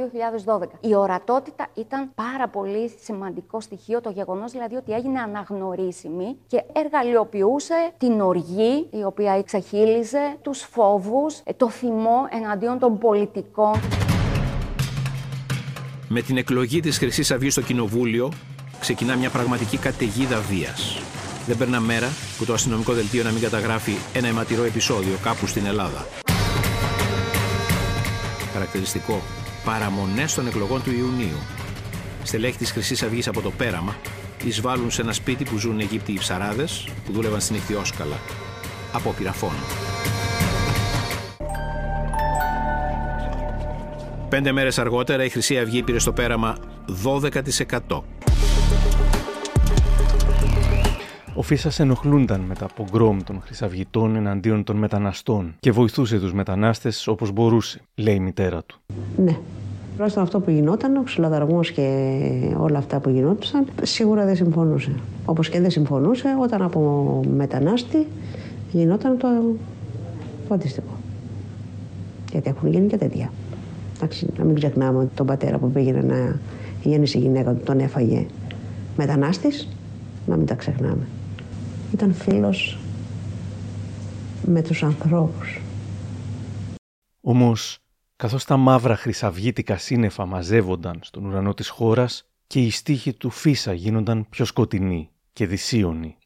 2012. 0.59 0.63
Η 0.81 0.95
ορατότητα 0.95 1.67
ήταν 1.75 2.11
πάρα 2.15 2.49
πολύ 2.49 2.89
σημαντικό 3.03 3.61
στοιχείο, 3.61 4.01
το 4.01 4.11
γεγονός 4.11 4.53
δηλαδή 4.53 4.77
ότι 4.77 4.93
έγινε 4.93 5.21
αναγνωρίσιμη 5.21 6.39
και 6.47 6.65
εργαλειοποιούσε 6.73 7.93
την 7.99 8.21
οργή 8.21 8.89
η 8.91 9.05
οποία 9.05 9.33
εξαχύλιζε, 9.33 10.37
τους 10.43 10.63
φόβους, 10.63 11.41
ε, 11.45 11.53
το 11.53 11.69
θυμό 11.69 12.27
εναντίον 12.31 12.79
των 12.79 12.99
πολιτικών. 12.99 13.75
Με 16.15 16.23
την 16.23 16.37
εκλογή 16.37 16.81
της 16.81 16.99
Χρυσής 16.99 17.31
Αυγής 17.31 17.53
στο 17.53 17.61
Κοινοβούλιο 17.61 18.33
ξεκινά 18.81 19.17
μια 19.17 19.31
πραγματική 19.31 19.77
καταιγίδα 19.77 20.41
βίας. 20.41 20.99
Δεν 21.47 21.57
περνά 21.57 21.81
μέρα 21.81 22.09
που 22.39 22.45
το 22.45 22.53
αστυνομικό 22.53 22.93
δελτίο 22.93 23.23
να 23.23 23.31
μην 23.31 23.43
καταγράφει 23.43 23.93
ένα 24.13 24.29
αιματηρό 24.29 24.65
επεισόδιο 24.65 25.19
κάπου 25.23 25.47
στην 25.47 25.67
Ελλάδα. 25.67 26.07
Χαρακτηριστικό. 28.53 29.23
Παραμονές 29.65 30.35
των 30.35 30.47
εκλογών 30.47 30.83
του 30.83 30.91
Ιουνίου. 30.91 31.39
Στελέχη 32.23 32.57
της 32.57 32.71
Χρυσής 32.71 33.03
Αυγής 33.03 33.29
από 33.29 33.41
το 33.41 33.51
πέραμα 33.51 33.97
εισβάλλουν 34.45 34.91
σε 34.91 35.03
ένα 35.03 35.13
σπίτι 35.13 35.45
που 35.45 35.59
ζουν 35.59 35.81
Αιγύπτιοι 35.81 36.19
ψαράδες 36.19 36.89
που 37.05 37.13
δούλευαν 37.13 37.41
στην 37.41 37.57
Ιχθιόσκαλα. 37.57 38.17
Από 38.93 39.11
πυραφών. 39.11 39.53
Πέντε 44.33 44.53
μέρες 44.53 44.79
αργότερα 44.79 45.25
η 45.25 45.29
Χρυσή 45.29 45.59
Αυγή 45.59 45.83
πήρε 45.83 45.99
στο 45.99 46.13
πέραμα 46.13 46.57
12%. 47.89 48.01
Ο 51.35 51.43
Φίσας 51.43 51.81
ενοχλούνταν 51.81 52.41
με 52.41 52.55
τα 52.55 52.67
πογκρόμ 52.75 53.19
των 53.25 53.41
χρυσαυγητών 53.45 54.17
εναντίον 54.17 54.65
των 54.65 54.77
μεταναστών 54.77 55.55
και 55.61 55.71
βοηθούσε 55.71 56.19
τους 56.19 56.33
μετανάστες 56.33 57.07
όπως 57.07 57.31
μπορούσε, 57.31 57.81
λέει 57.95 58.15
η 58.15 58.21
μητέρα 58.21 58.63
του. 58.63 58.81
Ναι. 59.17 59.37
Τουλάχιστον 59.93 60.23
αυτό 60.23 60.41
που 60.41 60.51
γινόταν, 60.51 60.97
ο 60.97 61.03
ξυλοδαρμός 61.03 61.71
και 61.71 62.19
όλα 62.57 62.79
αυτά 62.79 63.01
που 63.01 63.11
γινόντουσαν, 63.11 63.67
σίγουρα 63.83 64.25
δεν 64.25 64.37
συμφωνούσε. 64.37 64.95
Όπως 65.25 65.49
και 65.49 65.61
δεν 65.61 65.71
συμφωνούσε 65.71 66.29
όταν 66.41 66.63
από 66.63 67.21
μετανάστη 67.35 68.07
γινόταν 68.71 69.19
το, 69.19 69.29
το 70.49 70.55
αντίστοιχο. 70.55 70.97
Γιατί 72.33 72.49
έχουν 72.49 72.69
γίνει 72.69 72.87
και 72.87 72.97
τέτοια. 72.97 73.31
Εντάξει, 74.03 74.27
να 74.37 74.45
μην 74.45 74.55
ξεχνάμε 74.55 74.99
ότι 74.99 75.15
τον 75.15 75.27
πατέρα 75.27 75.59
που 75.59 75.71
πήγαινε 75.71 76.03
να 76.03 76.41
γεννήσει 76.83 77.19
η 77.19 77.21
γυναίκα 77.21 77.55
του 77.55 77.63
τον 77.65 77.79
έφαγε 77.81 78.27
μετανάστης, 78.97 79.69
να 80.27 80.37
μην 80.37 80.47
τα 80.47 80.55
ξεχνάμε. 80.55 81.09
Ήταν 81.93 82.15
φίλος 82.15 82.79
με 84.47 84.63
τους 84.63 84.83
ανθρώπους. 84.83 85.61
Όμως, 87.21 87.79
καθώς 88.17 88.45
τα 88.45 88.57
μαύρα 88.57 88.97
χρυσαυγίτικα 88.97 89.77
σύννεφα 89.77 90.27
μαζεύονταν 90.27 90.99
στον 91.03 91.25
ουρανό 91.25 91.55
της 91.55 91.69
χώρας 91.69 92.29
και 92.47 92.61
οι 92.61 92.71
στίχοι 92.71 93.13
του 93.13 93.31
Φίσα 93.31 93.73
γίνονταν 93.73 94.27
πιο 94.29 94.45
σκοτεινοί 94.45 95.11
και 95.33 95.47
δυσίωνοι. 95.47 96.17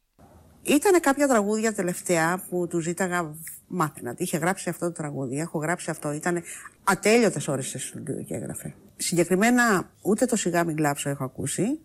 Ήταν 0.66 1.00
κάποια 1.00 1.28
τραγούδια 1.28 1.74
τελευταία 1.74 2.42
που 2.48 2.66
του 2.66 2.80
ζήταγα 2.80 3.34
μάθαινα. 3.66 4.14
Είχε 4.16 4.36
γράψει 4.36 4.68
αυτό 4.68 4.86
το 4.86 4.92
τραγούδι, 4.92 5.38
έχω 5.38 5.58
γράψει 5.58 5.90
αυτό. 5.90 6.12
Ήταν 6.12 6.42
ατέλειωτες 6.84 7.48
ώρες 7.48 7.66
σε 7.66 7.78
στούντιο 7.78 8.22
και 8.22 8.34
έγραφε. 8.34 8.74
Συγκεκριμένα, 8.96 9.90
ούτε 10.02 10.26
το 10.26 10.36
σιγά 10.36 10.64
μην 10.64 10.76
κλάψω 10.76 11.08
έχω 11.08 11.24
ακούσει, 11.24 11.80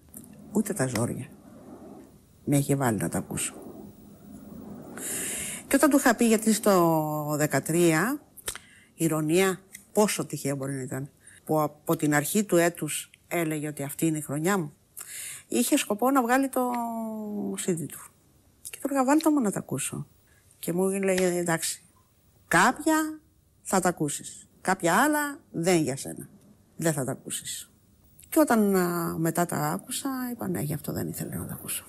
ούτε 0.51 0.73
τα 0.73 0.87
ζόρια. 0.87 1.27
Με 2.43 2.57
είχε 2.57 2.75
βάλει 2.75 2.97
να 2.97 3.09
τα 3.09 3.17
ακούσω. 3.17 3.53
Και 5.67 5.75
όταν 5.75 5.89
του 5.89 5.97
είχα 5.97 6.15
πει 6.15 6.25
γιατί 6.25 6.53
στο 6.53 7.37
13, 7.67 8.19
ηρωνία, 8.95 9.59
πόσο 9.93 10.25
τυχαίο 10.25 10.55
μπορεί 10.55 10.73
να 10.73 10.81
ήταν, 10.81 11.09
που 11.43 11.61
από 11.61 11.95
την 11.95 12.13
αρχή 12.13 12.43
του 12.43 12.57
έτους 12.57 13.09
έλεγε 13.27 13.67
ότι 13.67 13.83
αυτή 13.83 14.05
είναι 14.05 14.17
η 14.17 14.21
χρονιά 14.21 14.57
μου, 14.57 14.73
είχε 15.47 15.77
σκοπό 15.77 16.11
να 16.11 16.21
βγάλει 16.21 16.49
το 16.49 16.71
CD 17.65 17.85
του. 17.87 18.10
Και 18.81 18.87
του 18.87 18.93
έλεγα 18.93 19.05
βάλει 19.05 19.21
το 19.21 19.29
μόνο 19.31 19.45
να 19.45 19.51
τα 19.51 19.59
ακούσω. 19.59 20.07
Και 20.59 20.73
μου 20.73 20.89
λέει 20.89 21.17
εντάξει, 21.21 21.83
κάποια 22.47 23.19
θα 23.61 23.79
τα 23.79 23.89
ακούσεις. 23.89 24.47
Κάποια 24.61 24.95
άλλα 24.95 25.39
δεν 25.51 25.81
για 25.81 25.95
σένα. 25.95 26.29
Δεν 26.75 26.93
θα 26.93 27.03
τα 27.03 27.11
ακούσεις. 27.11 27.71
Και 28.29 28.39
όταν 28.39 28.75
α, 28.75 29.15
μετά 29.17 29.45
τα 29.45 29.57
άκουσα, 29.57 30.09
είπα 30.31 30.47
ναι, 30.47 30.61
γι' 30.61 30.73
αυτό 30.73 30.91
δεν 30.91 31.07
ήθελα 31.07 31.35
να 31.35 31.45
τα 31.45 31.53
ακούσω. 31.53 31.85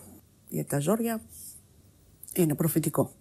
Γιατί 0.48 0.68
τα 0.68 0.78
ζόρια 0.78 1.20
είναι 2.32 2.54
προφητικό. 2.54 3.12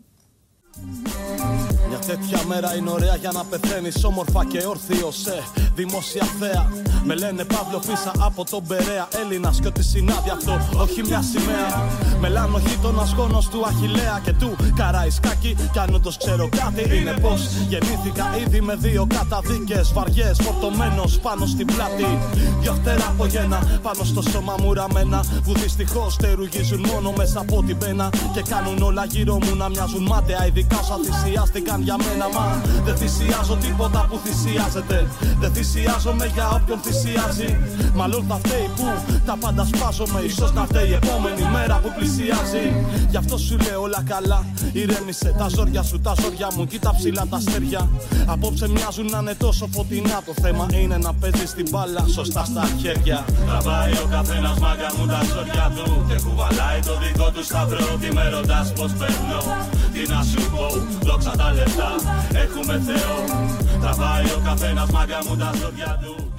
Μια 1.87 1.99
τέτοια 1.99 2.39
μέρα 2.47 2.75
είναι 2.75 2.89
ωραία 2.89 3.15
για 3.15 3.31
να 3.33 3.43
πεθαίνεις 3.43 4.03
όμορφα 4.03 4.45
και 4.45 4.65
όρθιος 4.67 5.15
σε 5.15 5.43
δημόσια 5.75 6.25
θέα. 6.39 6.69
Με 7.05 7.15
λένε 7.15 7.43
Παύλο 7.43 7.81
Φίσα 7.81 8.11
από 8.19 8.45
τον 8.49 8.63
Περέα. 8.67 9.07
Έλληνας 9.23 9.59
και 9.59 9.67
ό,τι 9.67 9.83
συνάδει 9.83 10.29
αυτό, 10.29 10.79
όχι 10.81 11.01
μια 11.03 11.21
σημαία. 11.21 11.89
Μελάνο 12.19 12.57
γείτονα 12.57 13.07
γόνο 13.17 13.41
του 13.51 13.65
Αχηλέα 13.65 14.21
και 14.23 14.33
του 14.33 14.55
Καραϊσκάκη. 14.75 15.55
Κι 15.71 15.79
αν 15.79 15.93
όντως 15.93 16.17
ξέρω 16.17 16.49
κάτι, 16.49 16.97
είναι 16.97 17.13
πως 17.21 17.41
γεννήθηκα 17.69 18.25
ήδη 18.45 18.61
με 18.61 18.75
δύο 18.75 19.07
καταδίκες 19.17 19.93
βαριές. 19.93 20.39
Φορτωμένος 20.41 21.19
πάνω 21.19 21.45
στην 21.45 21.65
πλάτη. 21.65 22.17
Δυο 22.61 22.73
φτερά 22.73 23.07
από 23.07 23.25
γένα 23.25 23.79
πάνω 23.81 24.03
στο 24.03 24.21
σώμα 24.21 24.55
μου 24.59 24.73
ραμμένα. 24.73 25.23
Που 25.43 25.53
δυστυχώς 25.53 26.13
στερουγίζουν 26.13 26.85
μόνο 26.93 27.13
μέσα 27.17 27.39
από 27.39 27.63
την 27.63 27.77
πένα. 27.77 28.09
Και 28.33 28.41
κάνουν 28.49 28.81
όλα 28.81 29.05
γύρω 29.05 29.33
μου 29.33 29.55
να 29.55 29.69
μοιάζουν 29.69 30.03
μάταια. 30.03 30.45
Ειδικά 30.47 30.60
όσα 30.81 30.95
θυσιάστηκαν 31.05 31.81
για 31.81 31.95
μένα. 32.05 32.27
Μα 32.35 32.45
δεν 32.85 32.95
θυσιάζω 32.97 33.55
τίποτα 33.55 34.05
που 34.09 34.19
θυσιάζεται. 34.23 35.07
Δεν 35.39 35.51
θυσιάζομαι 35.53 36.25
για 36.33 36.47
όποιον 36.49 36.79
θυσιάζει. 36.85 37.49
Μάλλον 37.95 38.25
θα 38.29 38.37
φταίει 38.43 38.69
που 38.75 38.87
τα 39.25 39.35
πάντα 39.39 39.63
σπάζομαι. 39.71 40.19
σω 40.37 40.51
να 40.53 40.65
φταίει 40.65 40.89
η 40.89 40.93
επόμενη 40.93 41.43
μέρα 41.55 41.75
που 41.83 41.89
πλησιάζει. 41.97 42.65
Γι' 43.09 43.17
αυτό 43.17 43.37
σου 43.37 43.57
λέω 43.65 43.81
όλα 43.81 44.03
καλά. 44.13 44.45
Ηρέμησε 44.73 45.35
τα 45.37 45.47
ζόρια 45.47 45.83
σου, 45.83 45.99
τα 45.99 46.13
ζόρια 46.21 46.47
μου. 46.55 46.65
Κοίτα 46.65 46.95
ψηλά 46.97 47.23
τα 47.29 47.37
αστέρια. 47.37 47.89
Απόψε 48.25 48.69
μοιάζουν 48.69 49.05
να 49.05 49.19
είναι 49.19 49.33
τόσο 49.33 49.67
φωτεινά. 49.75 50.17
Το 50.25 50.33
θέμα 50.41 50.65
είναι 50.71 50.97
να 50.97 51.13
παίζεις 51.13 51.51
την 51.53 51.67
μπάλα 51.71 52.03
σωστά 52.07 52.43
στα 52.45 52.63
χέρια. 52.81 53.25
Τραβάει 53.47 53.93
ο 54.03 54.07
καθένας 54.11 54.57
μάγκα 54.59 54.89
μου 54.97 55.05
τα 55.05 55.21
ζόρια 55.33 55.71
του. 55.75 56.05
Και 56.07 56.17
κουβαλάει 56.25 56.79
το 56.87 56.93
δικό 57.03 57.27
του 57.31 57.43
σταυρό. 57.43 57.87
Τι 58.01 58.13
με 58.13 58.29
ρωτάς 58.29 58.73
πώς 58.73 58.91
παίρνω. 58.99 59.41
Τι 59.93 60.01
να 60.11 60.23
σου 60.29 60.50
πω, 60.51 60.65
δόξα 61.07 61.31
τα 61.31 61.53
λεφτά. 61.53 61.91
Έχουμε 62.43 62.79
Θεό. 62.87 63.15
Τραβάει 63.81 64.25
ο 64.25 64.41
καθένας 64.43 64.91
μάγκα 64.91 65.19
μου 65.29 65.35
τα 65.37 65.51
ζόρια 65.59 65.99
του. 66.03 66.33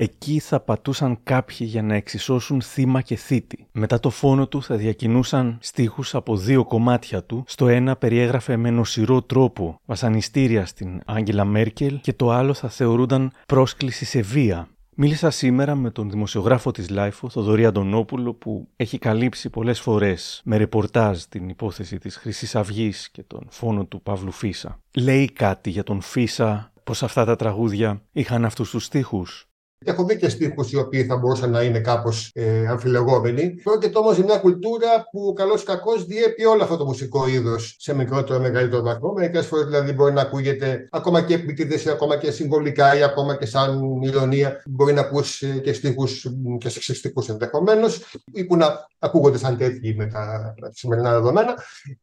Εκεί 0.00 0.38
θα 0.38 0.60
πατούσαν 0.60 1.18
κάποιοι 1.22 1.58
για 1.60 1.82
να 1.82 1.94
εξισώσουν 1.94 2.62
θύμα 2.62 3.00
και 3.00 3.16
θήτη. 3.16 3.66
Μετά 3.72 4.00
το 4.00 4.10
φόνο 4.10 4.46
του 4.48 4.62
θα 4.62 4.76
διακινούσαν 4.76 5.58
στίχους 5.60 6.14
από 6.14 6.36
δύο 6.36 6.64
κομμάτια 6.64 7.22
του. 7.24 7.44
Στο 7.46 7.68
ένα 7.68 7.96
περιέγραφε 7.96 8.56
με 8.56 8.70
νοσηρό 8.70 9.22
τρόπο 9.22 9.80
βασανιστήρια 9.84 10.66
στην 10.66 11.00
Άγγελα 11.06 11.44
Μέρκελ 11.44 12.00
και 12.00 12.12
το 12.12 12.30
άλλο 12.30 12.54
θα 12.54 12.68
θεωρούνταν 12.68 13.32
πρόσκληση 13.46 14.04
σε 14.04 14.20
βία. 14.20 14.68
Μίλησα 15.00 15.30
σήμερα 15.30 15.74
με 15.74 15.90
τον 15.90 16.10
δημοσιογράφο 16.10 16.70
της 16.70 16.88
LiFO, 16.90 17.28
Θοδωρή 17.28 17.64
Αντωνόπουλο, 17.64 18.34
που 18.34 18.68
έχει 18.76 18.98
καλύψει 18.98 19.50
πολλές 19.50 19.80
φορές 19.80 20.40
με 20.44 20.56
ρεπορτάζ 20.56 21.22
την 21.22 21.48
υπόθεση 21.48 21.98
της 21.98 22.16
Χρυσής 22.16 22.56
Αυγής 22.56 23.10
και 23.10 23.22
τον 23.22 23.46
φόνο 23.50 23.84
του 23.84 24.02
Παύλου 24.02 24.32
Φύσσα. 24.32 24.80
Λέει 24.96 25.32
κάτι 25.32 25.70
για 25.70 25.82
τον 25.82 26.00
Φύσσα, 26.00 26.72
πως 26.84 27.02
αυτά 27.02 27.24
τα 27.24 27.36
τραγούδια 27.36 28.02
είχαν 28.12 28.44
αυτούς 28.44 28.70
τους 28.70 28.84
στίχους. 28.84 29.47
Έχω 29.84 30.04
δει 30.04 30.16
και 30.16 30.28
στίχους 30.28 30.72
οι 30.72 30.76
οποίοι 30.76 31.04
θα 31.04 31.16
μπορούσαν 31.16 31.50
να 31.50 31.62
είναι 31.62 31.80
κάπως 31.80 32.30
ε, 32.34 32.66
αμφιλεγόμενοι. 32.66 33.60
Πρόκειται 33.62 33.98
όμως 33.98 34.16
για 34.16 34.24
μια 34.24 34.38
κουλτούρα 34.38 35.08
που 35.10 35.32
καλώς 35.36 35.54
ή 35.54 35.62
κακώς 35.64 36.04
διέπει 36.04 36.44
όλο 36.44 36.62
αυτό 36.62 36.76
το 36.76 36.84
μουσικό 36.84 37.28
είδος 37.28 37.76
σε 37.78 37.94
μικρότερο 37.94 38.38
ή 38.38 38.42
μεγαλύτερο 38.42 38.82
βαθμό. 38.82 39.12
Μερικές 39.12 39.46
φορές 39.46 39.66
δηλαδή 39.66 39.92
μπορεί 39.92 40.12
να 40.12 40.20
ακούγεται 40.20 40.88
ακόμα 40.90 41.22
και 41.22 41.34
επίτηδες, 41.34 41.90
ακόμα 41.90 42.16
και 42.16 42.30
συμβολικά 42.30 42.98
ή 42.98 43.02
ακόμα 43.02 43.36
και 43.36 43.46
σαν 43.46 44.00
ειρωνεία. 44.02 44.62
Μπορεί 44.66 44.92
να 44.92 45.00
ακούς 45.00 45.42
ε, 45.42 45.60
και 45.62 45.72
στίχους 45.72 46.26
και 46.58 46.68
σεξιστικού 46.68 47.24
ενδεχομένως 47.28 48.00
ή 48.32 48.44
που 48.44 48.56
να 48.56 48.86
ακούγονται 48.98 49.38
σαν 49.38 49.56
τέτοιοι 49.56 49.94
με 49.94 50.06
τα 50.06 50.54
σημερινά 50.70 51.12
δεδομένα. 51.12 51.54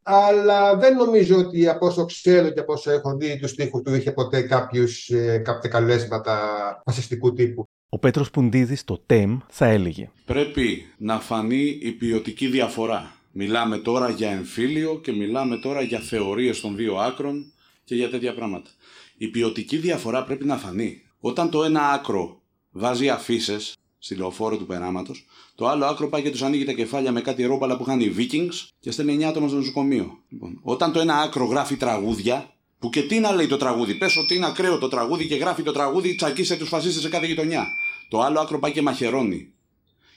Αλλά 0.03 0.75
δεν 0.75 0.95
νομίζω 0.95 1.37
ότι 1.37 1.67
από 1.67 1.85
όσο 1.85 2.05
ξέρω 2.05 2.49
και 2.49 2.59
από 2.59 2.73
όσο 2.73 2.91
έχω 2.91 3.15
δει 3.15 3.39
τους 3.39 3.49
στίχους 3.49 3.81
του 3.81 3.93
είχε 3.93 4.11
ποτέ 4.11 4.41
κάποιους, 4.41 5.09
ε, 5.09 5.37
κάποια 5.37 5.69
καλέσματα 5.69 6.37
φασιστικού 6.85 7.33
τύπου. 7.33 7.67
Ο 7.89 7.99
Πέτρος 7.99 8.31
Πουντίδης, 8.31 8.83
το 8.83 9.01
ΤΕΜ, 9.05 9.37
θα 9.47 9.65
έλεγε 9.65 10.09
Πρέπει 10.25 10.85
να 10.97 11.19
φανεί 11.19 11.79
η 11.81 11.91
ποιοτική 11.91 12.47
διαφορά. 12.47 13.15
Μιλάμε 13.31 13.77
τώρα 13.77 14.09
για 14.09 14.31
εμφύλιο 14.31 14.99
και 14.99 15.11
μιλάμε 15.11 15.57
τώρα 15.57 15.81
για 15.81 15.99
θεωρίες 15.99 16.61
των 16.61 16.75
δύο 16.75 16.95
άκρων 16.95 17.53
και 17.83 17.95
για 17.95 18.09
τέτοια 18.09 18.33
πράγματα. 18.33 18.69
Η 19.17 19.27
ποιοτική 19.27 19.77
διαφορά 19.77 20.23
πρέπει 20.23 20.45
να 20.45 20.57
φανεί. 20.57 21.01
Όταν 21.19 21.49
το 21.49 21.63
ένα 21.63 21.89
άκρο 21.89 22.41
βάζει 22.71 23.09
αφήσει 23.09 23.57
στη 23.97 24.15
λεωφόρο 24.15 24.57
του 24.57 24.65
περάματος, 24.65 25.25
το 25.55 25.67
άλλο 25.67 25.85
άκρο 25.85 26.09
πάει 26.09 26.21
και 26.21 26.31
τους 26.31 26.41
ανοίγει 26.41 26.65
τα 26.65 26.71
κεφάλια 26.71 27.11
με 27.11 27.21
κάτι 27.21 27.43
ρόπαλα 27.43 27.77
που 27.77 27.83
είχαν 27.83 27.99
οι 27.99 28.15
Vikings 28.17 28.67
και 28.79 28.91
στέλνει 28.91 29.17
9 29.19 29.23
άτομα 29.23 29.47
στο 29.47 29.57
νοσοκομείο. 29.57 30.17
Λοιπόν, 30.29 30.59
όταν 30.61 30.91
το 30.91 30.99
ένα 30.99 31.15
άκρο 31.15 31.45
γράφει 31.45 31.75
τραγούδια, 31.75 32.54
που 32.79 32.89
και 32.89 33.01
τι 33.01 33.19
να 33.19 33.31
λέει 33.31 33.47
το 33.47 33.57
τραγούδι, 33.57 33.93
πες 33.93 34.17
ότι 34.17 34.35
είναι 34.35 34.45
ακραίο 34.45 34.77
το 34.77 34.87
τραγούδι 34.87 35.27
και 35.27 35.35
γράφει 35.35 35.63
το 35.63 35.71
τραγούδι, 35.71 36.15
τσακίσε 36.15 36.55
τους 36.55 36.67
φασίστες 36.67 37.01
σε 37.01 37.09
κάθε 37.09 37.25
γειτονιά. 37.25 37.67
Το 38.09 38.21
άλλο 38.21 38.39
άκρο 38.39 38.59
πάει 38.59 38.71
και 38.71 38.81
μαχαιρώνει. 38.81 39.53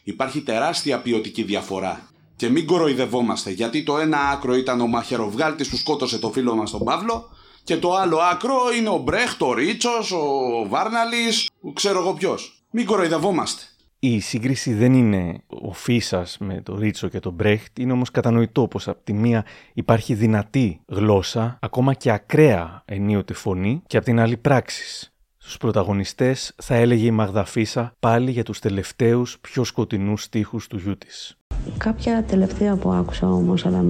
Υπάρχει 0.02 0.40
τεράστια 0.40 0.98
ποιοτική 0.98 1.42
διαφορά. 1.42 2.10
Και 2.36 2.48
μην 2.48 2.66
κοροϊδευόμαστε, 2.66 3.50
γιατί 3.50 3.82
το 3.82 3.98
ένα 3.98 4.18
άκρο 4.18 4.54
ήταν 4.54 4.80
ο 4.80 4.86
μαχαιροβγάλτης 4.86 5.68
που 5.68 5.76
σκότωσε 5.76 6.18
το 6.18 6.30
φίλο 6.30 6.54
μας 6.54 6.70
τον 6.70 6.84
Παύλο, 6.84 7.30
και 7.64 7.76
το 7.76 7.94
άλλο 7.94 8.18
άκρο 8.18 8.56
είναι 8.78 8.88
ο 8.88 8.96
Μπρέχτ, 8.96 9.42
ο 9.42 9.52
Ρίτσος, 9.52 10.12
ο 10.12 10.66
Βάρναλης, 10.68 11.48
ξέρω 11.72 11.98
εγώ 11.98 12.14
ποιος. 12.14 12.62
Μην 12.70 12.86
κοροϊδευόμαστε. 12.86 13.62
Η 14.00 14.20
σύγκριση 14.20 14.74
δεν 14.74 14.92
είναι 14.94 15.38
ο 15.46 15.72
Φίσας 15.72 16.36
με 16.40 16.60
τον 16.62 16.78
Ρίτσο 16.78 17.08
και 17.08 17.20
τον 17.20 17.32
Μπρέχτ, 17.32 17.78
είναι 17.78 17.92
όμως 17.92 18.10
κατανοητό 18.10 18.68
πως 18.68 18.88
από 18.88 19.00
τη 19.04 19.12
μία 19.12 19.44
υπάρχει 19.74 20.14
δυνατή 20.14 20.80
γλώσσα, 20.86 21.58
ακόμα 21.60 21.94
και 21.94 22.10
ακραία 22.10 22.82
ενίοτε 22.84 23.32
φωνή, 23.34 23.82
και 23.86 23.96
από 23.96 24.06
την 24.06 24.20
άλλη 24.20 24.36
πράξη. 24.36 25.12
Στους 25.36 25.56
πρωταγωνιστές 25.56 26.54
θα 26.62 26.74
έλεγε 26.74 27.06
η 27.06 27.10
Μαγδαφίσα 27.10 27.92
πάλι 27.98 28.30
για 28.30 28.42
τους 28.42 28.58
τελευταίους 28.58 29.38
πιο 29.40 29.64
σκοτεινούς 29.64 30.22
στίχους 30.22 30.66
του 30.66 30.76
γιού 30.76 30.98
της. 30.98 31.36
Κάποια 31.78 32.24
τελευταία 32.24 32.76
που 32.76 32.92
άκουσα 32.92 33.32
όμως, 33.32 33.66
αλλά 33.66 33.84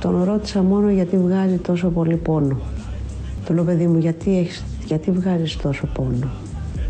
τον 0.00 0.24
ρώτησα 0.24 0.62
μόνο 0.62 0.90
γιατί 0.90 1.16
βγάζει 1.16 1.58
τόσο 1.58 1.88
πολύ 1.88 2.16
πόνο. 2.16 2.60
Του 3.46 3.54
λέω 3.54 3.64
παιδί 3.64 3.86
μου 3.86 3.98
γιατί, 3.98 4.38
έχεις, 4.38 4.64
γιατί 4.86 5.10
βγάζεις 5.10 5.56
τόσο 5.56 5.86
πόνο; 5.86 6.30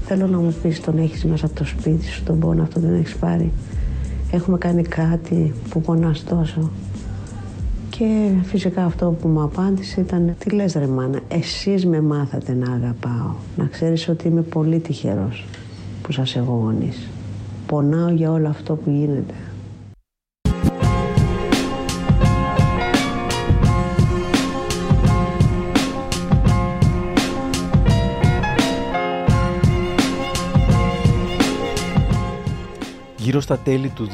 Θέλω 0.07 0.26
να 0.26 0.38
μου 0.38 0.55
πεις 0.62 0.80
τον 0.80 0.98
έχεις 0.98 1.24
μέσα 1.24 1.46
από 1.46 1.55
το 1.55 1.64
σπίτι 1.64 2.07
σου, 2.07 2.22
τον 2.22 2.38
πόνο 2.38 2.62
αυτό 2.62 2.80
δεν 2.80 2.94
έχεις 2.94 3.16
πάρει; 3.16 3.52
Έχουμε 4.30 4.59
κάνει 4.59 4.82
κάτι 4.82 5.52
που 5.68 5.80
πονάς 5.80 6.24
τόσο. 6.24 6.70
Και 7.90 8.30
φυσικά 8.42 8.84
αυτό 8.84 9.16
που 9.20 9.28
μου 9.28 9.42
απάντησε 9.42 10.00
ήταν 10.00 10.34
«Τι 10.38 10.50
λες 10.50 10.72
ρε 10.72 10.86
μάνα, 10.86 11.20
εσείς 11.28 11.86
με 11.86 12.00
μάθατε 12.00 12.55
να 12.55 12.72
αγαπάω. 12.72 13.34
Να 13.57 13.64
ξέρεις 13.64 14.09
ότι 14.09 14.28
είμαι 14.28 14.40
πολύ 14.40 14.78
τυχερός 14.78 15.46
που 16.02 16.12
σας 16.12 16.36
έχω 16.36 16.61
γονείς. 16.62 17.09
Πονάω 17.66 18.09
για 18.09 18.32
όλο 18.32 18.48
αυτό 18.48 18.74
που 18.74 18.90
γίνεται. 18.90 19.34
Γύρω 33.25 33.41
στα 33.41 33.59
τέλη 33.59 33.89
του 33.89 34.09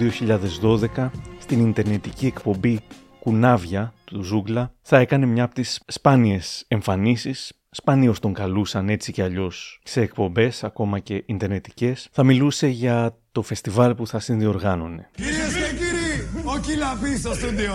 2012, 0.96 1.10
στην 1.38 1.68
Ιντερνετική 1.68 2.26
εκπομπή 2.26 2.80
Κουνάβια 3.20 3.92
του 4.04 4.22
Ζούγκλα, 4.22 4.72
θα 4.82 4.98
έκανε 4.98 5.26
μια 5.26 5.44
από 5.44 5.54
τις 5.54 5.80
σπάνιες 5.86 6.64
εμφανίσεις 6.68 7.52
σπανίως 7.70 8.18
τον 8.18 8.32
καλούσαν 8.32 8.88
έτσι 8.88 9.12
κι 9.12 9.22
αλλιώς 9.22 9.80
σε 9.84 10.00
εκπομπές, 10.00 10.64
ακόμα 10.64 10.98
και 10.98 11.22
ιντερνετικές, 11.26 12.08
θα 12.12 12.24
μιλούσε 12.24 12.66
για 12.66 13.16
το 13.32 13.42
φεστιβάλ 13.42 13.94
που 13.94 14.06
θα 14.06 14.20
συνδιοργάνωνε. 14.20 15.10
Κυρίες 15.14 15.52
και 15.54 15.76
κύριοι, 15.76 16.28
ο 16.44 16.58
Κιλαπής 16.58 17.18
στο 17.18 17.34
στούντιο. 17.34 17.74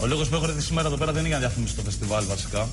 Ο 0.00 0.06
λόγος 0.06 0.28
που 0.28 0.34
έχω 0.34 0.44
έρθει 0.44 0.60
σήμερα 0.60 0.86
εδώ 0.86 0.96
πέρα 0.96 1.12
δεν 1.12 1.20
είναι 1.20 1.28
για 1.28 1.38
να 1.38 1.46
διαφημίσω 1.46 1.76
το 1.76 1.82
φεστιβάλ 1.82 2.24
βασικά, 2.24 2.68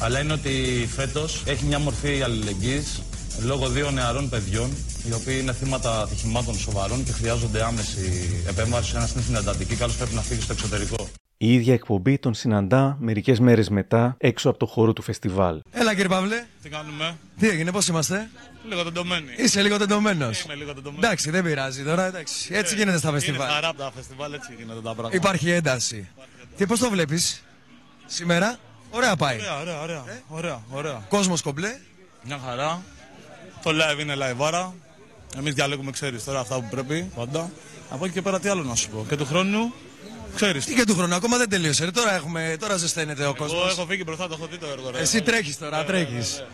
αλλά 0.00 0.20
είναι 0.20 0.32
ότι 0.32 0.86
φέτος 0.88 1.42
έχει 1.46 1.64
μια 1.64 1.78
μορφή 1.78 2.22
αλληλεγγύης 2.22 3.02
λόγω 3.42 3.68
δύο 3.68 3.90
νεαρών 3.90 4.28
παιδιών, 4.28 4.70
οι 5.08 5.12
οποίοι 5.12 5.38
είναι 5.42 5.52
θύματα 5.52 6.00
ατυχημάτων 6.02 6.54
σοβαρών 6.58 7.04
και 7.04 7.12
χρειάζονται 7.12 7.64
άμεση 7.64 8.30
επέμβαση. 8.48 8.92
Ένα 8.96 9.08
είναι 9.12 9.22
στην 9.22 9.34
εντατική, 9.34 9.74
καλό 9.76 9.92
πρέπει 9.98 10.14
να 10.14 10.22
φύγει 10.22 10.40
στο 10.40 10.52
εξωτερικό. 10.52 11.08
Η 11.36 11.52
ίδια 11.54 11.72
εκπομπή 11.72 12.18
τον 12.18 12.34
συναντά 12.34 12.96
μερικές 13.00 13.40
μέρες 13.40 13.68
μετά 13.68 14.14
έξω 14.18 14.48
από 14.48 14.58
το 14.58 14.66
χώρο 14.66 14.92
του 14.92 15.02
φεστιβάλ. 15.02 15.60
Έλα 15.70 15.90
κύριε 15.92 16.08
Παύλε. 16.08 16.44
Τι 16.62 16.68
κάνουμε; 16.68 17.16
Τι 17.38 17.48
έγινε, 17.48 17.70
πώς 17.72 17.88
είμαστε; 17.88 18.30
Λίγο 18.68 18.82
τεντωμένοι. 18.84 19.30
Είσαι 19.36 19.62
λίγο 19.62 19.78
τεντωμένος. 19.78 20.40
Είμαι 20.42 20.54
λίγο 20.54 20.74
τεντωμένος. 20.74 21.04
Εντάξει, 21.04 21.30
δεν 21.30 21.44
πειράζει 21.44 21.82
τώρα. 21.82 22.04
Εντάξει. 22.04 22.48
Έτσι 22.54 22.74
Ε, 22.74 22.78
γίνεται 22.78 22.98
στα 22.98 23.08
είναι 23.08 23.18
φεστιβάλ. 23.18 23.48
χαρά 23.50 23.68
από 23.68 23.78
τα 23.78 23.92
φεστιβάλ, 23.96 24.32
έτσι 24.32 24.54
γίνονται 24.58 24.80
τα 24.80 24.92
πράγματα. 24.92 25.16
Υπάρχει 25.16 25.50
ένταση. 25.50 26.08
Τι 26.56 26.66
πώς 26.66 26.78
το 26.78 26.90
βλέπεις; 26.90 27.42
Σήμερα. 28.06 28.56
Ωραία 28.90 29.16
πάει. 29.16 29.36
Ωραία, 29.36 29.60
ωραία, 29.60 29.80
ωραία. 29.82 30.04
ωραία, 30.28 30.60
ωραία. 30.70 31.02
Κόσμος 31.08 31.42
κομπλέ. 31.42 31.68
Μια 32.26 32.38
χαρά. 32.46 32.82
Το 33.64 33.70
live 33.70 34.00
είναι 34.00 34.14
live 34.18 34.44
άρα. 34.46 34.74
Εμείς 35.38 35.54
διαλέγουμε, 35.54 35.90
ξέρεις 35.90 36.24
τώρα 36.24 36.40
αυτά 36.40 36.54
που 36.54 36.66
πρέπει 36.70 37.10
πάντα. 37.14 37.50
Από 37.90 38.04
εκεί 38.04 38.14
και 38.14 38.22
πέρα 38.22 38.40
τι 38.40 38.48
άλλο 38.48 38.62
να 38.62 38.74
σου 38.74 38.88
πω. 38.88 39.06
Και 39.08 39.16
του 39.16 39.26
χρόνου, 39.26 39.72
ξέρεις. 40.34 40.64
Τι 40.64 40.74
και 40.74 40.84
του 40.84 40.94
χρόνου, 40.94 41.14
ακόμα 41.14 41.36
δεν 41.36 41.48
τελείωσε. 41.48 41.84
ρε. 41.84 41.90
Τώρα, 41.90 42.14
έχουμε, 42.14 42.56
τώρα 42.60 42.76
ζεσταίνεται 42.76 43.26
ο 43.26 43.34
κόσμος. 43.34 43.60
Εγώ 43.60 43.70
έχω 43.70 43.86
φύγει 43.86 44.02
μπροστά, 44.06 44.28
το 44.28 44.34
έχω 44.38 44.46
δει 44.50 44.56
το 44.58 44.66
έργο. 44.66 44.90
ρε. 44.90 44.98
Εσύ 44.98 45.22
τρέχεις 45.22 45.58
τώρα, 45.58 45.80
Ε, 45.80 45.84
τρέχεις. 45.84 46.36
ε, 46.38 46.46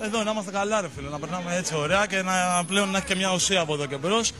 ε. 0.00 0.06
Εδώ 0.06 0.22
να 0.22 0.30
είμαστε 0.30 0.50
καλά, 0.50 0.80
ρε 0.80 0.88
φίλε. 0.96 1.08
Να 1.08 1.18
περνάμε 1.18 1.56
έτσι 1.56 1.74
ωραία 1.74 2.06
και 2.06 2.22
να 2.22 2.64
πλέον 2.66 2.90
να 2.90 2.98
έχει 2.98 3.06
και 3.06 3.14
μια 3.14 3.32
ουσία 3.34 3.60
από 3.60 3.74
εδώ 3.74 3.86
και 3.86 3.96
μπρος. 3.96 4.32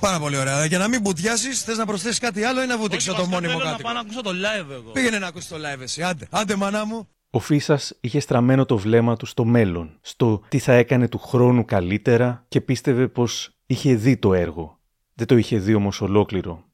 Πάρα 0.00 0.18
πολύ 0.18 0.36
ωραία. 0.36 0.64
Για 0.64 0.78
να 0.78 0.88
μην 0.88 1.00
μπουτιάσει, 1.00 1.52
θες 1.52 1.76
να 1.76 1.86
προσθέσεις 1.86 2.18
κάτι 2.18 2.42
άλλο 2.44 2.62
ή 2.62 2.66
να 2.66 2.78
βούτυξε 2.78 3.12
το 3.12 3.26
μόνιμο 3.26 3.52
Θέλω 3.52 3.64
να 3.64 3.70
κάτι. 3.70 3.82
πάω 3.82 3.92
να 3.92 4.00
ακούσω 4.00 4.20
το 4.20 4.30
live 4.30 4.70
εγώ. 4.70 4.90
Πήγαινε 4.90 5.18
να 5.18 5.26
ακούσεις 5.26 5.48
το 5.48 5.56
live 5.56 5.80
εσύ. 5.80 6.02
Άντε, 6.02 6.26
άντε 6.30 6.56
μανά 6.56 6.84
μου. 6.84 7.08
Ο 7.32 7.38
Φίσας 7.38 7.96
είχε 8.00 8.20
στραμμένο 8.20 8.64
το 8.64 8.76
βλέμμα 8.76 9.16
του 9.16 9.26
στο 9.26 9.44
μέλλον, 9.44 9.90
στο 10.00 10.40
τι 10.48 10.58
θα 10.58 10.72
έκανε 10.72 11.08
του 11.08 11.18
χρόνου 11.18 11.64
καλύτερα 11.64 12.44
και 12.48 12.60
πίστευε 12.60 13.08
πως 13.08 13.50
είχε 13.66 13.94
δει 13.94 14.16
το 14.16 14.34
έργο. 14.34 14.78
Δεν 15.14 15.26
το 15.26 15.36
είχε 15.36 15.58
δει 15.58 15.74
όμως 15.74 16.00
ολόκληρο. 16.00 16.64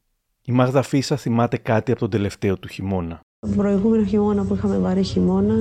Η 0.43 0.53
Μάγδα 0.53 0.83
Φίσα 0.83 1.17
θυμάται 1.17 1.57
κάτι 1.57 1.91
από 1.91 2.01
τον 2.01 2.11
τελευταίο 2.11 2.59
του 2.59 2.69
χειμώνα. 2.69 3.21
Τον 3.39 3.57
προηγούμενο 3.57 4.05
χειμώνα 4.05 4.45
που 4.45 4.55
είχαμε 4.55 4.79
βαρύ 4.79 5.03
χειμώνα, 5.03 5.55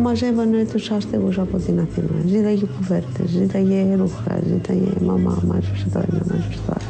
μαζεύανε 0.00 0.64
τους 0.64 0.90
άστεγους 0.90 1.38
από 1.38 1.58
την 1.58 1.80
Αθήνα. 1.80 2.22
Ζήταγε 2.26 2.66
κουβέρτες, 2.66 3.30
ζήταγε 3.30 3.94
ρούχα, 3.94 4.40
ζήταγε 4.46 5.00
μαμά, 5.00 5.42
μάζεψε 5.46 5.88
το 5.92 5.98
ένα, 5.98 6.24
μάζεψε 6.28 6.58
το 6.66 6.72
άλλο. 6.72 6.88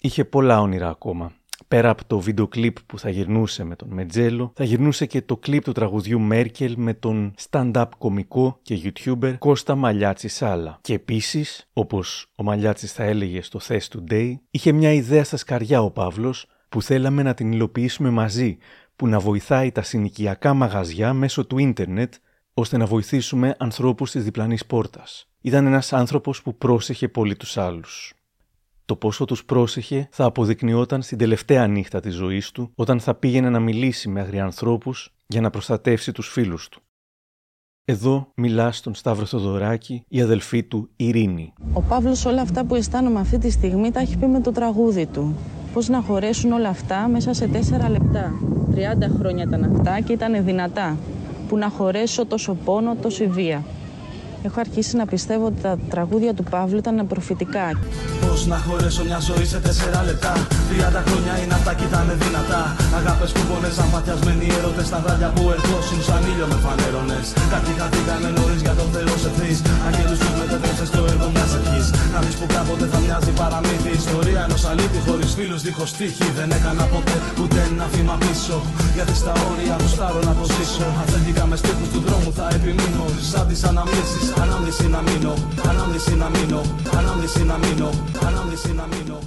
Είχε 0.00 0.24
πολλά 0.24 0.60
όνειρα 0.60 0.88
ακόμα. 0.88 1.32
Πέρα 1.74 1.90
από 1.90 2.04
το 2.04 2.20
βίντεο 2.20 2.48
κλιπ 2.48 2.76
που 2.86 2.98
θα 2.98 3.10
γυρνούσε 3.10 3.64
με 3.64 3.76
τον 3.76 3.88
Μετζέλο, 3.88 4.52
θα 4.54 4.64
γυρνούσε 4.64 5.06
και 5.06 5.22
το 5.22 5.36
κλιπ 5.36 5.64
του 5.64 5.72
τραγουδιού 5.72 6.20
Μέρκελ 6.20 6.74
με 6.76 6.94
τον 6.94 7.34
stand-up 7.50 7.84
κομικό 7.98 8.58
και 8.62 8.80
YouTuber 8.84 9.34
Κώστα 9.38 9.74
Μαλιάτση 9.74 10.28
Σάλα. 10.28 10.78
Και 10.80 10.94
επίσης, 10.94 11.68
όπως 11.72 12.30
ο 12.36 12.42
Μαλιάτσης 12.42 12.92
θα 12.92 13.04
έλεγε 13.04 13.42
στο 13.42 13.60
Thess 13.68 13.78
Today, 13.78 14.34
είχε 14.50 14.72
μια 14.72 14.92
ιδέα 14.92 15.24
στα 15.24 15.36
σκαριά 15.36 15.82
ο 15.82 15.90
Παύλος 15.90 16.46
που 16.68 16.82
θέλαμε 16.82 17.22
να 17.22 17.34
την 17.34 17.52
υλοποιήσουμε 17.52 18.10
μαζί, 18.10 18.58
που 18.96 19.08
να 19.08 19.18
βοηθάει 19.18 19.72
τα 19.72 19.82
συνοικιακά 19.82 20.54
μαγαζιά 20.54 21.12
μέσω 21.12 21.46
του 21.46 21.58
ίντερνετ 21.58 22.14
ώστε 22.54 22.76
να 22.76 22.86
βοηθήσουμε 22.86 23.54
ανθρώπους 23.58 24.10
της 24.10 24.24
διπλανής 24.24 24.66
πόρτας. 24.66 25.28
Ήταν 25.40 25.66
ένας 25.66 25.92
άνθρωπος 25.92 26.42
που 26.42 26.56
πρόσεχε 26.56 27.08
πολύ 27.08 27.36
τους 27.36 27.56
άλλους. 27.56 28.14
Το 28.86 28.96
πόσο 28.96 29.24
τους 29.24 29.44
πρόσεχε 29.44 30.08
θα 30.10 30.24
αποδεικνυόταν 30.24 31.02
στην 31.02 31.18
τελευταία 31.18 31.66
νύχτα 31.66 32.00
της 32.00 32.14
ζωής 32.14 32.50
του, 32.50 32.72
όταν 32.74 33.00
θα 33.00 33.14
πήγαινε 33.14 33.50
να 33.50 33.60
μιλήσει 33.60 34.08
με 34.08 34.20
αγριανθρώπους 34.20 35.14
για 35.26 35.40
να 35.40 35.50
προστατεύσει 35.50 36.12
τους 36.12 36.28
φίλους 36.28 36.68
του. 36.68 36.82
Εδώ 37.84 38.32
μιλά 38.34 38.72
στον 38.72 38.94
Σταύρο 38.94 39.24
Θοδωράκη, 39.24 40.04
η 40.08 40.20
αδελφή 40.20 40.62
του 40.62 40.90
Ειρήνη. 40.96 41.52
Ο 41.72 41.80
Παύλος 41.80 42.24
όλα 42.24 42.40
αυτά 42.40 42.64
που 42.64 42.74
αισθάνομαι 42.74 43.20
αυτή 43.20 43.38
τη 43.38 43.50
στιγμή 43.50 43.90
τα 43.90 44.00
έχει 44.00 44.18
πει 44.18 44.26
με 44.26 44.40
το 44.40 44.52
τραγούδι 44.52 45.06
του. 45.06 45.36
Πώς 45.72 45.88
να 45.88 46.00
χωρέσουν 46.00 46.52
όλα 46.52 46.68
αυτά 46.68 47.08
μέσα 47.08 47.32
σε 47.32 47.46
τέσσερα 47.48 47.88
λεπτά. 47.90 48.32
30 48.74 48.78
χρόνια 49.18 49.44
ήταν 49.44 49.76
αυτά 49.76 50.00
και 50.00 50.12
ήταν 50.12 50.44
δυνατά. 50.44 50.96
Που 51.48 51.56
να 51.56 51.68
χωρέσω 51.68 52.26
τόσο 52.26 52.54
πόνο, 52.64 52.96
τόση 52.96 53.26
βία. 53.26 53.64
Έχω 54.48 54.60
αρχίσει 54.66 54.92
να 55.00 55.06
πιστεύω 55.12 55.44
ότι 55.50 55.60
τα 55.66 55.72
τραγούδια 55.92 56.32
του 56.38 56.44
Παύλου 56.52 56.78
ήταν 56.84 56.96
προφητικά. 57.12 57.66
Πώς 58.22 58.40
να 58.52 58.58
χωρέσω 58.66 59.02
μια 59.08 59.20
ζωή 59.28 59.46
σε 59.52 59.58
τέσσερα 59.66 60.00
λεπτά; 60.08 60.32
30 60.70 61.00
χρόνια 61.06 61.34
είναι 61.42 61.54
αυτά 61.58 61.72
κι 61.78 61.84
ήταν 61.90 62.06
δυνατά. 62.22 62.62
Αγάπες 62.98 63.30
που 63.34 63.42
πονέσαν 63.48 63.88
ματιασμένοι 63.94 64.46
έρωτες. 64.58 64.86
Τα 64.92 64.98
βράδια 65.04 65.28
που 65.34 65.42
ερχόσουν 65.56 65.98
σαν 66.08 66.22
ήλιο 66.30 66.46
με 66.52 66.58
φανέρονες. 66.64 67.26
Κάποιοι 67.52 67.72
χαθήκανε 67.80 68.28
νωρίς 68.36 68.60
για 68.66 68.74
το 68.78 68.84
Θεό 68.94 69.14
σε 69.22 69.28
ευθύ. 69.32 69.50
Αγγέλους 69.86 70.18
που 70.24 70.30
μετέτρεψε 70.40 70.84
στο 70.90 71.00
έργο 71.12 71.26
μιας 71.34 71.52
ευχής. 71.58 71.86
Να 72.12 72.18
δεις 72.24 72.36
που 72.38 72.46
κάποτε 72.56 72.84
θα 72.92 72.98
μοιάζει 73.04 73.32
παραμύθι. 73.40 73.90
Ιστορία 74.02 74.40
ενός 74.46 74.62
αλήτη 74.70 74.98
χωρίς 75.06 75.30
φίλους 75.36 75.60
δίχως 75.66 75.90
τύχη. 75.98 76.26
Δεν 76.38 76.48
έκανα 76.56 76.84
ποτέ 76.92 77.16
ούτε 77.40 77.58
ένα 77.70 77.86
βήμα 77.94 78.14
πίσω. 78.22 78.56
Γιατί 78.96 79.14
στα 79.22 79.32
όρια 79.50 79.74
μου 79.80 79.88
στάρω 79.94 80.20
να 80.28 80.34
το 80.38 80.44
ζήσω. 80.54 80.86
Αθέντηκα 81.02 81.44
με 81.50 81.56
στίχους 81.60 81.88
του 81.92 82.00
δρόμου 82.06 82.30
θα 82.38 82.46
επιμείνω. 82.56 83.04
Σαν 83.30 83.44
τι 83.48 83.56
αναμνήσει, 83.70 84.20
ανάμνηση 84.42 84.88
να 84.88 85.02
μείνω. 85.02 85.34
Ανάμνηση 85.68 86.16
να 86.16 86.28
μείνω. 86.28 86.60
Ανάμνηση 86.98 87.44
να 87.44 87.58
μείνω. 87.58 87.90
Ανάμνηση 88.26 88.74
να 88.74 88.86
μείνω. 88.86 89.18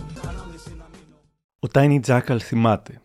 Ο 1.59 1.67
Τάινι 1.67 1.99
Τζάκαλ 1.99 2.39
θυμάται. 2.43 3.01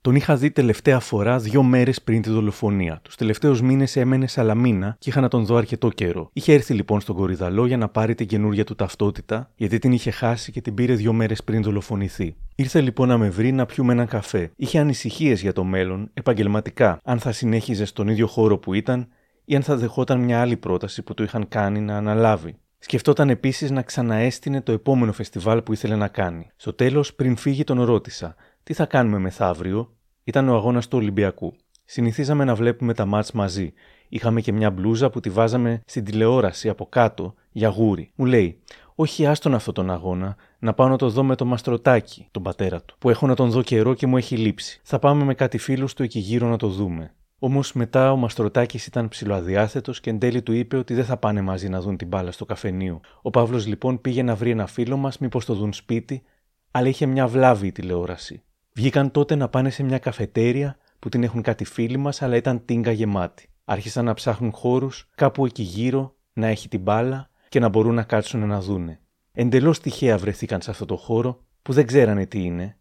Τον 0.00 0.14
είχα 0.14 0.36
δει 0.36 0.50
τελευταία 0.50 1.00
φορά 1.00 1.38
δύο 1.38 1.62
μέρες 1.62 2.02
πριν 2.02 2.22
τη 2.22 2.30
δολοφονία. 2.30 3.00
Του 3.02 3.10
τελευταίους 3.16 3.62
μήνες 3.62 3.96
έμενε 3.96 4.26
Σαλαμίνα 4.26 4.96
και 4.98 5.10
είχα 5.10 5.20
να 5.20 5.28
τον 5.28 5.44
δω 5.44 5.56
αρκετό 5.56 5.88
καιρό. 5.88 6.30
Είχε 6.32 6.52
έρθει 6.52 6.74
λοιπόν 6.74 7.00
στον 7.00 7.16
Κορυδαλό 7.16 7.66
για 7.66 7.76
να 7.76 7.88
πάρει 7.88 8.14
την 8.14 8.26
καινούρια 8.26 8.64
του 8.64 8.74
ταυτότητα, 8.74 9.50
γιατί 9.56 9.78
την 9.78 9.92
είχε 9.92 10.10
χάσει 10.10 10.52
και 10.52 10.60
την 10.60 10.74
πήρε 10.74 10.94
δύο 10.94 11.12
μέρες 11.12 11.44
πριν 11.44 11.62
δολοφονηθεί. 11.62 12.36
Ήρθε 12.54 12.80
λοιπόν 12.80 13.08
να 13.08 13.18
με 13.18 13.28
βρει 13.28 13.52
να 13.52 13.66
πιούμε 13.66 13.92
έναν 13.92 14.06
καφέ. 14.06 14.50
Είχε 14.56 14.78
ανησυχίες 14.78 15.40
για 15.40 15.52
το 15.52 15.64
μέλλον, 15.64 16.10
επαγγελματικά, 16.14 16.98
αν 17.04 17.18
θα 17.18 17.32
συνέχιζε 17.32 17.84
στον 17.84 18.08
ίδιο 18.08 18.26
χώρο 18.26 18.58
που 18.58 18.74
ήταν 18.74 19.08
ή 19.48 19.56
αν 19.56 19.62
θα 19.62 19.76
δεχόταν 19.76 20.20
μια 20.20 20.40
άλλη 20.40 20.56
πρόταση 20.56 21.02
που 21.02 21.14
του 21.14 21.22
είχαν 21.22 21.48
κάνει 21.48 21.80
να 21.80 21.96
αναλάβει. 21.96 22.56
Σκεφτόταν 22.78 23.30
επίσης 23.30 23.70
να 23.70 23.82
ξαναέστεινε 23.82 24.60
το 24.60 24.72
επόμενο 24.72 25.12
φεστιβάλ 25.12 25.62
που 25.62 25.72
ήθελε 25.72 25.96
να 25.96 26.08
κάνει. 26.08 26.50
Στο 26.56 26.72
τέλος, 26.72 27.14
πριν 27.14 27.36
φύγει, 27.36 27.64
τον 27.64 27.82
ρώτησα: 27.82 28.34
Τι 28.62 28.72
θα 28.72 28.86
κάνουμε 28.86 29.18
μεθαύριο, 29.18 29.94
ήταν 30.24 30.48
ο 30.48 30.54
αγώνας 30.54 30.88
του 30.88 30.98
Ολυμπιακού. 30.98 31.54
Συνηθίζαμε 31.84 32.44
να 32.44 32.54
βλέπουμε 32.54 32.94
τα 32.94 33.04
μάτς 33.04 33.32
μαζί. 33.32 33.72
Είχαμε 34.08 34.40
και 34.40 34.52
μια 34.52 34.70
μπλούζα 34.70 35.10
που 35.10 35.20
τη 35.20 35.30
βάζαμε 35.30 35.80
στην 35.86 36.04
τηλεόραση 36.04 36.68
από 36.68 36.86
κάτω 36.86 37.34
για 37.52 37.68
γούρι. 37.68 38.10
Μου 38.14 38.24
λέει: 38.24 38.62
Όχι, 38.94 39.26
άστον 39.26 39.54
αυτόν 39.54 39.74
τον 39.74 39.90
αγώνα, 39.90 40.36
να 40.58 40.74
πάω 40.74 40.88
να 40.88 40.96
το 40.96 41.08
δω 41.08 41.22
με 41.22 41.34
το 41.34 41.44
μαστροτάκι, 41.44 42.28
τον 42.30 42.42
πατέρα 42.42 42.82
του, 42.82 42.96
που 42.98 43.10
έχω 43.10 43.26
να 43.26 43.34
τον 43.34 43.50
δω 43.50 43.62
καιρό 43.62 43.94
και 43.94 44.06
μου 44.06 44.16
έχει 44.16 44.36
λείψει. 44.36 44.80
Θα 44.82 44.98
πάμε 44.98 45.24
με 45.24 45.34
κάτι 45.34 45.58
φίλους 45.58 45.94
του 45.94 46.02
εκεί 46.02 46.18
γύρω 46.18 46.48
να 46.48 46.56
το 46.56 46.68
δούμε. 46.68 47.14
Όμως 47.38 47.72
μετά 47.72 48.12
ο 48.12 48.16
Μαστροτάκης 48.16 48.86
ήταν 48.86 49.08
ψιλοαδιάθετο 49.08 49.92
και 49.92 50.10
εν 50.10 50.18
τέλει 50.18 50.42
του 50.42 50.52
είπε 50.52 50.76
ότι 50.76 50.94
δεν 50.94 51.04
θα 51.04 51.16
πάνε 51.16 51.40
μαζί 51.40 51.68
να 51.68 51.80
δουν 51.80 51.96
την 51.96 52.08
μπάλα 52.08 52.32
στο 52.32 52.44
καφενείο. 52.44 53.00
Ο 53.22 53.30
Παύλος 53.30 53.66
λοιπόν 53.66 54.00
πήγε 54.00 54.22
να 54.22 54.34
βρει 54.34 54.50
ένα 54.50 54.66
φίλο 54.66 54.96
μας, 54.96 55.18
μήπως 55.18 55.44
το 55.44 55.54
δουν 55.54 55.72
σπίτι, 55.72 56.22
αλλά 56.70 56.88
είχε 56.88 57.06
μια 57.06 57.26
βλάβη 57.26 57.66
η 57.66 57.72
τηλεόραση. 57.72 58.42
Βγήκαν 58.72 59.10
τότε 59.10 59.34
να 59.34 59.48
πάνε 59.48 59.70
σε 59.70 59.82
μια 59.82 59.98
καφετέρια 59.98 60.76
που 60.98 61.08
την 61.08 61.22
έχουν 61.22 61.42
κάτι 61.42 61.64
φίλοι 61.64 61.96
μας, 61.96 62.22
αλλά 62.22 62.36
ήταν 62.36 62.64
τίνκα 62.64 62.90
γεμάτη. 62.90 63.48
Άρχισαν 63.64 64.04
να 64.04 64.14
ψάχνουν 64.14 64.52
χώρους 64.52 65.10
κάπου 65.14 65.46
εκεί 65.46 65.62
γύρω 65.62 66.16
να 66.32 66.46
έχει 66.46 66.68
την 66.68 66.80
μπάλα 66.80 67.30
και 67.48 67.60
να 67.60 67.68
μπορούν 67.68 67.94
να 67.94 68.02
κάτσουν 68.02 68.46
να 68.46 68.60
δούνε. 68.60 69.00
Εντελώς 69.32 69.80
τυχαία 69.80 70.18
βρεθήκαν 70.18 70.60
σε 70.60 70.70
αυτό 70.70 70.84
το 70.84 70.96
χώρο 70.96 71.44
που 71.62 71.72
δεν 71.72 71.86
ξέρανε 71.86 72.26
τι 72.26 72.42
είναι. 72.42 72.76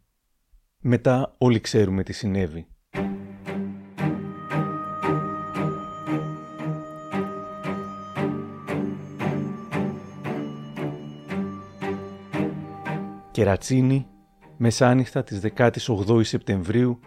Μετά 0.80 1.36
όλοι 1.38 1.60
ξέρουμε 1.60 2.04
τι 2.04 2.14
συνέβη. 2.14 2.68
Κερατσίνη, 13.36 14.08
μεσάνυχτα 14.58 15.24
της 15.24 15.40
18 15.58 15.70
Σεπτεμβρίου 16.24 17.00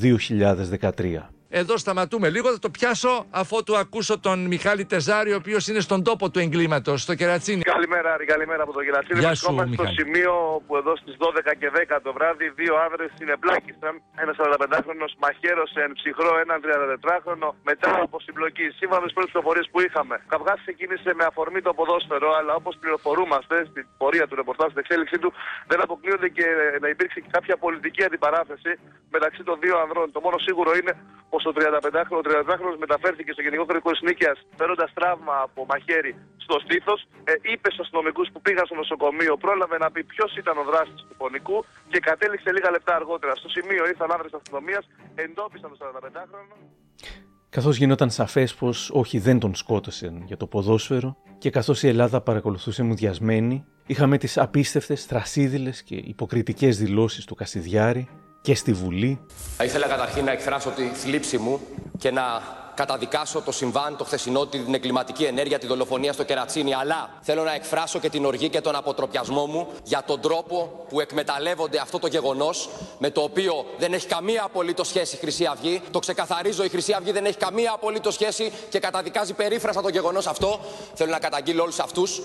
2013. 0.00 1.30
Εδώ 1.54 1.76
σταματούμε 1.76 2.28
λίγο, 2.28 2.48
θα 2.50 2.58
το 2.58 2.70
πιάσω 2.70 3.26
αφού 3.30 3.62
του 3.62 3.76
ακούσω 3.76 4.18
τον 4.18 4.46
Μιχάλη 4.46 4.84
Τεζάρη, 4.84 5.32
ο 5.32 5.36
οποίος 5.36 5.68
είναι 5.68 5.80
στον 5.80 6.02
τόπο 6.08 6.30
του 6.30 6.38
εγκλήματος, 6.38 7.02
στο 7.02 7.14
Κερατσίνη. 7.14 7.62
Καλημέρα 7.62 8.02
Καλημέρα, 8.02 8.16
Άρη, 8.16 8.26
καλημέρα 8.34 8.62
από 8.66 8.72
το 8.78 8.82
Γελατσίνη. 8.86 9.18
Γεια 9.24 9.34
σου, 9.34 9.46
Βρισκόμαστε 9.46 9.74
στο 9.78 9.82
Μιχάλη. 9.82 9.98
σημείο 10.00 10.32
που 10.66 10.72
εδώ 10.80 10.92
στις 11.02 11.14
12 11.24 11.52
και 11.60 11.68
10 11.78 12.00
το 12.06 12.10
βράδυ 12.16 12.46
δύο 12.60 12.74
άνδρες 12.86 13.08
συνεπλάκησαν. 13.18 13.92
Ένας 14.22 14.36
45χρονο 14.42 15.06
μαχαίρωσε 15.24 15.78
εν 15.86 15.92
ψυχρό 15.98 16.30
έναν 16.44 16.58
34χρονο 16.64 17.48
μετά 17.70 17.90
από 18.06 18.16
συμπλοκή. 18.26 18.66
Σύμφωνα 18.80 19.00
με 19.02 19.06
τις 19.08 19.14
πρώτες 19.16 19.32
πληροφορίες 19.34 19.66
που 19.72 19.78
είχαμε. 19.86 20.14
Ο 20.26 20.28
καυγάς 20.32 20.58
ξεκίνησε 20.64 21.10
με 21.18 21.24
αφορμή 21.30 21.60
το 21.66 21.72
ποδόσφαιρο, 21.78 22.28
αλλά 22.38 22.52
όπως 22.60 22.74
πληροφορούμαστε 22.82 23.56
στην 23.70 23.84
πορεία 24.00 24.24
του 24.28 24.36
ρεπορτάζ, 24.40 24.68
στην 24.72 24.82
εξέλιξή 24.84 25.16
του, 25.22 25.30
δεν 25.70 25.78
αποκλείονται 25.86 26.28
και 26.36 26.46
να 26.82 26.88
υπήρξε 26.94 27.18
και 27.24 27.30
κάποια 27.36 27.54
πολιτική 27.64 28.02
αντιπαράθεση 28.08 28.72
μεταξύ 29.16 29.42
των 29.48 29.56
δύο 29.64 29.76
ανδρών. 29.82 30.06
Το 30.16 30.20
μόνο 30.24 30.36
σίγουρο 30.46 30.70
είναι 30.80 30.92
πως 31.32 31.41
ο 31.50 31.52
35χρονο 31.58 32.22
35χρονος 32.30 32.78
μεταφέρθηκε 32.84 33.30
στο 33.32 33.42
Γενικό 33.42 33.64
Χρονικό 33.68 33.92
Νίκαια 34.06 34.34
παίρνοντα 34.58 34.86
τραύμα 34.98 35.36
από 35.46 35.60
μαχαίρι 35.70 36.12
στο 36.44 36.56
στήθος. 36.64 37.00
Ε, 37.24 37.32
είπε 37.52 37.68
στους 37.70 37.84
αστυνομικούς 37.84 38.26
που 38.32 38.40
πήγαν 38.44 38.66
στο 38.66 38.76
νοσοκομείο, 38.82 39.32
πρόλαβε 39.44 39.76
να 39.84 39.88
πει 39.90 40.00
ποιος 40.12 40.30
ήταν 40.42 40.54
ο 40.62 40.64
δράστης 40.70 41.00
του 41.08 41.14
πονικού 41.20 41.58
και 41.92 41.98
κατέληξε 42.08 42.52
λίγα 42.52 42.70
λεπτά 42.70 42.92
αργότερα. 43.00 43.32
Στο 43.40 43.48
σημείο 43.48 43.82
ήρθαν 43.92 44.12
άνδρες 44.14 44.32
αστυνομίας, 44.32 44.84
εντόπισαν 45.14 45.68
τον 45.70 45.78
45χρονο. 45.82 46.54
Καθώς 47.56 47.76
γινόταν 47.76 48.10
σαφές 48.10 48.54
πως 48.54 48.90
όχι 48.90 49.18
δεν 49.18 49.38
τον 49.38 49.54
σκότωσαν 49.54 50.22
για 50.26 50.36
το 50.36 50.46
ποδόσφαιρο 50.46 51.16
και 51.38 51.50
καθώς 51.50 51.82
η 51.82 51.88
Ελλάδα 51.88 52.20
παρακολουθούσε 52.20 52.82
μουδιασμένη, 52.82 53.64
είχαμε 53.86 54.18
τις 54.18 54.38
απίστευτες, 54.38 55.04
θρασίδηλες 55.04 55.82
και 55.82 55.94
υποκριτικές 55.94 56.78
δηλώσεις 56.78 57.24
του 57.24 57.34
Κασιδιάρη 57.34 58.08
και 58.42 58.54
στη 58.54 58.72
Βουλή 58.72 59.20
Θα 59.56 59.64
ήθελα 59.64 59.86
καταρχήν 59.86 60.24
να 60.24 60.30
εκφράσω 60.30 60.70
τη 60.70 60.82
θλίψη 60.82 61.38
μου 61.38 61.60
και 61.98 62.10
να 62.10 62.42
καταδικάσω 62.74 63.40
το 63.40 63.52
συμβάν, 63.52 63.96
το 63.96 64.04
χθεσινό, 64.04 64.46
την 64.46 64.74
εγκληματική 64.74 65.24
ενέργεια, 65.24 65.58
τη 65.58 65.66
δολοφονία 65.66 66.12
στο 66.12 66.24
Κερατσίνι. 66.24 66.74
Αλλά 66.74 67.10
θέλω 67.20 67.42
να 67.42 67.54
εκφράσω 67.54 67.98
και 67.98 68.08
την 68.08 68.24
οργή 68.24 68.48
και 68.48 68.60
τον 68.60 68.76
αποτροπιασμό 68.76 69.46
μου 69.46 69.66
για 69.84 70.02
τον 70.06 70.20
τρόπο 70.20 70.86
που 70.88 71.00
εκμεταλλεύονται 71.00 71.78
αυτό 71.78 71.98
το 71.98 72.06
γεγονός, 72.06 72.68
με 72.98 73.10
το 73.10 73.20
οποίο 73.20 73.66
δεν 73.78 73.92
έχει 73.92 74.06
καμία 74.06 74.42
απολύτως 74.44 74.88
σχέση 74.88 75.14
η 75.14 75.18
Χρυσή 75.18 75.44
Αυγή. 75.44 75.82
Το 75.90 75.98
ξεκαθαρίζω, 75.98 76.64
η 76.64 76.68
Χρυσή 76.68 76.92
Αυγή 76.92 77.12
δεν 77.12 77.24
έχει 77.24 77.36
καμία 77.36 77.72
απολύτως 77.72 78.14
σχέση 78.14 78.52
και 78.68 78.78
καταδικάζει 78.78 79.32
περίφρασα 79.32 79.82
το 79.82 79.88
γεγονός 79.88 80.26
αυτό. 80.26 80.60
Θέλω 80.94 81.10
να 81.10 81.18
καταγγείλω 81.18 81.62
όλους 81.62 81.78
αυτούς 81.78 82.22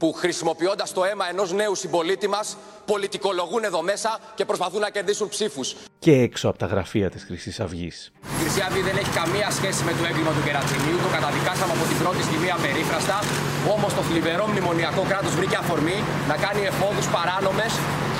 που 0.00 0.08
χρησιμοποιώντας 0.22 0.88
το 0.96 1.00
αίμα 1.08 1.24
ενός 1.32 1.48
νέου 1.60 1.74
συμπολίτη 1.82 2.28
μας, 2.34 2.46
πολιτικολογούν 2.92 3.62
εδώ 3.70 3.80
μέσα 3.90 4.10
και 4.38 4.44
προσπαθούν 4.50 4.80
να 4.86 4.90
κερδίσουν 4.96 5.28
ψήφους. 5.34 5.66
και 6.04 6.12
έξω 6.28 6.46
από 6.50 6.58
τα 6.62 6.66
γραφεία 6.72 7.08
της 7.14 7.22
Χρυσής 7.28 7.56
Αυγής. 7.64 7.96
Η 8.34 8.36
Χρυσή 8.40 8.60
Αυγή 8.66 8.82
δεν 8.88 8.96
έχει 9.02 9.12
καμία 9.20 9.48
σχέση 9.58 9.80
με 9.88 9.92
το 9.98 10.02
έγκλημα 10.10 10.32
του 10.36 10.42
Κερατσινίου. 10.46 10.98
Το 11.04 11.10
καταδικάσαμε 11.16 11.72
από 11.76 11.84
την 11.90 11.98
πρώτη 12.02 12.22
στιγμή 12.28 12.50
απερίφραστα. 12.58 13.16
Όμως 13.74 13.90
το 13.96 14.02
θλιβερό 14.08 14.44
μνημονιακό 14.52 15.02
κράτος 15.10 15.32
βρήκε 15.38 15.56
αφορμή 15.62 15.98
να 16.30 16.36
κάνει 16.44 16.60
εφόδους 16.70 17.06
παράνομες 17.16 17.72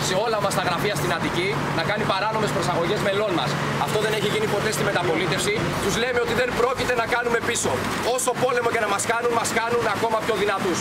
σε 0.09 0.14
όλα 0.24 0.39
μας 0.45 0.55
τα 0.59 0.62
γραφεία 0.68 0.95
στην 1.01 1.11
Αττική, 1.16 1.49
να 1.78 1.83
κάνει 1.91 2.05
παράνομες 2.12 2.51
προσαγωγές 2.57 3.01
μελών 3.09 3.33
μας. 3.41 3.51
Αυτό 3.87 3.99
δεν 4.05 4.12
έχει 4.18 4.28
γίνει 4.35 4.47
ποτέ 4.55 4.70
στη 4.76 4.83
μεταπολίτευση. 4.91 5.55
Τους 5.85 5.95
λέμε 6.03 6.20
ότι 6.26 6.35
δεν 6.41 6.49
πρόκειται 6.61 6.95
να 7.03 7.07
κάνουμε 7.14 7.39
πίσω. 7.49 7.70
Όσο 8.16 8.31
πόλεμο 8.43 8.68
και 8.74 8.81
να 8.85 8.89
μας 8.95 9.03
κάνουν, 9.12 9.33
μας 9.41 9.51
κάνουν 9.61 9.85
ακόμα 9.97 10.18
πιο 10.24 10.35
δυνατούς. 10.43 10.81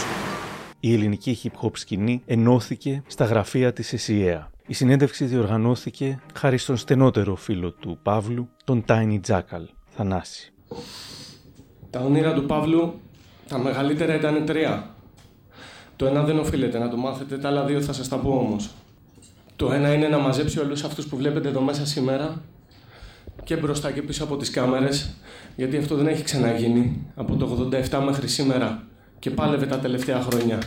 Η 0.82 0.93
ελληνική 0.93 1.38
hip 1.43 1.65
hop 1.65 1.71
σκηνή 1.73 2.21
ενώθηκε 2.25 3.03
στα 3.07 3.25
γραφεία 3.25 3.73
της 3.73 3.93
ΕΣΥΑ. 3.93 4.51
Η 4.67 4.73
συνέντευξη 4.73 5.25
διοργανώθηκε 5.25 6.19
χάρη 6.34 6.57
στον 6.57 6.77
στενότερο 6.77 7.36
φίλο 7.36 7.71
του 7.71 7.99
Παύλου, 8.03 8.49
τον 8.63 8.84
Tiny 8.88 9.19
Jackal, 9.27 9.65
Θανάση. 9.89 10.53
Τα 11.89 11.99
όνειρα 11.99 12.34
του 12.34 12.45
Παύλου, 12.45 12.99
τα 13.47 13.57
μεγαλύτερα 13.57 14.15
ήταν 14.15 14.45
τρία. 14.45 14.95
Το 15.95 16.05
ένα 16.05 16.23
δεν 16.23 16.39
οφείλεται 16.39 16.80
να 16.80 16.89
το 16.89 16.97
μάθετε, 16.97 17.38
τα 17.38 17.47
άλλα 17.47 17.65
δύο 17.65 17.82
θα 17.82 17.93
σας 17.93 18.07
τα 18.07 18.17
πω 18.17 18.30
όμως. 18.30 18.73
Το 19.55 19.71
ένα 19.71 19.93
είναι 19.93 20.07
να 20.07 20.17
μαζέψει 20.17 20.59
όλους 20.59 20.84
αυτούς 20.84 21.07
που 21.07 21.17
βλέπετε 21.17 21.47
εδώ 21.47 21.61
μέσα 21.61 21.86
σήμερα 21.86 22.41
και 23.43 23.55
μπροστά 23.55 23.91
και 23.91 24.01
πίσω 24.01 24.23
από 24.23 24.38
τις 24.38 24.49
κάμερες, 24.49 25.15
γιατί 25.55 25.77
αυτό 25.77 25.95
δεν 25.95 26.07
έχει 26.07 26.23
ξαναγίνει 26.23 27.05
από 27.15 27.36
το 27.36 27.69
87 27.91 28.01
μέχρι 28.05 28.27
σήμερα 28.27 28.88
και 29.20 29.30
πάλευε 29.30 29.65
τα 29.65 29.80
τελευταία 29.80 30.22
χρόνια. 30.22 30.59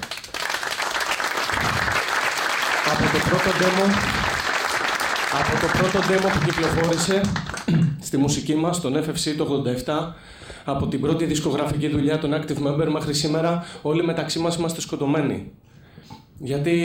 Από 2.93 3.03
το 3.13 3.19
πρώτο 3.29 3.51
demo, 3.61 3.85
από 5.41 5.61
το 5.61 5.79
πρώτο 5.79 6.07
demo 6.09 6.31
που 6.33 6.45
κυκλοφόρησε 6.45 7.21
στη 8.01 8.17
μουσική 8.17 8.55
μας, 8.55 8.81
τον 8.81 8.97
FFC 8.97 9.35
το 9.37 9.65
87, 9.87 10.15
από 10.65 10.87
την 10.87 11.01
πρώτη 11.01 11.25
δισκογραφική 11.25 11.89
δουλειά 11.89 12.19
των 12.19 12.33
Active 12.35 12.67
Member 12.67 12.89
μέχρι 12.93 13.15
σήμερα, 13.15 13.65
όλοι 13.83 14.05
μεταξύ 14.05 14.39
μας 14.39 14.57
είμαστε 14.57 14.81
σκοτωμένοι. 14.81 15.51
Γιατί 16.39 16.77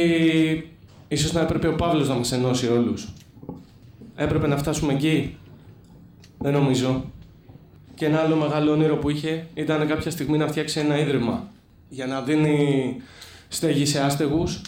ίσως 1.08 1.34
να 1.34 1.42
έπρεπε 1.42 1.68
ο 1.68 1.76
Παύλος 1.76 2.08
να 2.08 2.16
μας 2.16 2.32
ενώσει 2.32 2.68
όλους. 2.68 3.14
Έπρεπε 4.16 4.48
να 4.48 4.58
φτάσουμε 4.58 4.94
εκεί. 4.94 5.38
Δεν 6.38 6.54
νομίζω. 6.54 7.06
Και 7.96 8.06
ένα 8.06 8.20
άλλο 8.20 8.36
μεγάλο 8.36 8.72
όνειρο 8.72 8.98
που 8.98 9.10
είχε 9.10 9.48
ήταν 9.54 9.88
κάποια 9.88 10.12
στιγμή 10.12 10.38
να 10.38 10.48
φτιάξει 10.48 10.80
ένα 10.80 11.00
ίδρυμα 11.00 11.50
για 11.90 12.06
να 12.06 12.22
δίνει 12.22 12.96
στέγη 13.48 13.86
σε 13.86 14.04
άστεγους 14.04 14.62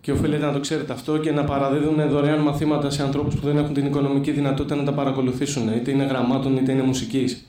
και 0.00 0.12
οφείλετε 0.12 0.44
να 0.44 0.52
το 0.52 0.60
ξέρετε 0.60 0.92
αυτό 0.92 1.18
και 1.18 1.32
να 1.32 1.44
παραδίδουν 1.44 2.08
δωρεάν 2.08 2.40
μαθήματα 2.40 2.90
σε 2.90 3.02
ανθρώπους 3.02 3.34
που 3.34 3.46
δεν 3.46 3.56
έχουν 3.56 3.74
την 3.74 3.86
οικονομική 3.86 4.30
δυνατότητα 4.30 4.74
να 4.74 4.84
τα 4.84 4.92
παρακολουθήσουν, 4.92 5.68
είτε 5.68 5.90
είναι 5.90 6.04
γραμμάτων 6.04 6.56
είτε 6.56 6.72
είναι 6.72 6.82
μουσικής. 6.82 7.46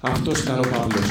Αυτός 0.00 0.42
ήταν 0.42 0.58
ο 0.58 0.62
Παύλος. 0.62 1.10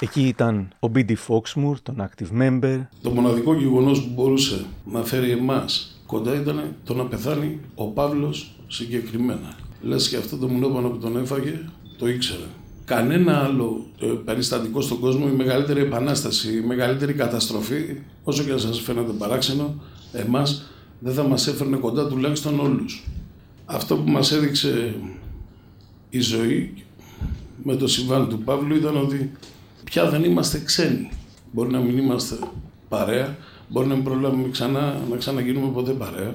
Εκεί 0.00 0.22
ήταν 0.26 0.68
ο 0.80 0.88
BD 0.94 1.10
Foxmoor, 1.10 1.74
τον 1.82 2.08
active 2.08 2.42
member, 2.42 2.86
Το 3.02 3.10
μοναδικό 3.10 3.54
γεγονός 3.54 4.02
που 4.02 4.10
μπορούσε 4.14 4.64
να 4.84 5.02
φέρει 5.02 5.30
εμάς 5.30 6.00
κοντά 6.06 6.34
ήταν 6.34 6.74
το 6.84 6.94
να 6.94 7.04
πεθάνει 7.04 7.60
ο 7.74 7.84
Παύλος 7.84 8.54
συγκεκριμένα. 8.68 9.56
Λες 9.80 10.08
και 10.08 10.16
αυτό 10.16 10.36
το 10.36 10.48
μουνόπανο 10.48 10.88
που 10.88 10.98
τον 10.98 11.16
έφαγε 11.16 11.60
το 11.98 12.08
ήξερε. 12.08 12.44
Κανένα 12.84 13.44
άλλο 13.44 13.86
ε, 14.00 14.06
περιστατικό 14.06 14.80
στον 14.80 14.98
κόσμο, 14.98 15.28
η 15.32 15.36
μεγαλύτερη 15.36 15.80
επανάσταση, 15.80 16.56
η 16.56 16.60
μεγαλύτερη 16.60 17.12
καταστροφή, 17.12 17.96
όσο 18.24 18.42
και 18.42 18.52
να 18.52 18.58
σας 18.58 18.80
φαίνεται 18.80 19.12
παράξενο, 19.12 19.74
εμάς 20.12 20.70
δεν 20.98 21.14
θα 21.14 21.22
μας 21.22 21.46
έφερνε 21.46 21.76
κοντά 21.76 22.06
τουλάχιστον 22.06 22.60
όλους. 22.60 23.04
Αυτό 23.64 23.96
που 23.96 24.10
μας 24.10 24.32
έδειξε 24.32 24.94
η 26.10 26.20
ζωή 26.20 26.84
με 27.62 27.76
το 27.76 27.88
συμβάν 27.88 28.28
του 28.28 28.38
Παύλου 28.38 28.74
ήταν 28.74 28.96
ότι 28.96 29.32
πια 29.84 30.10
δεν 30.10 30.24
είμαστε 30.24 30.58
ξένοι. 30.64 31.10
Μπορεί 31.52 31.70
να 31.70 31.80
μην 31.80 31.98
είμαστε 31.98 32.36
παρέα, 32.88 33.36
μπορεί 33.68 33.86
να 33.86 33.94
μην 33.94 34.04
προλάβουμε 34.04 34.48
ξανά 34.50 35.00
να 35.10 35.16
ξαναγίνουμε 35.16 35.72
ποτέ 35.72 35.92
παρέα, 35.92 36.34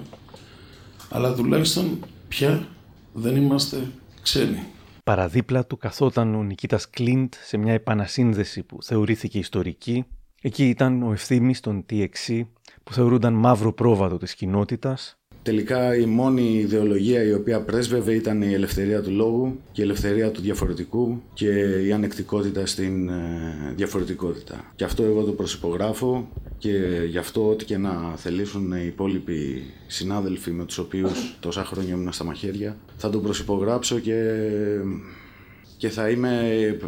αλλά 1.09 1.33
τουλάχιστον 1.33 1.99
πια 2.27 2.67
δεν 3.13 3.35
είμαστε 3.35 3.91
ξένοι. 4.21 4.63
Παραδίπλα 5.07 5.65
του 5.65 5.77
καθόταν 5.77 6.35
ο 6.35 6.43
Νικήτας 6.43 6.89
Κλίντ 6.89 7.33
σε 7.43 7.57
μια 7.57 7.73
επανασύνδεση 7.73 8.63
που 8.63 8.83
θεωρήθηκε 8.83 9.39
ιστορική. 9.39 10.05
Εκεί 10.41 10.69
ήταν 10.69 11.03
ο 11.03 11.11
ευθύμης 11.11 11.59
των 11.59 11.85
TXC 11.89 12.41
που 12.83 12.93
θεωρούνταν 12.93 13.33
μαύρο 13.33 13.73
πρόβατο 13.73 14.17
της 14.17 14.35
κοινότητας. 14.35 15.19
Τελικά 15.47 15.95
η 15.95 16.05
μόνη 16.05 16.57
ιδεολογία 16.57 17.23
η 17.23 17.33
οποία 17.33 17.61
πρέσβευε 17.61 18.13
ήταν 18.13 18.41
η 18.41 18.53
ελευθερία 18.53 19.01
του 19.01 19.11
λόγου 19.11 19.59
και 19.71 19.81
η 19.81 19.83
ελευθερία 19.83 20.31
του 20.31 20.41
διαφορετικού 20.41 21.21
και 21.33 21.49
η 21.85 21.91
ανεκτικότητα 21.91 22.65
στην 22.65 23.09
ε, 23.09 23.73
διαφορετικότητα. 23.75 24.71
Και 24.75 24.83
αυτό 24.83 25.03
εγώ 25.03 25.23
το 25.23 25.31
προσυπογράφω 25.31 26.27
και 26.57 26.71
γι' 27.09 27.17
αυτό 27.17 27.49
ό,τι 27.49 27.65
και 27.65 27.77
να 27.77 28.15
θελήσουν 28.15 28.71
οι 28.71 28.85
υπόλοιποι 28.85 29.63
συνάδελφοι 29.87 30.51
με 30.51 30.65
τους 30.65 30.77
οποίους 30.77 31.37
τόσα 31.39 31.65
χρόνια 31.65 31.93
ήμουν 31.93 32.11
στα 32.11 32.23
μαχαίρια 32.23 32.77
θα 32.97 33.09
το 33.09 33.19
προσυπογράψω 33.19 33.99
και, 33.99 34.39
και 35.77 35.89
θα 35.89 36.09
είμαι 36.09 36.41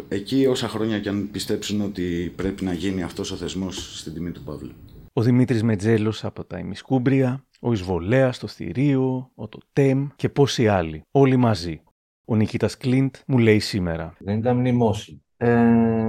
εκεί 0.08 0.46
όσα 0.46 0.68
χρόνια 0.68 0.98
και 0.98 1.08
αν 1.08 1.28
πιστέψουν 1.32 1.80
ότι 1.80 2.32
πρέπει 2.36 2.64
να 2.64 2.72
γίνει 2.72 3.02
αυτός 3.02 3.30
ο 3.30 3.36
θεσμός 3.36 3.98
στην 3.98 4.14
τιμή 4.14 4.30
του 4.30 4.42
Παύλου. 4.42 4.72
Ο 5.12 5.22
Δημήτρης 5.22 5.62
Μετζέλος 5.62 6.24
από 6.24 6.44
τα 6.44 6.58
Ημισκούμπρια, 6.58 7.44
ο 7.60 7.72
Ισβολέας 7.72 8.36
στο 8.36 8.46
Θηρίο, 8.46 9.30
ο 9.34 9.48
Τοτέμ 9.48 10.08
και 10.16 10.28
πόσοι 10.28 10.68
άλλοι, 10.68 11.02
όλοι 11.10 11.36
μαζί. 11.36 11.80
Ο 12.24 12.36
Νικήτας 12.36 12.76
Κλίντ 12.76 13.14
μου 13.26 13.38
λέει 13.38 13.58
σήμερα. 13.58 14.14
Δεν 14.18 14.38
ήταν 14.38 14.56
μνημόσυνο. 14.56 15.18
Ε, 15.36 15.50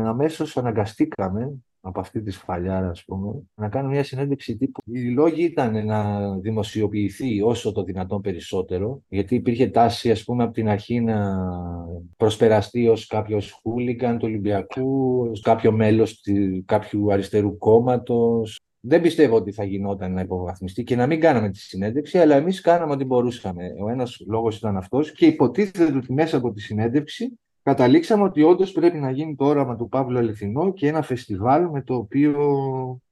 αμέσως 0.08 0.58
αναγκαστήκαμε 0.58 1.54
από 1.82 1.99
αυτή 1.99 2.22
τη 2.22 2.32
σφαλιάρα, 2.32 2.89
ας 2.89 3.04
πούμε, 3.06 3.34
να 3.56 3.70
κάνουμε 3.70 3.93
μια 3.93 4.04
συνέντευξη 4.04 4.58
τύπου. 4.58 4.82
Οι 4.86 5.10
λόγοι 5.10 5.43
ήταν 5.43 5.86
να 5.86 6.30
δημοσιοποιηθεί 6.38 7.41
όσο 7.41 7.72
το 7.72 7.84
δυνατόν 7.84 8.22
περισσότερο, 8.22 9.02
γιατί 9.08 9.36
υπήρχε 9.36 9.68
τάση, 9.68 10.12
ας 10.12 10.24
πούμε, 10.24 10.43
από 10.43 10.54
την 10.54 10.70
αρχή 10.70 10.99
να 11.02 11.38
προσπεραστεί 12.18 12.88
ως 12.88 13.08
κάποιος 13.08 13.52
χούλιγκαν 13.62 14.18
του 14.18 14.26
Ολυμπιακού, 14.28 15.20
ως 15.32 15.41
κάποιο 15.41 15.72
μέλος 15.72 16.22
τη- 16.22 16.62
κάποιου 16.62 17.12
αριστερού 17.14 17.58
κόμματος. 17.58 18.60
Δεν 18.84 19.02
πιστεύω 19.02 19.36
ότι 19.36 19.52
θα 19.52 19.64
γινόταν 19.64 20.14
να 20.14 20.22
υποβαθμιστεί 20.22 20.84
και 20.84 20.96
να 20.96 21.08
μην 21.08 21.20
κάναμε 21.20 21.50
τη 21.50 21.58
συνέντευξη, 21.58 22.18
αλλά 22.18 22.36
εμείς 22.36 22.62
κάναμε 22.62 22.92
ό,τι 22.92 23.04
μπορούσαμε. 23.04 23.74
Ο 23.80 23.90
ένας 23.90 24.24
λόγος 24.28 24.58
ήταν 24.58 24.78
αυτός 24.78 25.12
και 25.12 25.26
υποτίθεται 25.26 25.98
ότι 25.98 26.14
μέσα 26.14 26.38
από 26.38 26.52
τη 26.52 26.62
συνέντευξη 26.62 27.40
καταλήξαμε 27.64 28.24
ότι 28.24 28.44
όντως 28.44 28.72
πρέπει 28.72 28.98
να 28.98 29.12
γίνει 29.12 29.36
το 29.36 29.46
όραμα 29.46 29.76
του 29.76 29.90
Παύλου 29.90 30.18
Αληθινό 30.18 30.74
και 30.74 30.88
ένα 30.88 31.02
φεστιβάλ 31.02 31.70
με 31.70 31.82
το 31.82 31.96
οποίο 31.96 32.36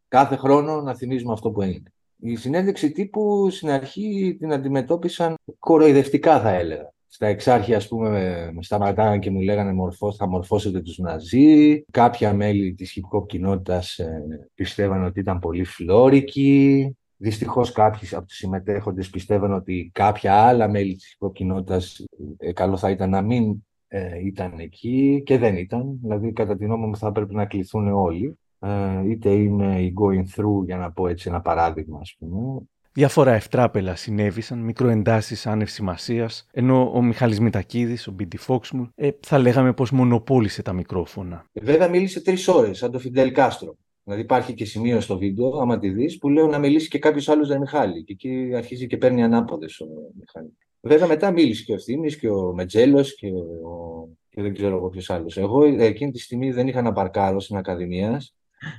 κάθε 0.08 0.36
χρόνο 0.36 0.82
να 0.82 0.96
θυμίζουμε 0.96 1.34
αυτό 1.34 1.52
που 1.52 1.62
έγινε. 1.62 1.94
Η 2.18 2.36
συνέντευξη 2.36 2.92
τύπου 2.92 3.50
στην 3.50 3.70
αρχή 3.70 4.36
την 4.40 4.54
αντιμετώπισαν 4.54 5.36
κοροϊδευτικά 5.60 6.40
θα 6.40 6.50
έλεγα. 6.50 6.94
Στα 7.12 7.28
εξάρχεια, 7.28 7.78
ας 7.78 7.88
πούμε, 7.88 8.49
με 8.53 8.64
σταματάγαν 8.64 9.20
και 9.20 9.30
μου 9.30 9.41
λέγανε 9.41 9.74
μορφώ, 9.74 10.14
θα 10.14 10.28
μορφώσετε 10.28 10.82
τους 10.82 10.97
Ναζί. 10.97 11.84
Κάποια 11.91 12.34
μέλη 12.34 12.74
της 12.74 12.99
hip 12.99 13.18
hop 13.18 13.28
κοινότητας 13.28 13.97
ε, 13.97 14.49
πιστεύαν 14.53 15.03
ότι 15.03 15.20
ήταν 15.20 15.39
πολύ 15.39 15.64
φλόρικοι. 15.64 16.97
Δυστυχώς 17.18 17.72
κάποιοι 17.72 18.16
από 18.16 18.26
τους 18.26 18.36
συμμετέχοντες 18.38 19.10
πιστεύαν 19.10 19.53
ότι 19.53 19.89
κάποια 19.93 20.34
άλλα 20.34 20.70
μέλη 20.70 20.95
της 20.95 21.18
hip 21.20 21.28
hop 21.28 21.34
κοινότητας 21.34 22.05
ε, 22.38 22.53
καλό 22.53 22.78
θα 22.78 22.89
ήταν 22.89 23.10
να 23.10 23.22
μην 23.22 23.64
ε, 23.91 24.26
ήταν 24.26 24.60
εκεί 24.60 25.22
και 25.26 25.38
δεν 25.38 25.57
ήταν. 25.57 25.99
Δηλαδή, 26.01 26.32
κατά 26.32 26.57
την 26.57 26.68
νόμο 26.68 26.88
μου, 26.88 26.97
θα 26.97 27.07
έπρεπε 27.07 27.34
να 27.34 27.45
κληθούν 27.45 27.88
όλοι. 27.88 28.39
Ε, 28.60 29.10
είτε 29.10 29.30
είναι 29.30 29.82
η 29.82 29.93
going 30.01 30.24
through, 30.36 30.66
για 30.66 30.78
να 30.78 30.91
πω 30.91 31.07
έτσι 31.07 31.30
ένα 31.30 31.41
παράδειγμα, 31.41 31.99
ας 32.01 32.16
πούμε. 32.20 32.62
Διάφορα 32.94 33.34
ευτράπελα 33.34 33.96
συνέβησαν, 33.96 34.60
μικροεντάσεις 34.60 35.48
άνευ 35.48 35.68
σημασίας, 35.68 36.46
ενώ 36.52 36.92
ο 36.94 37.02
Μιχάλης 37.02 37.40
Μητακίδης, 37.40 38.08
ο 38.08 38.12
Μπίντι 38.12 38.38
Φόξμουλ, 38.38 38.86
ε, 38.96 39.10
θα 39.20 39.38
λέγαμε 39.38 39.74
πως 39.74 39.92
μονοπόλησε 39.92 40.62
τα 40.62 40.74
μικρόφωνα. 40.74 41.46
Βέβαια, 41.54 41.90
μίλησε 41.90 42.22
τρεις 42.22 42.48
ώρες, 42.48 42.78
σαν 42.78 42.92
το 42.92 43.00
Φιντελ 43.00 43.32
Κάστρο. 43.32 43.76
Δηλαδή, 44.04 44.22
υπάρχει 44.22 44.54
και 44.54 44.66
σημείο 44.66 45.00
στο 45.00 45.18
βίντεο, 45.18 45.58
άμα 45.58 45.80
τη 45.80 45.90
δεις, 45.90 46.18
που 46.18 46.30
λέω 46.30 46.48
να 46.48 46.60
μιλήσει 46.60 46.88
και 46.88 47.00
κάποιος 47.00 47.30
άλλος 47.30 47.48
δεν 47.48 47.60
Μιχάλη. 47.60 48.04
Και 48.04 48.14
εκεί 48.14 48.52
αρχίζει 48.56 48.88
και 48.88 48.98
παίρνει 48.98 49.24
ανάποδες 49.24 49.80
ο 49.80 49.86
Μιχάλη. 50.20 50.58
Βέβαια, 50.82 51.08
μετά 51.08 51.32
μίλησε 51.32 51.64
και 51.64 51.72
ο 51.72 51.76
Ευθύνη 51.76 52.12
και 52.12 52.30
ο 52.30 52.54
Μετζέλος 52.54 53.16
και, 53.16 53.28
ο... 53.28 54.08
και 54.30 54.42
δεν 54.42 54.54
ξέρω 54.54 54.76
εγώ 54.76 54.90
ποιος 54.90 55.10
άλλος. 55.10 55.38
Εγώ 55.38 55.64
εκείνη 55.64 56.12
τη 56.12 56.20
στιγμή 56.20 56.52
δεν 56.52 56.68
είχα 56.68 56.82
να 56.82 56.94
παρκάρω 56.94 57.40
στην 57.40 57.58
Ακαδημίας 57.58 58.34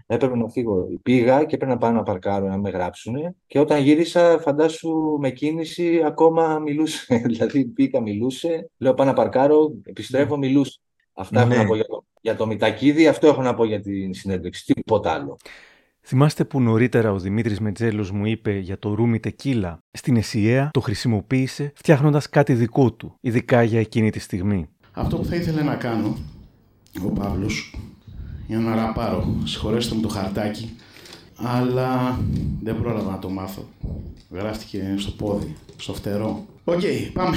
Έπρεπε 0.06 0.36
να 0.36 0.48
φύγω. 0.48 0.86
Πήγα 1.02 1.44
και 1.44 1.54
έπρεπε 1.54 1.72
να 1.72 1.78
πάω 1.78 1.90
να 1.90 2.02
παρκάρω 2.02 2.46
να 2.46 2.58
με 2.58 2.70
γράψουν. 2.70 3.14
Και 3.46 3.58
όταν 3.58 3.82
γύρισα, 3.82 4.38
φαντάσου 4.38 5.18
με 5.20 5.30
κίνηση 5.30 6.02
ακόμα 6.04 6.58
μιλούσε. 6.58 7.16
δηλαδή 7.26 7.64
πήγα, 7.64 8.00
μιλούσε. 8.00 8.70
Λέω 8.78 8.94
πάω 8.94 9.06
να 9.06 9.12
παρκάρω, 9.12 9.72
επιστρέφω, 9.84 10.36
μιλούσε. 10.36 10.80
Αυτά 11.12 11.44
ναι. 11.44 11.54
έχω 11.54 11.62
να 11.62 11.68
πω 11.68 11.74
για 11.74 11.86
το, 11.86 12.04
για 12.20 12.36
το 12.36 12.46
Μητακίδη, 12.46 13.06
αυτό 13.06 13.26
έχω 13.26 13.42
να 13.42 13.54
πω 13.54 13.64
για 13.64 13.80
την 13.80 14.14
συνέντευξη. 14.14 14.72
Τίποτα 14.74 15.12
άλλο. 15.12 15.36
Θυμάστε 16.02 16.44
που 16.44 16.60
νωρίτερα 16.60 17.12
ο 17.12 17.18
Δημήτρης 17.18 17.60
Μετζέλος 17.60 18.10
μου 18.10 18.26
είπε 18.26 18.58
για 18.58 18.78
το 18.78 18.94
ρούμι 18.94 19.20
τεκίλα; 19.20 19.82
Στην 19.90 20.16
Εσιαία 20.16 20.70
το 20.72 20.80
χρησιμοποίησε 20.80 21.72
φτιάχνοντας 21.74 22.28
κάτι 22.28 22.54
δικό 22.54 22.92
του, 22.92 23.14
ειδικά 23.20 23.62
για 23.62 23.80
εκείνη 23.80 24.10
τη 24.10 24.18
στιγμή. 24.18 24.68
Αυτό 24.92 25.16
που 25.16 25.24
θα 25.24 25.36
ήθελε 25.36 25.62
να 25.62 25.76
κάνω 25.76 26.16
ο 27.06 27.10
Παύλος 27.10 27.74
για 28.51 28.59
να 28.59 28.74
ραπάρω. 28.74 29.34
Συγχωρέστε 29.44 29.94
μου 29.94 30.01
το 30.01 30.09
χαρτάκι, 30.09 30.76
αλλά 31.36 32.18
δεν 32.62 32.80
πρόλαβα 32.80 33.11
να 33.11 33.18
το 33.18 33.28
μάθω. 33.28 33.68
Γράφτηκε 34.30 34.94
στο 34.98 35.11
πόδι, 35.11 35.57
στο 35.76 35.94
φτερό. 35.94 36.44
Οκ, 36.64 36.80
πάμε. 37.12 37.36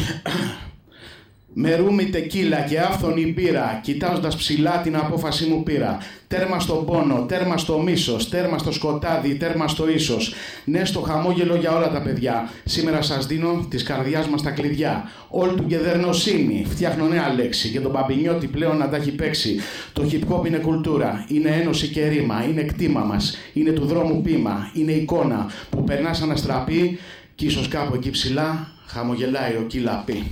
Με 1.53 1.75
ρούμι 1.75 2.05
τεκίλα 2.05 2.59
και 2.59 2.79
άφθονη 2.79 3.25
πύρα, 3.25 3.79
κοιτάζοντας 3.83 4.35
ψηλά 4.35 4.81
την 4.81 4.95
απόφαση 4.95 5.45
μου 5.45 5.63
πήρα. 5.63 5.97
Τέρμα 6.27 6.59
στον 6.59 6.85
πόνο, 6.85 7.25
τέρμα 7.27 7.57
στο 7.57 7.79
μίσος, 7.79 8.29
τέρμα 8.29 8.57
στο 8.57 8.71
σκοτάδι, 8.71 9.35
τέρμα 9.35 9.67
στο 9.67 9.89
ίσω. 9.89 10.17
Ναι, 10.65 10.85
στο 10.85 10.99
χαμόγελο 10.99 11.55
για 11.55 11.75
όλα 11.75 11.91
τα 11.91 12.01
παιδιά. 12.01 12.49
Σήμερα 12.63 13.01
σας 13.01 13.25
δίνω 13.25 13.65
της 13.69 13.83
καρδιάς 13.83 14.27
μας 14.27 14.41
τα 14.41 14.49
κλειδιά. 14.49 15.09
Όλη 15.29 15.55
του 15.55 15.65
γεδερνοσύνη, 15.67 16.65
φτιάχνω 16.69 17.07
νέα 17.07 17.33
λέξη. 17.33 17.67
Για 17.67 17.81
τον 17.81 17.91
Μπαμπινιώτη 17.91 18.47
πλέον 18.47 18.77
να 18.77 18.89
τα 18.89 18.97
έχει 18.97 19.11
παίξει. 19.11 19.59
Το 19.93 20.09
hip 20.11 20.33
hop 20.33 20.45
είναι 20.47 20.57
κουλτούρα, 20.57 21.25
είναι 21.27 21.49
ένωση 21.49 21.87
και 21.87 22.07
ρήμα, 22.07 22.43
είναι 22.43 22.61
κτήμα 22.61 22.99
μας, 23.01 23.37
είναι 23.53 23.71
του 23.71 23.85
δρόμου 23.85 24.21
πείμα, 24.21 24.71
είναι 24.73 24.91
εικόνα 24.91 25.51
που 25.69 25.83
περνάς 25.83 26.17
σαν 26.17 26.31
αστραπή 26.31 26.99
και 27.35 27.45
ίσως 27.45 27.67
κάπου 27.67 27.95
εκεί 27.95 28.09
ψηλά 28.09 28.67
χαμογελάει 28.85 29.53
ο 29.53 29.63
Κιλαπή. 29.67 30.23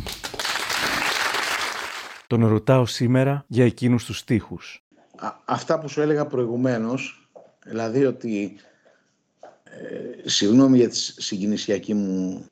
Τον 2.32 2.48
ρωτάω 2.48 2.86
σήμερα 2.86 3.46
για 3.48 3.66
εκείνους 3.66 4.06
τους 4.06 4.18
στίχους. 4.18 4.84
αυτά 5.46 5.80
που 5.80 5.88
σου 5.88 6.02
έλεγα 6.02 6.26
προηγουμένως, 6.26 7.30
δηλαδή 7.66 8.06
ότι 8.06 8.56
ε, 9.64 10.30
συγγνώμη 10.30 10.78
για 10.78 10.90
τη 10.90 10.96
συγκινησιακή 10.98 11.94
μου 11.94 12.46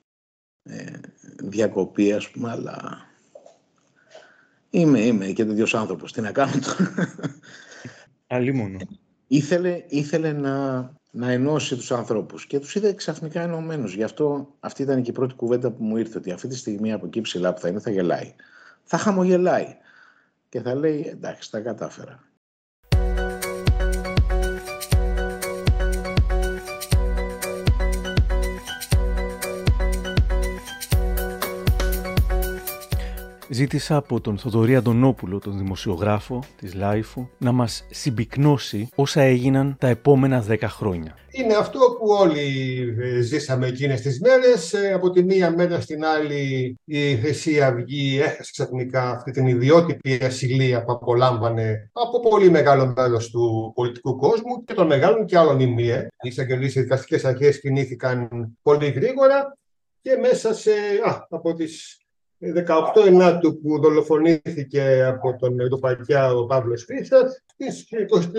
ε, 0.62 0.84
διακοπή, 1.42 2.12
ας 2.12 2.30
πούμε, 2.30 2.50
αλλά 2.50 3.06
είμαι, 4.70 5.00
είμαι 5.00 5.26
και 5.26 5.44
τέτοιος 5.44 5.74
άνθρωπος. 5.74 6.12
Τι 6.12 6.20
να 6.20 6.32
κάνω 6.32 6.52
τώρα; 6.52 7.12
Αλλήμωνο. 8.26 8.78
Ήθελε, 9.26 9.84
ήθελε 9.88 10.32
να, 10.32 10.80
να 11.10 11.30
ενώσει 11.30 11.76
τους 11.76 11.92
ανθρώπους 11.92 12.46
και 12.46 12.58
τους 12.58 12.74
είδε 12.74 12.92
ξαφνικά 12.92 13.40
ενωμένους. 13.40 13.94
Γι' 13.94 14.04
αυτό 14.04 14.54
αυτή 14.60 14.82
ήταν 14.82 15.02
και 15.02 15.10
η 15.10 15.14
πρώτη 15.14 15.34
κουβέντα 15.34 15.70
που 15.70 15.84
μου 15.84 15.96
ήρθε, 15.96 16.18
ότι 16.18 16.30
αυτή 16.30 16.48
τη 16.48 16.56
στιγμή 16.56 16.92
από 16.92 17.06
εκεί 17.06 17.20
ψηλά 17.20 17.52
που 17.54 17.60
θα 17.60 17.68
είναι 17.68 17.80
θα 17.80 17.90
γελάει 17.90 18.34
θα 18.90 18.98
χαμογελάει 18.98 19.76
και 20.48 20.60
θα 20.60 20.74
λέει 20.74 21.06
εντάξει 21.08 21.50
τα 21.50 21.60
κατάφερα. 21.60 22.29
Ζήτησα 33.52 33.96
από 33.96 34.20
τον 34.20 34.38
Θοδωρή 34.38 34.76
Αντωνόπουλο, 34.76 35.38
τον 35.38 35.58
δημοσιογράφο 35.58 36.42
της 36.56 36.74
Λάιφου, 36.74 37.28
να 37.38 37.52
μας 37.52 37.86
συμπυκνώσει 37.90 38.88
όσα 38.94 39.20
έγιναν 39.20 39.76
τα 39.78 39.88
επόμενα 39.88 40.40
δέκα 40.40 40.68
χρόνια. 40.68 41.14
Είναι 41.30 41.54
αυτό 41.54 41.78
που 41.78 42.06
όλοι 42.08 42.46
ε, 43.00 43.20
ζήσαμε 43.20 43.66
εκείνες 43.66 44.00
τις 44.00 44.20
μέρες. 44.20 44.72
Ε, 44.72 44.92
από 44.92 45.10
τη 45.10 45.22
μία 45.22 45.50
μέρα 45.50 45.80
στην 45.80 46.04
άλλη 46.04 46.76
η 46.84 47.16
Χρυσή 47.16 47.62
Αυγή 47.62 48.18
έχασε 48.22 48.50
ξαφνικά 48.52 49.10
αυτή 49.10 49.30
την 49.30 49.46
ιδιότυπη 49.46 50.20
ασυλία 50.22 50.84
που 50.84 50.92
απολάμβανε 50.92 51.90
από 51.92 52.20
πολύ 52.20 52.50
μεγάλο 52.50 52.92
μέρος 52.96 53.30
του 53.30 53.72
πολιτικού 53.74 54.16
κόσμου 54.16 54.64
και 54.64 54.74
των 54.74 54.86
μεγάλων 54.86 55.26
και 55.26 55.38
άλλων 55.38 55.60
ημίε. 55.60 56.06
Οι 56.22 56.28
εισαγγελίες 56.28 56.74
οι 56.74 56.80
δικαστικές 56.80 57.24
αρχές 57.24 57.60
κινήθηκαν 57.60 58.28
πολύ 58.62 58.90
γρήγορα 58.90 59.56
και 60.02 60.16
μέσα 60.20 60.54
σε, 60.54 60.70
α, 61.04 61.26
από 61.28 61.54
τις 61.54 61.99
18 62.42 63.06
Ενάτου 63.06 63.60
που 63.60 63.80
δολοφονήθηκε 63.80 65.04
από 65.06 65.36
τον 65.38 65.60
Ευρωπαϊκά 65.60 66.34
ο 66.34 66.46
Παύλος 66.46 66.84
Φίσα, 66.84 67.16
στις 67.46 67.88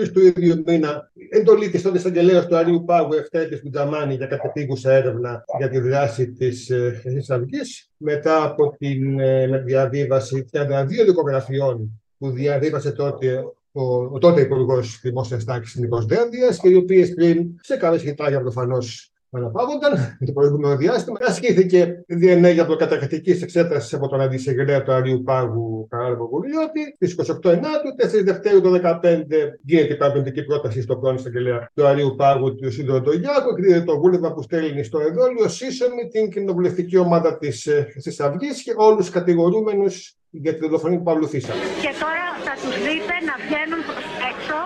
23 0.04 0.08
του 0.12 0.20
ίδιου 0.20 0.62
μήνα 0.66 1.10
εντολή 1.30 1.70
τη 1.70 1.82
τότε 1.82 1.98
εισαγγελέας 1.98 2.46
του 2.46 2.56
Αρίου 2.56 2.84
Πάγου 2.84 3.14
Ευθέτη 3.14 3.60
Κουτζαμάνη 3.60 4.14
για 4.14 4.26
κατεπίγουσα 4.26 4.92
έρευνα 4.92 5.44
για 5.58 5.68
τη 5.68 5.78
δράση 5.78 6.32
της 6.32 6.70
Χρυσή 7.00 7.32
Αυγή. 7.32 7.60
Μετά 7.96 8.44
από 8.44 8.76
την 8.78 9.20
ε, 9.20 9.62
διαβίβαση 9.64 10.48
32 10.52 10.58
δικογραφιών 11.06 12.02
που 12.18 12.30
διαβίβασε 12.30 12.92
τότε 12.92 13.44
ο, 13.72 13.82
ο 14.04 14.18
τότε 14.18 14.40
Υπουργός 14.40 15.00
Δημόσιας 15.02 15.44
Τάξης 15.44 15.80
Νικό 15.80 16.00
Δένδιας 16.00 16.58
και 16.58 16.68
οι 16.68 16.74
οποίες 16.74 17.14
πριν 17.14 17.54
σε 17.60 17.76
κάποια 17.76 17.98
σχετάγια 17.98 18.40
προφανώς 18.40 19.11
αναπαύονταν 19.32 20.18
το 20.26 20.32
προηγούμενο 20.32 20.76
διάστημα. 20.76 21.18
Ασκήθηκε 21.20 22.04
DNA 22.08 22.52
για 22.52 22.66
προκαταρκτικής 22.66 23.42
εξέτασης 23.42 23.94
από 23.94 24.08
τον 24.08 24.20
αντισεγγελέα 24.20 24.82
του 24.82 24.92
Αρίου 24.92 25.22
Πάγου 25.22 25.86
Καράλαβο 25.90 26.28
Βουλιώτη. 26.28 26.94
Στις 26.94 27.14
28 27.42 27.50
Ενάτου, 27.50 27.88
4 28.20 28.24
Δευτέρου 28.24 28.60
του 28.60 28.70
2015, 28.70 29.58
γίνεται 29.62 29.94
η 29.94 29.96
παραπληκτική 29.96 30.44
πρόταση 30.44 30.82
στον 30.82 31.00
πρώην 31.00 31.16
εισαγγελέα 31.16 31.70
του 31.74 31.86
Αρίου 31.86 32.14
Πάγου 32.16 32.54
του 32.54 32.72
Σίδωρο 32.72 33.00
Τογιάκου. 33.00 33.48
Εκδίδεται 33.56 33.84
το 33.84 33.98
βούλευμα 33.98 34.32
που 34.32 34.42
στέλνει 34.42 34.82
στο 34.84 34.98
εδόλιο 35.00 35.48
σύσσωμη 35.48 36.08
την 36.08 36.30
κοινοβουλευτική 36.30 36.96
ομάδα 36.96 37.38
της 37.38 37.68
Χρυσή 37.90 38.22
Αυγής 38.22 38.62
και 38.62 38.72
όλους 38.76 39.04
τους 39.04 39.10
κατηγορούμενους 39.10 40.16
για 40.30 40.52
τη 40.52 40.58
δολοφονία 40.58 40.98
του 40.98 41.04
Παύλου 41.04 41.28
Φίσα. 41.28 41.52
Και 41.84 41.92
τώρα 42.02 42.26
θα 42.46 42.54
τους 42.62 42.74
δείτε 42.86 43.14
να 43.28 43.34
βγαίνουν 43.44 43.82
έξω. 44.30 44.58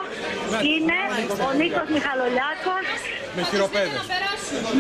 Είναι 0.71 0.99
ο 1.47 1.49
Νίκος 1.59 1.89
Μιχαλολιάκος. 1.95 2.87
Με 3.37 3.43
χειροπέδες. 3.51 4.03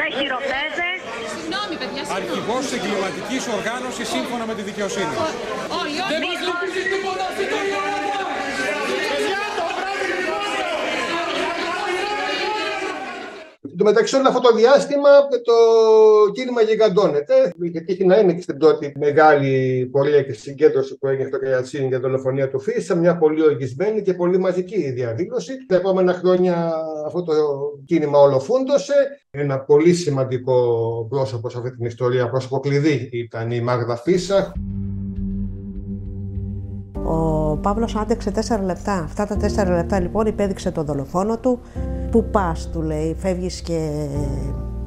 Με 0.00 0.06
χειροπέδες. 0.18 0.98
Συγγνώμη, 1.34 1.74
παιδιά. 1.80 2.02
Αρχηγός 2.18 2.62
της 2.66 2.72
εγκληματικής 2.78 3.42
οργάνωσης 3.56 4.06
σύμφωνα 4.14 4.44
με 4.50 4.54
τη 4.54 4.62
δικαιοσύνη. 4.70 5.14
Όλοι, 5.80 5.98
Δεν 6.12 6.20
μας 6.48 6.68
τίποτα 6.92 7.24
αυτή 7.30 7.44
το 7.52 7.58
Εν 13.78 13.84
τω 13.84 13.90
μεταξύ, 13.90 14.16
όλο 14.16 14.28
αυτό 14.28 14.40
το 14.40 14.54
διάστημα 14.54 15.08
το 15.44 15.52
κίνημα 16.32 16.62
γιγαντώνεται. 16.62 17.34
Είχε 17.62 17.80
τύχει 17.80 18.06
να 18.06 18.18
είναι 18.18 18.32
και 18.32 18.40
στην 18.40 18.56
πρώτη 18.58 18.92
μεγάλη 18.98 19.86
πορεία 19.92 20.22
και 20.22 20.32
συγκέντρωση 20.32 20.98
που 20.98 21.06
έγινε 21.06 21.28
στο 21.28 21.38
Κρεατσίνη 21.38 21.86
για 21.86 22.00
δολοφονία 22.00 22.50
του 22.50 22.60
Φίσα. 22.60 22.94
Μια 22.94 23.18
πολύ 23.18 23.42
οργισμένη 23.42 24.02
και 24.02 24.14
πολύ 24.14 24.38
μαζική 24.38 24.90
διαδήλωση. 24.90 25.66
Τα 25.66 25.76
επόμενα 25.76 26.12
χρόνια 26.12 26.72
αυτό 27.06 27.22
το 27.22 27.34
κίνημα 27.86 28.18
ολοφούντωσε. 28.18 28.94
Ένα 29.30 29.58
πολύ 29.58 29.94
σημαντικό 29.94 30.56
πρόσωπο 31.10 31.48
σε 31.48 31.58
αυτή 31.58 31.70
την 31.76 31.86
ιστορία, 31.86 32.30
πρόσωπο 32.30 32.60
κλειδί, 32.60 33.08
ήταν 33.12 33.50
η 33.50 33.60
Μάγδα 33.60 33.96
Φίσα. 33.96 34.52
Ο 37.08 37.56
Παύλος 37.56 37.96
άντεξε 37.96 38.30
τέσσερα 38.30 38.62
λεπτά. 38.62 38.92
Αυτά 38.92 39.26
τα 39.26 39.36
τέσσερα 39.36 39.76
λεπτά 39.76 40.00
λοιπόν 40.00 40.26
υπέδειξε 40.26 40.70
το 40.70 40.82
δολοφόνο 40.82 41.38
του. 41.38 41.60
Πού 42.10 42.24
πας, 42.30 42.70
του 42.72 42.82
λέει, 42.82 43.16
φεύγεις 43.18 43.60
και... 43.60 44.06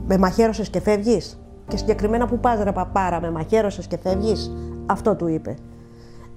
Με 0.07 0.17
μαχαίρωσες 0.17 0.70
και 0.70 0.80
φεύγεις; 0.80 1.39
Και 1.67 1.78
συγκεκριμένα 1.78 2.28
που 2.28 2.39
πας 2.39 2.63
ρε 2.63 2.72
παπάρα, 2.72 3.22
με 3.22 3.32
μαχαίρωσες 3.32 3.88
και 3.88 3.97
φεύγεις; 3.97 4.51
Αυτό 4.86 5.15
του 5.15 5.28
είπε. 5.28 5.55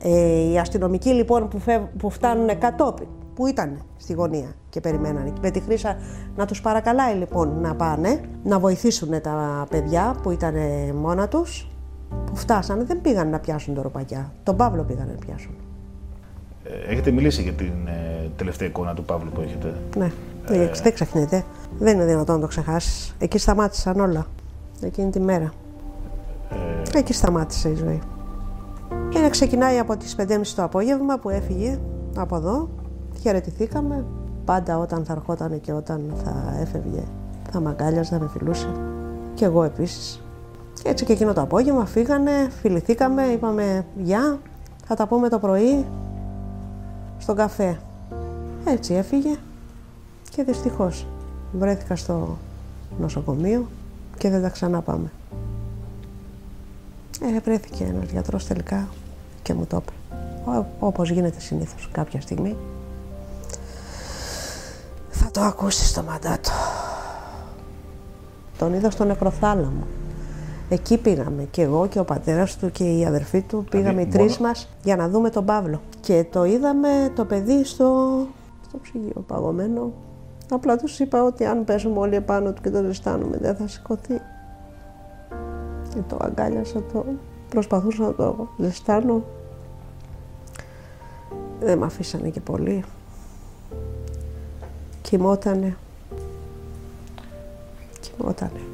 Ε, 0.03 0.51
οι 0.51 0.59
αστυνομικοί 0.59 1.11
λοιπόν 1.11 1.49
που, 1.49 1.59
φεύ, 1.59 1.89
που 1.99 2.11
φτάνουν 2.11 2.59
κατόπιν, 2.59 3.07
που 3.35 3.47
ήταν 3.47 3.78
στη 3.97 4.12
γωνία 4.12 4.55
και 4.68 4.80
περιμένανε. 4.80 5.30
Και 5.30 5.41
με 5.43 5.51
τη 5.51 5.61
Χρύσα 5.61 5.97
να 6.37 6.47
τους 6.47 6.61
παρακαλάει 6.61 7.14
λοιπόν 7.14 7.61
να 7.61 7.74
πάνε, 7.74 8.20
να 8.45 8.59
βοηθήσουν 8.59 9.20
τα 9.20 9.66
παιδιά 9.70 10.14
που 10.22 10.30
ήταν 10.30 10.55
μόνα 10.95 11.28
τους, 11.28 11.68
που 12.26 12.37
φτάσανε, 12.37 12.85
δεν 12.85 13.01
πήγαν 13.01 13.28
να 13.30 13.39
πιάσουν 13.39 13.74
το 13.74 13.83
ροπακιά. 13.83 14.33
Τον 14.43 14.57
Παύλο 14.57 14.83
πήγαν 14.83 15.07
να 15.07 15.26
πιάσουν. 15.26 15.55
Ε, 16.65 16.93
έχετε 16.93 17.11
μιλήσει 17.11 17.43
για 17.43 17.53
την 17.53 17.73
ε, 17.87 18.31
τελευταία 18.37 18.69
εικόνα 18.69 18.95
του 18.95 19.05
Παύλου 19.05 19.31
που 19.31 19.41
έχετε. 19.41 19.75
Ναι, 19.97 20.13
ε... 20.49 20.71
δεν 20.83 20.95
ξεχνιέται. 20.95 21.45
Δεν 21.79 21.95
είναι 21.95 22.05
δυνατόν 22.05 22.35
να 22.35 22.41
το 22.41 22.47
ξεχάσεις. 22.47 23.15
Εκεί 23.19 23.39
σταμάτησαν 23.39 24.01
όλα. 24.01 24.27
Εκείνη 24.81 25.11
τη 25.11 25.21
μέρα. 25.21 25.53
Ε... 26.95 26.99
Εκεί 26.99 27.13
σταμάτησε 27.13 27.69
η 27.69 27.75
ζωή. 27.75 28.01
Και 29.09 29.29
ξεκινάει 29.31 29.79
από 29.79 29.97
τις 29.97 30.17
5.30 30.19 30.27
το 30.57 30.63
απόγευμα 30.63 31.19
που 31.19 31.31
έφυγε 31.31 31.79
από 32.17 32.37
εδώ. 32.37 32.69
Χαιρετηθήκαμε. 33.21 34.05
Πάντα 34.45 34.79
όταν 34.79 35.05
θα 35.05 35.13
ερχόταν 35.13 35.61
και 35.61 35.73
όταν 35.73 36.15
θα 36.25 36.59
έφευγε 36.61 37.03
θα 37.53 37.61
μ' 37.61 37.69
αγκάλιαζε, 37.69 38.15
θα 38.15 38.21
με 38.21 38.29
φιλούσε. 38.33 38.69
Και 39.35 39.45
εγώ 39.45 39.63
επίσης. 39.63 40.23
Και 40.83 40.89
έτσι 40.89 41.05
και 41.05 41.13
εκείνο 41.13 41.33
το 41.33 41.41
απόγευμα 41.41 41.87
φύγανε, 41.87 42.31
φιληθήκαμε, 42.61 43.23
είπαμε 43.23 43.85
γεια, 43.97 44.39
θα 44.85 44.95
τα 44.95 45.07
πούμε 45.07 45.29
το 45.29 45.39
πρωί 45.39 45.87
στον 47.23 47.37
καφέ. 47.37 47.81
Έτσι 48.64 48.95
έφυγε 48.95 49.37
και 50.31 50.43
δυστυχώς 50.43 51.07
βρέθηκα 51.53 51.97
στο 51.97 52.39
νοσοκομείο 52.99 53.68
και 54.18 54.31
δεν 54.31 54.43
τα 54.43 54.49
ξανά 54.49 54.81
πάμε. 54.81 55.12
Ε, 57.20 57.41
βρέθηκε 57.41 57.85
ένας 57.85 58.11
γιατρός 58.11 58.47
τελικά 58.47 58.89
και 59.43 59.55
μου 59.55 59.66
το 59.66 59.83
είπε. 59.83 59.93
Όπως 60.79 61.11
γίνεται 61.11 61.41
συνήθως 61.41 61.89
κάποια 61.93 62.20
στιγμή. 62.20 62.57
Θα 65.11 65.31
το 65.31 65.41
ακούσεις 65.41 65.89
στο 65.89 66.03
μαντάτο. 66.03 66.51
Τον 68.59 68.75
είδα 68.75 68.91
στο 68.91 69.05
νεκροθάλαμο. 69.05 69.87
Εκεί 70.73 70.99
πήγαμε 70.99 71.47
και 71.51 71.62
εγώ 71.62 71.87
και 71.87 71.99
ο 71.99 72.05
πατέρας 72.05 72.57
του 72.57 72.70
και 72.70 72.85
η 72.85 73.05
αδερφή 73.05 73.43
του 73.43 73.64
πήγαμε 73.70 74.03
οι 74.03 74.07
τρεις 74.07 74.39
μας 74.39 74.68
για 74.85 74.97
να 74.97 75.09
δούμε 75.09 75.31
τον 75.31 75.45
Παύλο. 75.45 75.81
Και 76.01 76.27
το 76.31 76.45
είδαμε 76.45 77.12
το 77.14 77.25
παιδί 77.25 77.64
στο, 77.64 78.18
στο 78.68 78.79
ψυγείο 78.83 79.25
παγωμένο. 79.27 79.93
Απλά 80.51 80.77
τους 80.77 80.99
είπα 80.99 81.23
ότι 81.23 81.45
αν 81.45 81.64
πέσουμε 81.64 81.99
όλοι 81.99 82.14
επάνω 82.14 82.53
του 82.53 82.62
και 82.62 82.70
το 82.70 82.83
ζεστάνουμε 82.83 83.37
δεν 83.37 83.57
θα 83.57 83.68
σηκωθεί. 83.68 84.20
Και 85.95 86.01
το 86.09 86.16
αγκάλιασα, 86.20 86.83
το 86.93 87.05
προσπαθούσα 87.49 88.03
να 88.03 88.14
το 88.14 88.49
ζεστάνω. 88.59 89.23
Δεν 91.61 91.79
με 91.79 91.87
αφήσανε 91.87 92.29
και 92.29 92.41
πολύ. 92.41 92.85
Κοιμότανε. 95.03 95.77
Κοιμότανε. 98.01 98.72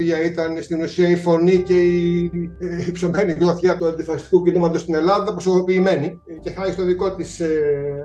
Ήταν 0.00 0.62
στην 0.62 0.82
ουσία 0.82 1.08
η 1.08 1.16
φωνή 1.16 1.62
και 1.62 1.82
η 1.82 2.30
υψωμένη 2.88 3.32
γροθιά 3.32 3.76
του 3.76 3.86
αντιφασιστικού 3.86 4.42
κινήματος 4.42 4.80
στην 4.80 4.94
Ελλάδα 4.94 5.32
προσωποποιημένη 5.32 6.20
και 6.42 6.50
χάρη 6.50 6.72
στο 6.72 6.84
δικό 6.84 7.14
της 7.14 7.40
ε, 7.40 7.48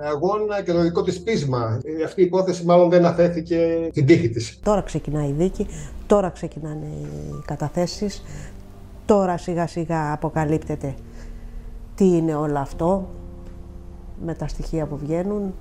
αγώνα 0.04 0.62
και 0.62 0.72
το 0.72 0.82
δικό 0.82 1.04
της 1.04 1.22
πείσμα. 1.22 1.80
Ε, 1.84 2.04
αυτή 2.04 2.22
η 2.22 2.26
υπόθεση 2.26 2.66
μάλλον 2.66 2.90
δεν 2.90 3.06
αφέθηκε 3.06 3.90
την 3.94 4.06
τύχη 4.06 4.30
της. 4.30 4.60
Τώρα 4.64 4.82
ξεκινάει 4.82 5.28
η 5.28 5.34
δίκη, 5.38 5.68
τώρα 6.08 6.30
ξεκινάνε 6.30 6.86
οι 6.86 7.44
καταθέσεις, 7.46 8.24
τώρα 9.06 9.38
σιγά 9.38 9.68
σιγά 9.68 10.14
αποκαλύπτεται 10.14 10.96
τι 11.96 12.06
είναι 12.06 12.36
όλο 12.36 12.60
αυτό 12.60 13.08
με 14.26 14.34
τα 14.34 14.48
στοιχεία 14.48 14.86
που 14.86 14.98
βγαίνουν, 14.98 15.54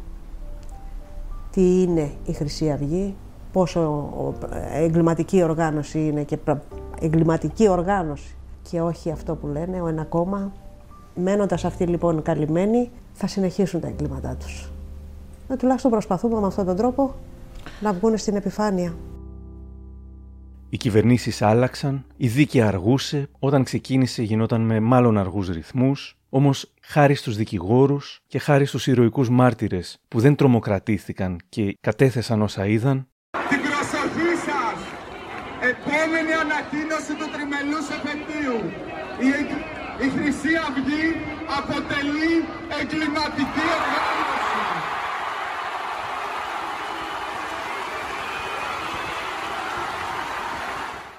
τι 1.51 1.83
είναι 1.83 2.11
η 2.24 2.33
Χρυσή 2.33 2.70
Αυγή, 2.70 3.14
πόσο 3.53 4.03
εγκληματική 4.72 5.42
οργάνωση 5.42 6.07
είναι 6.07 6.22
και 6.22 6.38
εγκληματική 7.00 7.68
οργάνωση 7.68 8.34
και 8.70 8.80
όχι 8.80 9.11
αυτό 9.11 9.34
που 9.34 9.46
λένε, 9.46 9.80
ο 9.80 9.86
ένα 9.86 10.05
κόμμα. 10.05 10.53
Μένοντας 11.14 11.64
αυτοί 11.64 11.86
λοιπόν 11.86 12.22
καλυμμένοι, 12.22 12.90
θα 13.12 13.26
συνεχίσουν 13.26 13.80
τα 13.80 13.88
εγκλήματά 13.88 14.36
τους. 14.36 14.70
Ε, 15.48 15.57
τουλάχιστον 15.57 15.90
προσπαθούμε 15.90 16.40
με 16.40 16.46
αυτόν 16.46 16.66
τον 16.66 16.76
τρόπο 16.76 17.14
να 17.80 17.92
βγουν 17.92 18.18
στην 18.18 18.36
επιφάνεια. 18.36 18.94
Οι 20.68 20.76
κυβερνήσεις 20.76 21.42
άλλαξαν, 21.42 22.05
η 22.16 22.28
δίκη 22.28 22.61
αργούσε, 22.61 23.28
όταν 23.38 23.64
ξεκίνησε 23.64 24.22
γινόταν 24.22 24.61
με 24.61 24.80
μάλλον 24.80 25.18
αργούς 25.18 25.48
ρυθμούς, 25.48 26.18
όμως 26.28 26.72
χάρη 26.82 27.14
στους 27.14 27.36
δικηγόρους 27.36 28.20
και 28.26 28.38
χάρη 28.38 28.64
στους 28.64 28.86
ηρωικούς 28.86 29.30
μάρτυρες 29.30 29.98
που 30.09 30.20
δεν 30.20 30.36
τρομοκρατήθηκαν 30.36 31.40
και 31.48 31.76
κατέθεσαν 31.80 32.42
όσα 32.42 32.66
είδαν, 32.66 32.96
την 32.96 32.96
προσοχή 32.96 32.98
σας! 32.98 33.12
Επόμενη 35.73 36.33
ανακοίνωση 36.45 37.12
του 37.18 37.29
τριμελούς 37.35 37.87
επαιτίου. 37.97 38.59
Η, 39.27 39.31
η 40.05 40.07
Χρυσή 40.14 40.53
Αυγή 40.66 41.07
αποτελεί 41.59 42.33
εγκληματική 42.81 43.64
οργάνωση. 43.77 44.53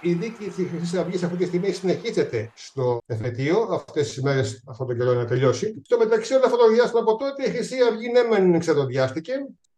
Η 0.02 0.14
δίκη 0.14 0.46
της 0.50 0.68
Χρυσής 0.70 1.00
Αυγής 1.00 1.24
αυτή 1.24 1.38
τη 1.38 1.46
στιγμή 1.46 1.72
συνεχίζεται 1.72 2.52
στο 2.56 3.02
εφετείο. 3.06 3.58
Αυτές 3.72 4.08
τις 4.08 4.22
μέρες 4.22 4.64
αυτό 4.68 4.86
το 4.86 4.94
καιρό 4.94 5.14
να 5.14 5.26
τελειώσει. 5.26 5.82
Στο 5.86 5.98
μεταξύ, 5.98 6.34
όλο 6.34 6.46
αυτό 6.46 6.58
το 6.58 6.68
διάστημα 6.68 7.02
από 7.02 7.16
τότε 7.16 7.44
η 7.44 7.50
Χρυσή 7.50 7.76
Αυγή 7.92 8.12
ναι, 8.12 8.24
μεν 8.24 8.60
ξεδοδιάστηκε 8.60 9.34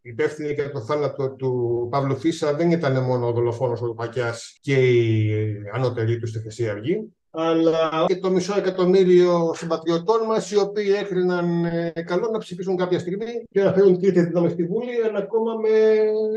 υπεύθυνη 0.06 0.52
για 0.52 0.70
το 0.70 0.80
θάνατο 0.80 1.30
του 1.30 1.88
Παύλου 1.90 2.16
Φίσα 2.16 2.54
δεν 2.54 2.70
ήταν 2.70 3.02
μόνο 3.02 3.26
ο 3.28 3.32
δολοφόνος 3.32 3.82
ο 3.82 3.94
Πακιάς 3.94 4.58
και 4.60 4.74
η 4.74 5.54
ανώτερη 5.74 6.18
του 6.18 6.26
στη 6.26 6.38
Χρυσή 6.38 6.68
Αυγή, 6.68 7.12
αλλά 7.30 8.04
και 8.06 8.16
το 8.16 8.30
μισό 8.30 8.54
εκατομμύριο 8.56 9.52
συμπατριωτών 9.54 10.26
μας, 10.26 10.50
οι 10.50 10.58
οποίοι 10.58 10.94
έκριναν 11.00 11.64
ε, 11.64 11.92
καλό 12.06 12.28
να 12.32 12.38
ψηφίσουν 12.38 12.76
κάποια 12.76 12.98
στιγμή 12.98 13.44
και 13.50 13.62
να 13.62 13.72
φέρουν 13.72 14.00
τρίτη 14.00 14.20
δύναμη 14.20 14.48
στη 14.48 14.64
Βουλή, 14.64 15.02
αλλά 15.08 15.18
ακόμα 15.18 15.54
με 15.54 15.68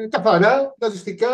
καθαρά 0.10 0.74
ναζιστικά 0.78 1.28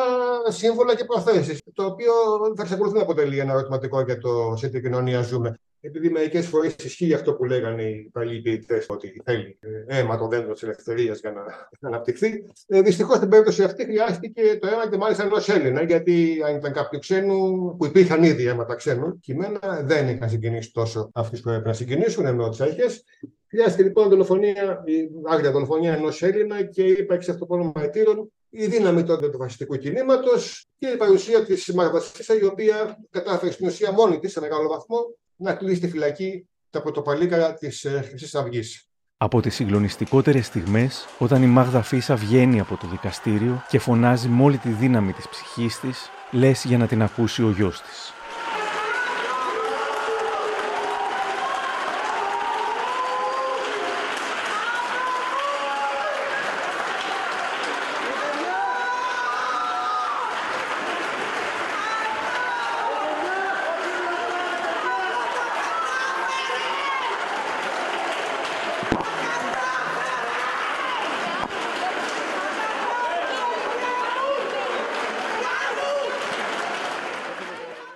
σύμβολα 0.48 0.96
και 0.96 1.04
προθέσεις. 1.04 1.62
Το 1.74 1.86
οποίο 1.86 2.12
θα 2.56 2.62
εξακολουθεί 2.62 2.96
να 2.96 3.02
αποτελεί 3.02 3.40
ένα 3.40 3.54
ερωτηματικό 3.54 4.02
για 4.02 4.18
το 4.18 4.54
σε 4.56 4.68
τι 4.68 4.82
κοινωνία 4.82 5.22
ζούμε 5.22 5.60
επειδή 5.86 6.10
μερικές 6.10 6.48
φορές 6.48 6.76
ισχύει 6.84 7.14
αυτό 7.14 7.34
που 7.34 7.46
λέγανε 7.46 7.84
οι 7.84 8.10
παλιοί 8.14 8.42
ποιητές, 8.42 8.86
ότι 8.90 9.22
θέλει 9.24 9.58
ε, 9.60 10.00
αίμα 10.00 10.18
το 10.18 10.28
δέντρο 10.28 10.54
της 10.54 10.64
ελευθερίας 10.64 11.20
για 11.20 11.32
να 11.32 11.44
αναπτυχθεί. 11.90 12.46
Ε, 12.68 12.82
Δυστυχώς 12.82 13.18
στην 13.18 13.30
περίπτωση 13.30 13.64
αυτή 13.64 13.84
χρειάστηκε 13.84 14.58
το 14.62 14.68
αίμα 14.68 14.90
και 14.90 14.98
μάλιστα 14.98 15.24
ενός 15.24 15.50
Έλληνα, 15.50 15.84
γιατί 15.84 16.42
αν 16.48 16.56
ήταν 16.56 16.74
κάποιου 16.74 17.00
ξένου, 17.00 17.76
που 17.78 17.86
υπήρχαν 17.86 18.24
ήδη 18.24 18.46
αίματα 18.46 18.76
ξένων 18.76 19.20
κειμένα, 19.20 19.82
δεν 19.84 20.08
είχαν 20.08 20.30
συγκινήσει 20.30 20.72
τόσο 20.72 21.10
αυτούς 21.14 21.42
που 21.42 21.50
έπρεπε 21.50 21.68
να 21.68 21.74
συγκινήσουν, 21.74 22.26
ενώ 22.26 22.50
τις 22.50 22.62
αρχές. 22.62 23.04
Χρειάστηκε 23.48 23.84
λοιπόν 23.84 24.10
δολοφονία, 24.10 24.84
η 24.86 25.10
άγρια 25.24 25.52
δολοφονία 25.52 25.94
ενός 25.94 26.22
Έλληνα 26.22 26.64
και 26.64 26.84
η 26.84 26.92
ύπαρξη 26.92 27.32
αυτοπώνων 27.32 27.72
μαρτύρων 27.76 28.32
η 28.58 28.66
δύναμη 28.66 29.04
τότε 29.04 29.30
του 29.30 29.38
φασιστικού 29.38 29.76
κινήματος 29.76 30.68
και 30.78 30.88
η 30.88 30.98
παρουσία 30.98 31.46
της 31.46 31.74
Μαγδασίσα, 31.74 32.36
η 32.36 32.44
οποία 32.44 33.00
κατάφερε 33.10 33.52
στην 33.52 33.68
ουσία 33.68 33.92
μόνη 33.92 34.20
της 34.20 34.32
σε 34.32 34.40
μεγάλο 34.40 34.68
βαθμό 34.68 34.98
να 35.36 35.54
κλείσει 35.54 35.80
τη 35.80 35.88
φυλακή 35.88 36.48
τα 36.70 36.82
πρωτοπαλίκαρα 36.82 37.54
της 37.54 37.84
ε, 37.86 38.02
Χρυσής 38.08 38.36
Αυγής. 38.36 38.90
Από 39.18 39.42
τις 39.42 39.56
συγκλονιστικότερες 39.56 40.46
στιγμές, 40.46 41.06
όταν 41.18 41.44
η 41.44 41.48
Μάγδα 41.48 41.82
Φίσα 41.82 42.16
βγαίνει 42.16 42.60
από 42.60 42.78
το 42.78 42.88
δικαστήριο 42.88 43.64
και 43.68 43.80
φωνάζει 43.80 44.28
με 44.28 44.44
όλη 44.44 44.58
τη 44.58 44.70
δύναμη 44.70 45.14
της 45.14 45.30
ψυχής 45.30 45.80
της, 45.80 46.10
λες 46.32 46.64
για 46.64 46.78
να 46.78 46.88
την 46.88 47.02
ακούσει 47.02 47.44
ο 47.44 47.50
γιος 47.50 47.82
της. 47.82 48.15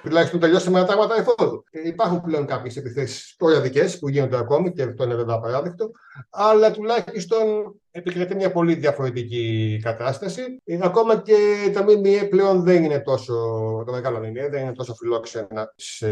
Τουλάχιστον 0.09 0.39
τελειώσαμε 0.39 0.79
τα 0.79 0.85
τάγματα 0.85 1.15
εφόδου. 1.15 1.63
Ε, 1.71 1.87
υπάρχουν 1.87 2.21
πλέον 2.21 2.45
κάποιες 2.45 2.75
επιθέσεις 2.77 3.35
προεδρικέ 3.37 3.89
που 3.99 4.09
γίνονται 4.09 4.37
ακόμη 4.37 4.71
και 4.71 4.81
αυτό 4.81 5.03
είναι 5.03 5.15
βέβαια 5.15 5.35
απαράδεκτο, 5.35 5.91
αλλά 6.29 6.71
τουλάχιστον 6.71 7.75
επικρατεί 7.91 8.35
μια 8.35 8.51
πολύ 8.51 8.75
διαφορετική 8.75 9.79
κατάσταση. 9.83 10.41
Ε, 10.63 10.79
ακόμα 10.81 11.17
και 11.21 11.35
τα 11.73 11.83
ΜΜΕ 11.83 12.27
πλέον 12.29 12.63
δεν 12.63 12.83
είναι 12.83 12.99
τόσο, 12.99 13.33
το 13.85 13.91
μεγάλο 13.91 14.17
ΜΜΕ 14.17 14.49
δεν 14.49 14.61
είναι 14.61 14.73
τόσο 14.73 14.93
φιλόξενα 14.93 15.73
σε 15.75 16.07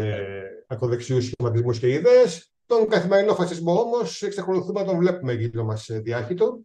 ακροδεξιούς 0.68 1.26
σχηματισμούς 1.26 1.80
και 1.80 1.89
ιδέες. 1.89 2.52
Τον 2.66 2.88
καθημερινό 2.88 3.36
φασισμό 3.36 3.80
όμως 3.80 4.22
εξακολουθούμε 4.22 4.80
να 4.80 4.86
τον 4.86 4.98
βλέπουμε 4.98 5.34
γύρω 5.34 5.64
μας 5.64 5.86
διάχυτο. 5.89 6.60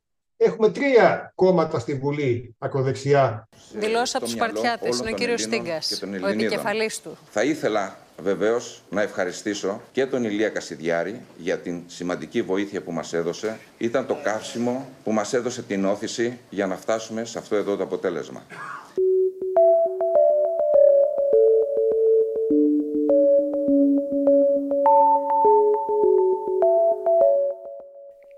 Έχουμε 0.44 0.70
τρία 0.70 1.32
κόμματα 1.34 1.78
στη 1.78 1.94
Βουλή 1.94 2.54
ακροδεξιά. 2.58 3.48
Δηλώσει 3.74 4.16
από 4.16 4.24
τους 4.24 4.34
Σπαρτιάτε. 4.34 4.88
Είναι 5.00 5.10
ο 5.10 5.14
κύριος 5.14 5.42
Στίγκα, 5.42 5.78
ο 6.22 6.26
επικεφαλής 6.26 7.00
του. 7.00 7.16
Θα 7.30 7.44
ήθελα 7.44 7.96
βεβαίως 8.22 8.82
να 8.90 9.02
ευχαριστήσω 9.02 9.80
και 9.92 10.06
τον 10.06 10.24
Ηλία 10.24 10.48
Κασιδιάρη 10.48 11.20
για 11.36 11.58
την 11.58 11.82
σημαντική 11.86 12.42
βοήθεια 12.42 12.82
που 12.82 12.92
μας 12.92 13.12
έδωσε. 13.12 13.58
Ήταν 13.78 14.06
το 14.06 14.16
καύσιμο 14.22 14.88
που 15.04 15.12
μας 15.12 15.32
έδωσε 15.32 15.62
την 15.62 15.84
όθηση 15.84 16.38
για 16.50 16.66
να 16.66 16.76
φτάσουμε 16.76 17.24
σε 17.24 17.38
αυτό 17.38 17.56
εδώ 17.56 17.76
το 17.76 17.82
αποτέλεσμα. 17.82 18.42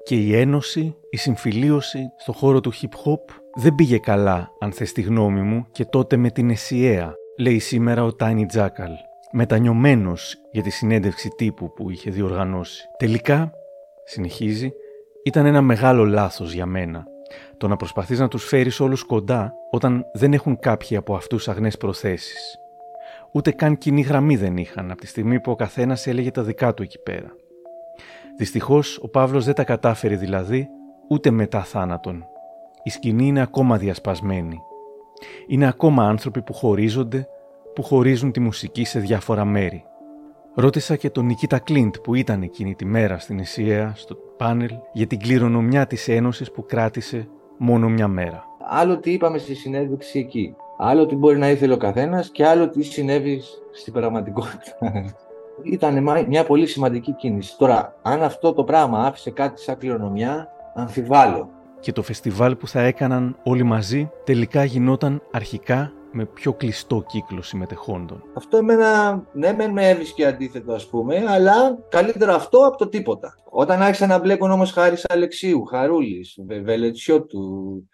Και 0.04 0.14
η 0.14 0.36
ένωση, 0.36 0.96
η 1.10 1.16
συμφιλίωση 1.16 1.98
στο 2.16 2.32
χώρο 2.32 2.60
του 2.60 2.72
hip 2.72 2.84
hop 3.04 3.34
δεν 3.54 3.74
πήγε 3.74 3.98
καλά, 3.98 4.50
αν 4.60 4.72
θες 4.72 4.92
τη 4.92 5.02
γνώμη 5.02 5.40
μου, 5.40 5.66
και 5.72 5.84
τότε 5.84 6.16
με 6.16 6.30
την 6.30 6.50
Εσιαία, 6.50 7.14
λέει 7.38 7.58
σήμερα 7.58 8.04
ο 8.04 8.14
Τάινι 8.14 8.46
Τζάκαλ, 8.46 8.90
μετανιωμένος 9.32 10.36
για 10.50 10.62
τη 10.62 10.70
συνέντευξη 10.70 11.28
τύπου 11.28 11.72
που 11.72 11.90
είχε 11.90 12.10
διοργανώσει. 12.10 12.86
Τελικά, 12.98 13.52
συνεχίζει, 14.04 14.72
ήταν 15.24 15.46
ένα 15.46 15.62
μεγάλο 15.62 16.04
λάθος 16.04 16.52
για 16.52 16.66
μένα. 16.66 17.04
Το 17.56 17.68
να 17.68 17.76
προσπαθείς 17.76 18.18
να 18.18 18.28
τους 18.28 18.44
φέρεις 18.44 18.80
όλους 18.80 19.02
κοντά 19.02 19.52
όταν 19.70 20.04
δεν 20.12 20.32
έχουν 20.32 20.58
κάποιοι 20.58 20.96
από 20.96 21.14
αυτούς 21.14 21.48
αγνές 21.48 21.76
προθέσεις. 21.76 22.58
Ούτε 23.32 23.50
καν 23.50 23.78
κοινή 23.78 24.00
γραμμή 24.00 24.36
δεν 24.36 24.56
είχαν 24.56 24.90
από 24.90 25.00
τη 25.00 25.06
στιγμή 25.06 25.40
που 25.40 25.50
ο 25.50 25.54
καθένας 25.54 26.06
έλεγε 26.06 26.30
τα 26.30 26.42
δικά 26.42 26.74
του 26.74 26.82
εκεί 26.82 26.98
πέρα. 26.98 27.36
Δυστυχώς, 28.36 28.98
ο 29.02 29.08
Παύλος 29.08 29.44
δεν 29.44 29.54
τα 29.54 29.64
κατάφερε 29.64 30.16
δηλαδή 30.16 30.68
ούτε 31.08 31.30
μετά 31.30 31.62
θάνατον. 31.62 32.26
Η 32.82 32.90
σκηνή 32.90 33.26
είναι 33.26 33.40
ακόμα 33.40 33.78
διασπασμένη. 33.78 34.60
Είναι 35.46 35.66
ακόμα 35.66 36.04
άνθρωποι 36.04 36.42
που 36.42 36.52
χωρίζονται, 36.52 37.28
που 37.74 37.82
χωρίζουν 37.82 38.32
τη 38.32 38.40
μουσική 38.40 38.84
σε 38.84 38.98
διάφορα 39.00 39.44
μέρη. 39.44 39.84
Ρώτησα 40.54 40.96
και 40.96 41.10
τον 41.10 41.26
Νικήτα 41.26 41.58
Κλίντ 41.58 41.94
που 42.02 42.14
ήταν 42.14 42.42
εκείνη 42.42 42.74
τη 42.74 42.84
μέρα 42.84 43.18
στην 43.18 43.38
Εσιαία, 43.38 43.92
στο 43.96 44.16
πάνελ, 44.36 44.70
για 44.92 45.06
την 45.06 45.18
κληρονομιά 45.18 45.86
της 45.86 46.08
Ένωσης 46.08 46.50
που 46.50 46.66
κράτησε 46.66 47.28
μόνο 47.58 47.88
μια 47.88 48.08
μέρα. 48.08 48.44
Άλλο 48.68 48.98
τι 48.98 49.12
είπαμε 49.12 49.38
στη 49.38 49.54
συνέντευξη 49.54 50.18
εκεί. 50.18 50.54
Άλλο 50.78 51.06
τι 51.06 51.14
μπορεί 51.14 51.38
να 51.38 51.50
ήθελε 51.50 51.72
ο 51.72 51.76
καθένας 51.76 52.30
και 52.30 52.46
άλλο 52.46 52.68
τι 52.68 52.82
συνέβη 52.82 53.42
στην 53.72 53.92
πραγματικότητα 53.92 54.78
ήταν 55.62 56.08
μια 56.28 56.44
πολύ 56.44 56.66
σημαντική 56.66 57.12
κίνηση. 57.12 57.56
Τώρα, 57.58 57.96
αν 58.02 58.22
αυτό 58.22 58.52
το 58.52 58.64
πράγμα 58.64 59.06
άφησε 59.06 59.30
κάτι 59.30 59.60
σαν 59.60 59.78
κληρονομιά, 59.78 60.48
αμφιβάλλω. 60.74 61.48
Και 61.80 61.92
το 61.92 62.02
φεστιβάλ 62.02 62.56
που 62.56 62.68
θα 62.68 62.80
έκαναν 62.80 63.36
όλοι 63.42 63.62
μαζί 63.62 64.10
τελικά 64.24 64.64
γινόταν 64.64 65.22
αρχικά 65.30 65.92
με 66.12 66.24
πιο 66.24 66.52
κλειστό 66.52 67.04
κύκλο 67.06 67.42
συμμετεχόντων. 67.42 68.22
Αυτό 68.34 68.56
εμένα, 68.56 69.22
ναι, 69.32 69.52
μεν 69.52 69.70
με 69.70 69.88
έβρισκε 69.88 70.26
αντίθετο, 70.26 70.72
ας 70.72 70.86
πούμε, 70.86 71.24
αλλά 71.28 71.78
καλύτερο 71.88 72.34
αυτό 72.34 72.58
από 72.58 72.76
το 72.76 72.88
τίποτα. 72.88 73.34
Όταν 73.50 73.82
άρχισαν 73.82 74.08
να 74.08 74.18
μπλέκουν 74.18 74.50
όμως 74.50 74.72
Χάρης 74.72 75.04
Αλεξίου, 75.08 75.64
Χαρούλης, 75.64 76.38
Βελετσιώτου, 76.64 77.88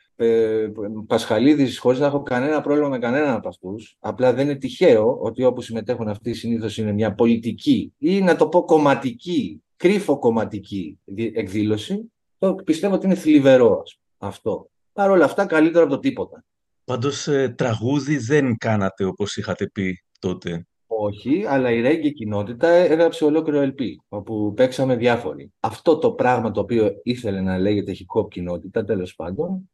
Πασχαλίδης, 1.06 1.78
χωρίς 1.78 1.98
να 1.98 2.06
έχω 2.06 2.22
κανένα 2.22 2.60
πρόβλημα 2.60 2.88
με 2.88 2.98
κανέναν 2.98 3.34
από 3.34 3.48
αυτούς. 3.48 3.96
Απλά 4.00 4.32
δεν 4.32 4.48
είναι 4.48 4.58
τυχαίο 4.58 5.18
ότι 5.20 5.44
όπου 5.44 5.60
συμμετέχουν 5.60 6.08
αυτοί 6.08 6.34
συνήθως 6.34 6.78
είναι 6.78 6.92
μια 6.92 7.14
πολιτική 7.14 7.92
ή 7.98 8.20
να 8.20 8.36
το 8.36 8.48
πω 8.48 8.64
κομματική, 8.64 9.62
κρύφο 9.76 10.18
κομματική 10.18 10.98
εκδήλωση. 11.34 12.12
Το 12.38 12.54
πιστεύω 12.54 12.94
ότι 12.94 13.06
είναι 13.06 13.14
θλιβερό 13.14 13.82
αυτό. 14.18 14.70
Παρ' 14.92 15.10
όλα 15.10 15.24
αυτά, 15.24 15.46
καλύτερο 15.46 15.84
από 15.84 15.92
το 15.92 15.98
τίποτα. 15.98 16.44
Πάντως, 16.84 17.28
ε, 17.28 17.54
τραγούδι 17.56 18.16
δεν 18.16 18.56
κάνατε 18.56 19.04
όπως 19.04 19.36
είχατε 19.36 19.66
πει 19.66 20.04
τότε. 20.18 20.64
Όχι, 20.86 21.44
αλλά 21.48 21.70
η 21.70 21.80
Ρέγγι 21.80 22.12
κοινότητα 22.12 22.68
έγραψε 22.68 23.24
ολόκληρο 23.24 23.62
LP, 23.62 23.82
όπου 24.08 24.52
παίξαμε 24.56 24.96
διάφοροι. 24.96 25.52
Αυτό 25.60 25.98
το 25.98 26.12
πράγμα 26.12 26.50
το 26.50 26.60
οποίο 26.60 26.90
ήθελε 27.02 27.40
να 27.40 27.58
λέγεται 27.58 27.92
hip 27.98 28.20
hop 28.20 28.28
κοινότητα, 28.28 28.84
τέλος 28.84 29.14
πάντων, 29.14 29.70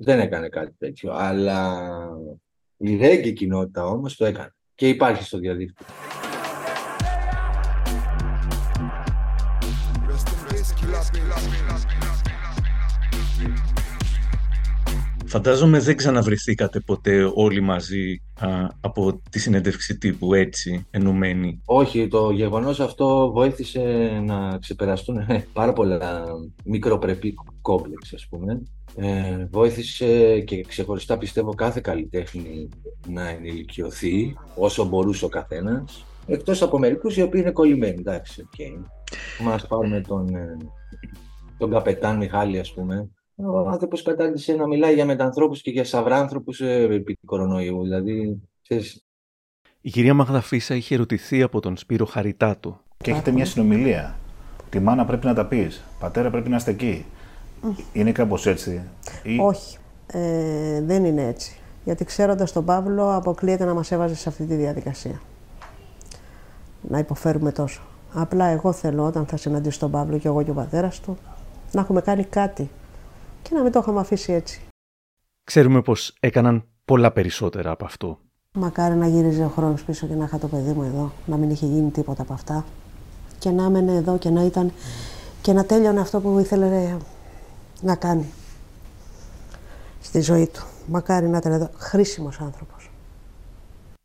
δεν 0.00 0.20
έκανε 0.20 0.48
κάτι 0.48 0.74
τέτοιο. 0.78 1.12
Αλλά 1.12 1.88
η 2.76 2.96
ρέγγι 2.96 3.32
κοινότητα 3.32 3.84
όμως 3.84 4.16
το 4.16 4.24
έκανε. 4.24 4.54
Και 4.74 4.88
υπάρχει 4.88 5.22
στο 5.22 5.38
διαδίκτυο. 5.38 5.86
Φαντάζομαι 15.28 15.78
δεν 15.78 15.96
ξαναβρεθήκατε 15.96 16.80
ποτέ 16.80 17.30
όλοι 17.34 17.60
μαζί 17.60 18.22
από 18.80 19.20
τη 19.30 19.38
συνέντευξη 19.38 19.98
τύπου 19.98 20.34
έτσι 20.34 20.86
ενωμένοι. 20.90 21.62
Όχι, 21.64 22.08
το 22.08 22.30
γεγονός 22.30 22.80
αυτό 22.80 23.30
βοήθησε 23.32 23.80
να 24.24 24.58
ξεπεραστούν 24.58 25.18
πάρα 25.52 25.72
πολλά 25.72 26.24
μικροπρεπή 26.64 27.34
κόμπλεξ 27.60 28.12
ας 28.12 28.26
πούμε 28.30 28.62
ε, 28.96 29.46
βοήθησε 29.50 30.40
και 30.40 30.60
ξεχωριστά 30.60 31.18
πιστεύω 31.18 31.54
κάθε 31.54 31.80
καλλιτέχνη 31.80 32.68
να 33.08 33.28
ενηλικιωθεί 33.28 34.36
όσο 34.56 34.84
μπορούσε 34.84 35.24
ο 35.24 35.28
καθένας 35.28 36.04
εκτός 36.26 36.62
από 36.62 36.78
μερικούς 36.78 37.16
οι 37.16 37.22
οποίοι 37.22 37.40
είναι 37.44 37.52
κολλημένοι, 37.52 37.96
εντάξει, 37.98 38.48
okay. 38.56 38.84
Μας 39.42 39.66
πάρουμε 39.66 40.00
τον, 40.00 40.34
ε, 40.34 40.56
τον 41.58 41.70
καπετάν 41.70 42.16
Μιχάλη 42.16 42.58
ας 42.58 42.72
πούμε 42.72 43.10
ο 43.46 43.68
άνθρωπος 43.68 44.02
κατάντησε 44.02 44.54
να 44.54 44.66
μιλάει 44.66 44.94
για 44.94 45.04
μετανθρώπους 45.04 45.62
και 45.62 45.70
για 45.70 45.84
σαυράνθρωπους 45.84 46.60
ε, 46.60 46.82
επί 46.82 47.18
κορονοϊού, 47.24 47.82
δηλαδή 47.82 48.42
ξέρεις, 48.62 49.02
η 49.80 49.90
κυρία 49.90 50.14
Μαγδαφίσα 50.14 50.74
είχε 50.74 50.94
ερωτηθεί 50.94 51.42
από 51.42 51.60
τον 51.60 51.76
Σπύρο 51.76 52.04
Χαριτάτο. 52.04 52.80
Και 52.96 53.10
έχετε 53.10 53.30
μια 53.30 53.44
συνομιλία. 53.44 54.18
Τη 54.70 54.80
μάνα 54.80 55.04
πρέπει 55.04 55.26
να 55.26 55.34
τα 55.34 55.46
πεις. 55.46 55.84
Πατέρα 55.98 56.30
πρέπει 56.30 56.48
να 56.48 56.56
είστε 56.56 56.70
εκεί. 56.70 57.04
Είναι 57.92 58.12
κάπως 58.12 58.46
έτσι. 58.46 58.82
Ή... 59.22 59.38
Όχι. 59.40 59.78
Ε, 60.06 60.82
δεν 60.82 61.04
είναι 61.04 61.26
έτσι. 61.26 61.58
Γιατί 61.84 62.04
ξέροντας 62.04 62.52
τον 62.52 62.64
Παύλο, 62.64 63.14
αποκλείεται 63.14 63.64
να 63.64 63.74
μας 63.74 63.90
έβαζε 63.90 64.14
σε 64.14 64.28
αυτή 64.28 64.44
τη 64.44 64.54
διαδικασία. 64.54 65.20
Να 66.88 66.98
υποφέρουμε 66.98 67.52
τόσο. 67.52 67.82
Απλά 68.12 68.44
εγώ 68.44 68.72
θέλω 68.72 69.04
όταν 69.04 69.26
θα 69.26 69.36
συναντήσω 69.36 69.78
τον 69.78 69.90
Παύλο 69.90 70.18
και 70.18 70.28
εγώ 70.28 70.42
και 70.42 70.50
ο 70.50 70.54
πατέρας 70.54 71.00
του 71.00 71.16
να 71.72 71.80
έχουμε 71.80 72.00
κάνει 72.00 72.24
κάτι 72.24 72.70
και 73.48 73.54
να 73.54 73.62
μην 73.62 73.72
το 73.72 73.78
είχαμε 73.78 74.00
αφήσει 74.00 74.32
έτσι. 74.32 74.60
Ξέρουμε 75.44 75.82
πως 75.82 76.16
έκαναν 76.20 76.64
πολλά 76.84 77.10
περισσότερα 77.10 77.70
από 77.70 77.84
αυτό. 77.84 78.18
Μακάρι 78.52 78.94
να 78.94 79.06
γύριζε 79.06 79.44
ο 79.44 79.48
χρόνος 79.48 79.84
πίσω 79.84 80.06
και 80.06 80.14
να 80.14 80.24
είχα 80.24 80.38
το 80.38 80.48
παιδί 80.48 80.72
μου 80.72 80.82
εδώ, 80.82 81.12
να 81.26 81.36
μην 81.36 81.50
είχε 81.50 81.66
γίνει 81.66 81.90
τίποτα 81.90 82.22
από 82.22 82.32
αυτά. 82.32 82.64
Και 83.38 83.50
να 83.50 83.64
έμενε 83.64 83.94
εδώ 83.94 84.18
και 84.18 84.30
να 84.30 84.44
ήταν 84.44 84.72
και 85.42 85.52
να 85.52 85.64
τέλειωνε 85.64 86.00
αυτό 86.00 86.20
που 86.20 86.38
ήθελε 86.38 86.96
να 87.80 87.96
κάνει 87.96 88.32
στη 90.00 90.20
ζωή 90.20 90.46
του. 90.46 90.66
Μακάρι 90.86 91.28
να 91.28 91.36
ήταν 91.36 91.52
εδώ 91.52 91.70
χρήσιμος 91.76 92.40
άνθρωπος. 92.40 92.77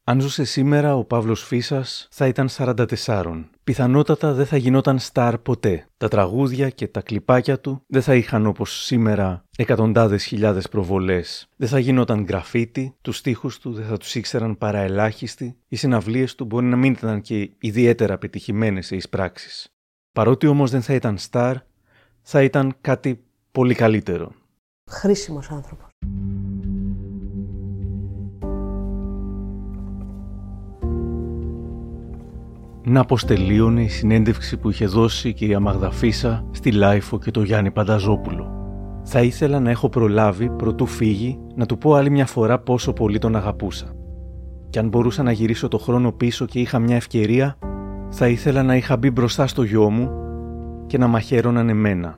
Αν 0.06 0.22
ζούσε 0.22 0.44
σήμερα, 0.44 0.96
ο 0.96 1.04
Παύλος 1.04 1.44
Φίσας 1.44 2.08
θα 2.12 2.28
ήταν 2.28 2.50
44. 2.50 3.44
Πιθανότατα 3.64 4.34
δεν 4.34 4.46
θα 4.46 4.58
γινόταν 4.58 5.00
στάρ 5.00 5.38
ποτέ. 5.38 5.88
Τα 5.98 6.08
τραγούδια 6.08 6.70
και 6.70 6.88
τα 6.88 7.02
κλιπάκια 7.02 7.60
του 7.60 7.84
δεν 7.88 8.02
θα 8.02 8.16
είχαν 8.16 8.46
όπως 8.46 8.84
σήμερα 8.84 9.44
εκατοντάδες 9.58 10.24
χιλιάδες 10.24 10.70
προβολές. 10.70 11.50
Δεν 11.56 11.70
θα 11.70 11.80
γινόταν 11.80 12.26
γραφίτι, 12.26 12.96
τους 13.02 13.18
στίχους 13.18 13.60
του 13.60 13.74
δεν 13.74 13.86
θα 13.86 13.98
τους 13.98 14.16
ήξεραν 14.16 14.58
παρά 14.58 14.80
ελάχιστοι, 14.80 15.58
οι 15.68 15.76
συναυλίες 15.76 16.36
του 16.36 16.46
μπορεί 16.46 16.66
να 16.66 16.76
μην 16.76 16.92
ήταν 16.92 17.22
και 17.22 17.52
ιδιαίτερα 17.60 18.18
πετυχημένες 18.18 18.86
σε 18.86 18.96
εισπράξεις. 18.96 19.68
Παρότι 20.12 20.48
όμως 20.48 20.72
δεν 20.72 20.82
θα 20.82 20.94
ήταν 20.94 21.18
στάρ, 21.18 21.56
θα 22.22 22.44
ήταν 22.44 22.76
κάτι 22.82 23.24
πολύ 23.52 23.76
καλύτερο. 23.76 24.32
Χρήσιμος 24.90 25.50
άνθρωπος. 25.50 25.88
Να 32.86 33.06
πως 33.06 33.26
τελείωνε 33.26 33.82
η 33.82 33.88
συνέντευξη 33.88 34.58
που 34.58 34.70
είχε 34.70 34.86
δώσει 34.86 35.30
η 35.30 35.34
κυρία 35.34 35.60
Μάγδα 35.60 35.99
Φύσσα 35.99 36.46
στη 36.52 36.72
LiFO 36.72 37.20
και 37.20 37.32
το 37.32 37.44
Γιάννη 37.44 37.72
Πανταζόπουλο. 37.72 38.52
Θα 39.04 39.22
ήθελα 39.22 39.60
να 39.60 39.70
έχω 39.70 39.90
προλάβει, 39.90 40.50
προτού 40.50 40.86
φύγει, 40.86 41.40
να 41.56 41.66
του 41.66 41.78
πω 41.78 41.94
άλλη 41.94 42.10
μια 42.10 42.26
φορά 42.26 42.60
πόσο 42.60 42.94
πολύ 42.94 43.18
τον 43.18 43.36
αγαπούσα. 43.36 43.86
και 44.70 44.80
αν 44.80 44.88
μπορούσα 44.88 45.24
να 45.24 45.32
γυρίσω 45.32 45.68
το 45.68 45.78
χρόνο 45.78 46.12
πίσω 46.12 46.46
και 46.46 46.60
είχα 46.60 46.80
μια 46.80 46.96
ευκαιρία, 46.96 47.58
θα 48.10 48.28
ήθελα 48.28 48.64
να 48.64 48.76
είχα 48.76 48.98
μπει 48.98 49.12
μπροστά 49.12 49.48
στο 49.48 49.64
γιο 49.64 49.90
μου 49.90 50.12
και 50.88 50.98
να 50.98 51.08
μαχαίρωναν 51.08 51.70
εμένα. 51.70 52.18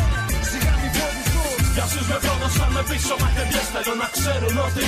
Για 1.75 1.83
όσους 1.87 2.05
με 2.11 2.17
πρόδωσαν 2.23 2.69
με 2.75 2.81
πίσω 2.89 3.13
μαχαιριές 3.21 3.67
θέλω 3.73 3.93
να 4.03 4.07
ξέρουν 4.15 4.55
ότι 4.67 4.85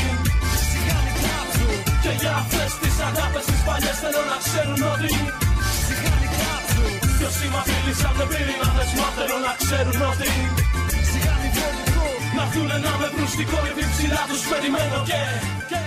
Σιγάνι 0.70 1.14
κάψου 1.24 1.70
Και 2.04 2.12
για 2.22 2.34
αυτές 2.42 2.72
τις 2.82 2.96
αγάπες 3.08 3.46
τις 3.50 3.62
παλιές 3.68 3.98
θέλω 4.04 4.22
να 4.32 4.38
ξέρουν 4.46 4.82
ότι 4.94 5.12
Κι 7.18 7.26
όσοι 7.30 7.46
μα 7.54 7.62
φίλησαν 7.70 8.14
με 8.20 8.26
πύρινα 8.32 8.70
δεσμά 8.78 9.08
θέλω 9.18 9.38
να 9.48 9.54
ξέρουν 9.62 10.00
ότι 10.12 10.32
Σιγά 11.10 11.36
μη 11.42 11.50
Να 12.36 12.44
έρθουνε 12.46 12.78
να 12.86 12.94
με 13.00 13.08
βρουν 13.14 13.30
στην 13.34 13.48
κορυφή 13.52 13.86
ψηλά 13.94 14.22
τους 14.30 14.44
περιμένω 14.52 14.98
και, 15.10 15.22
και 15.72 15.82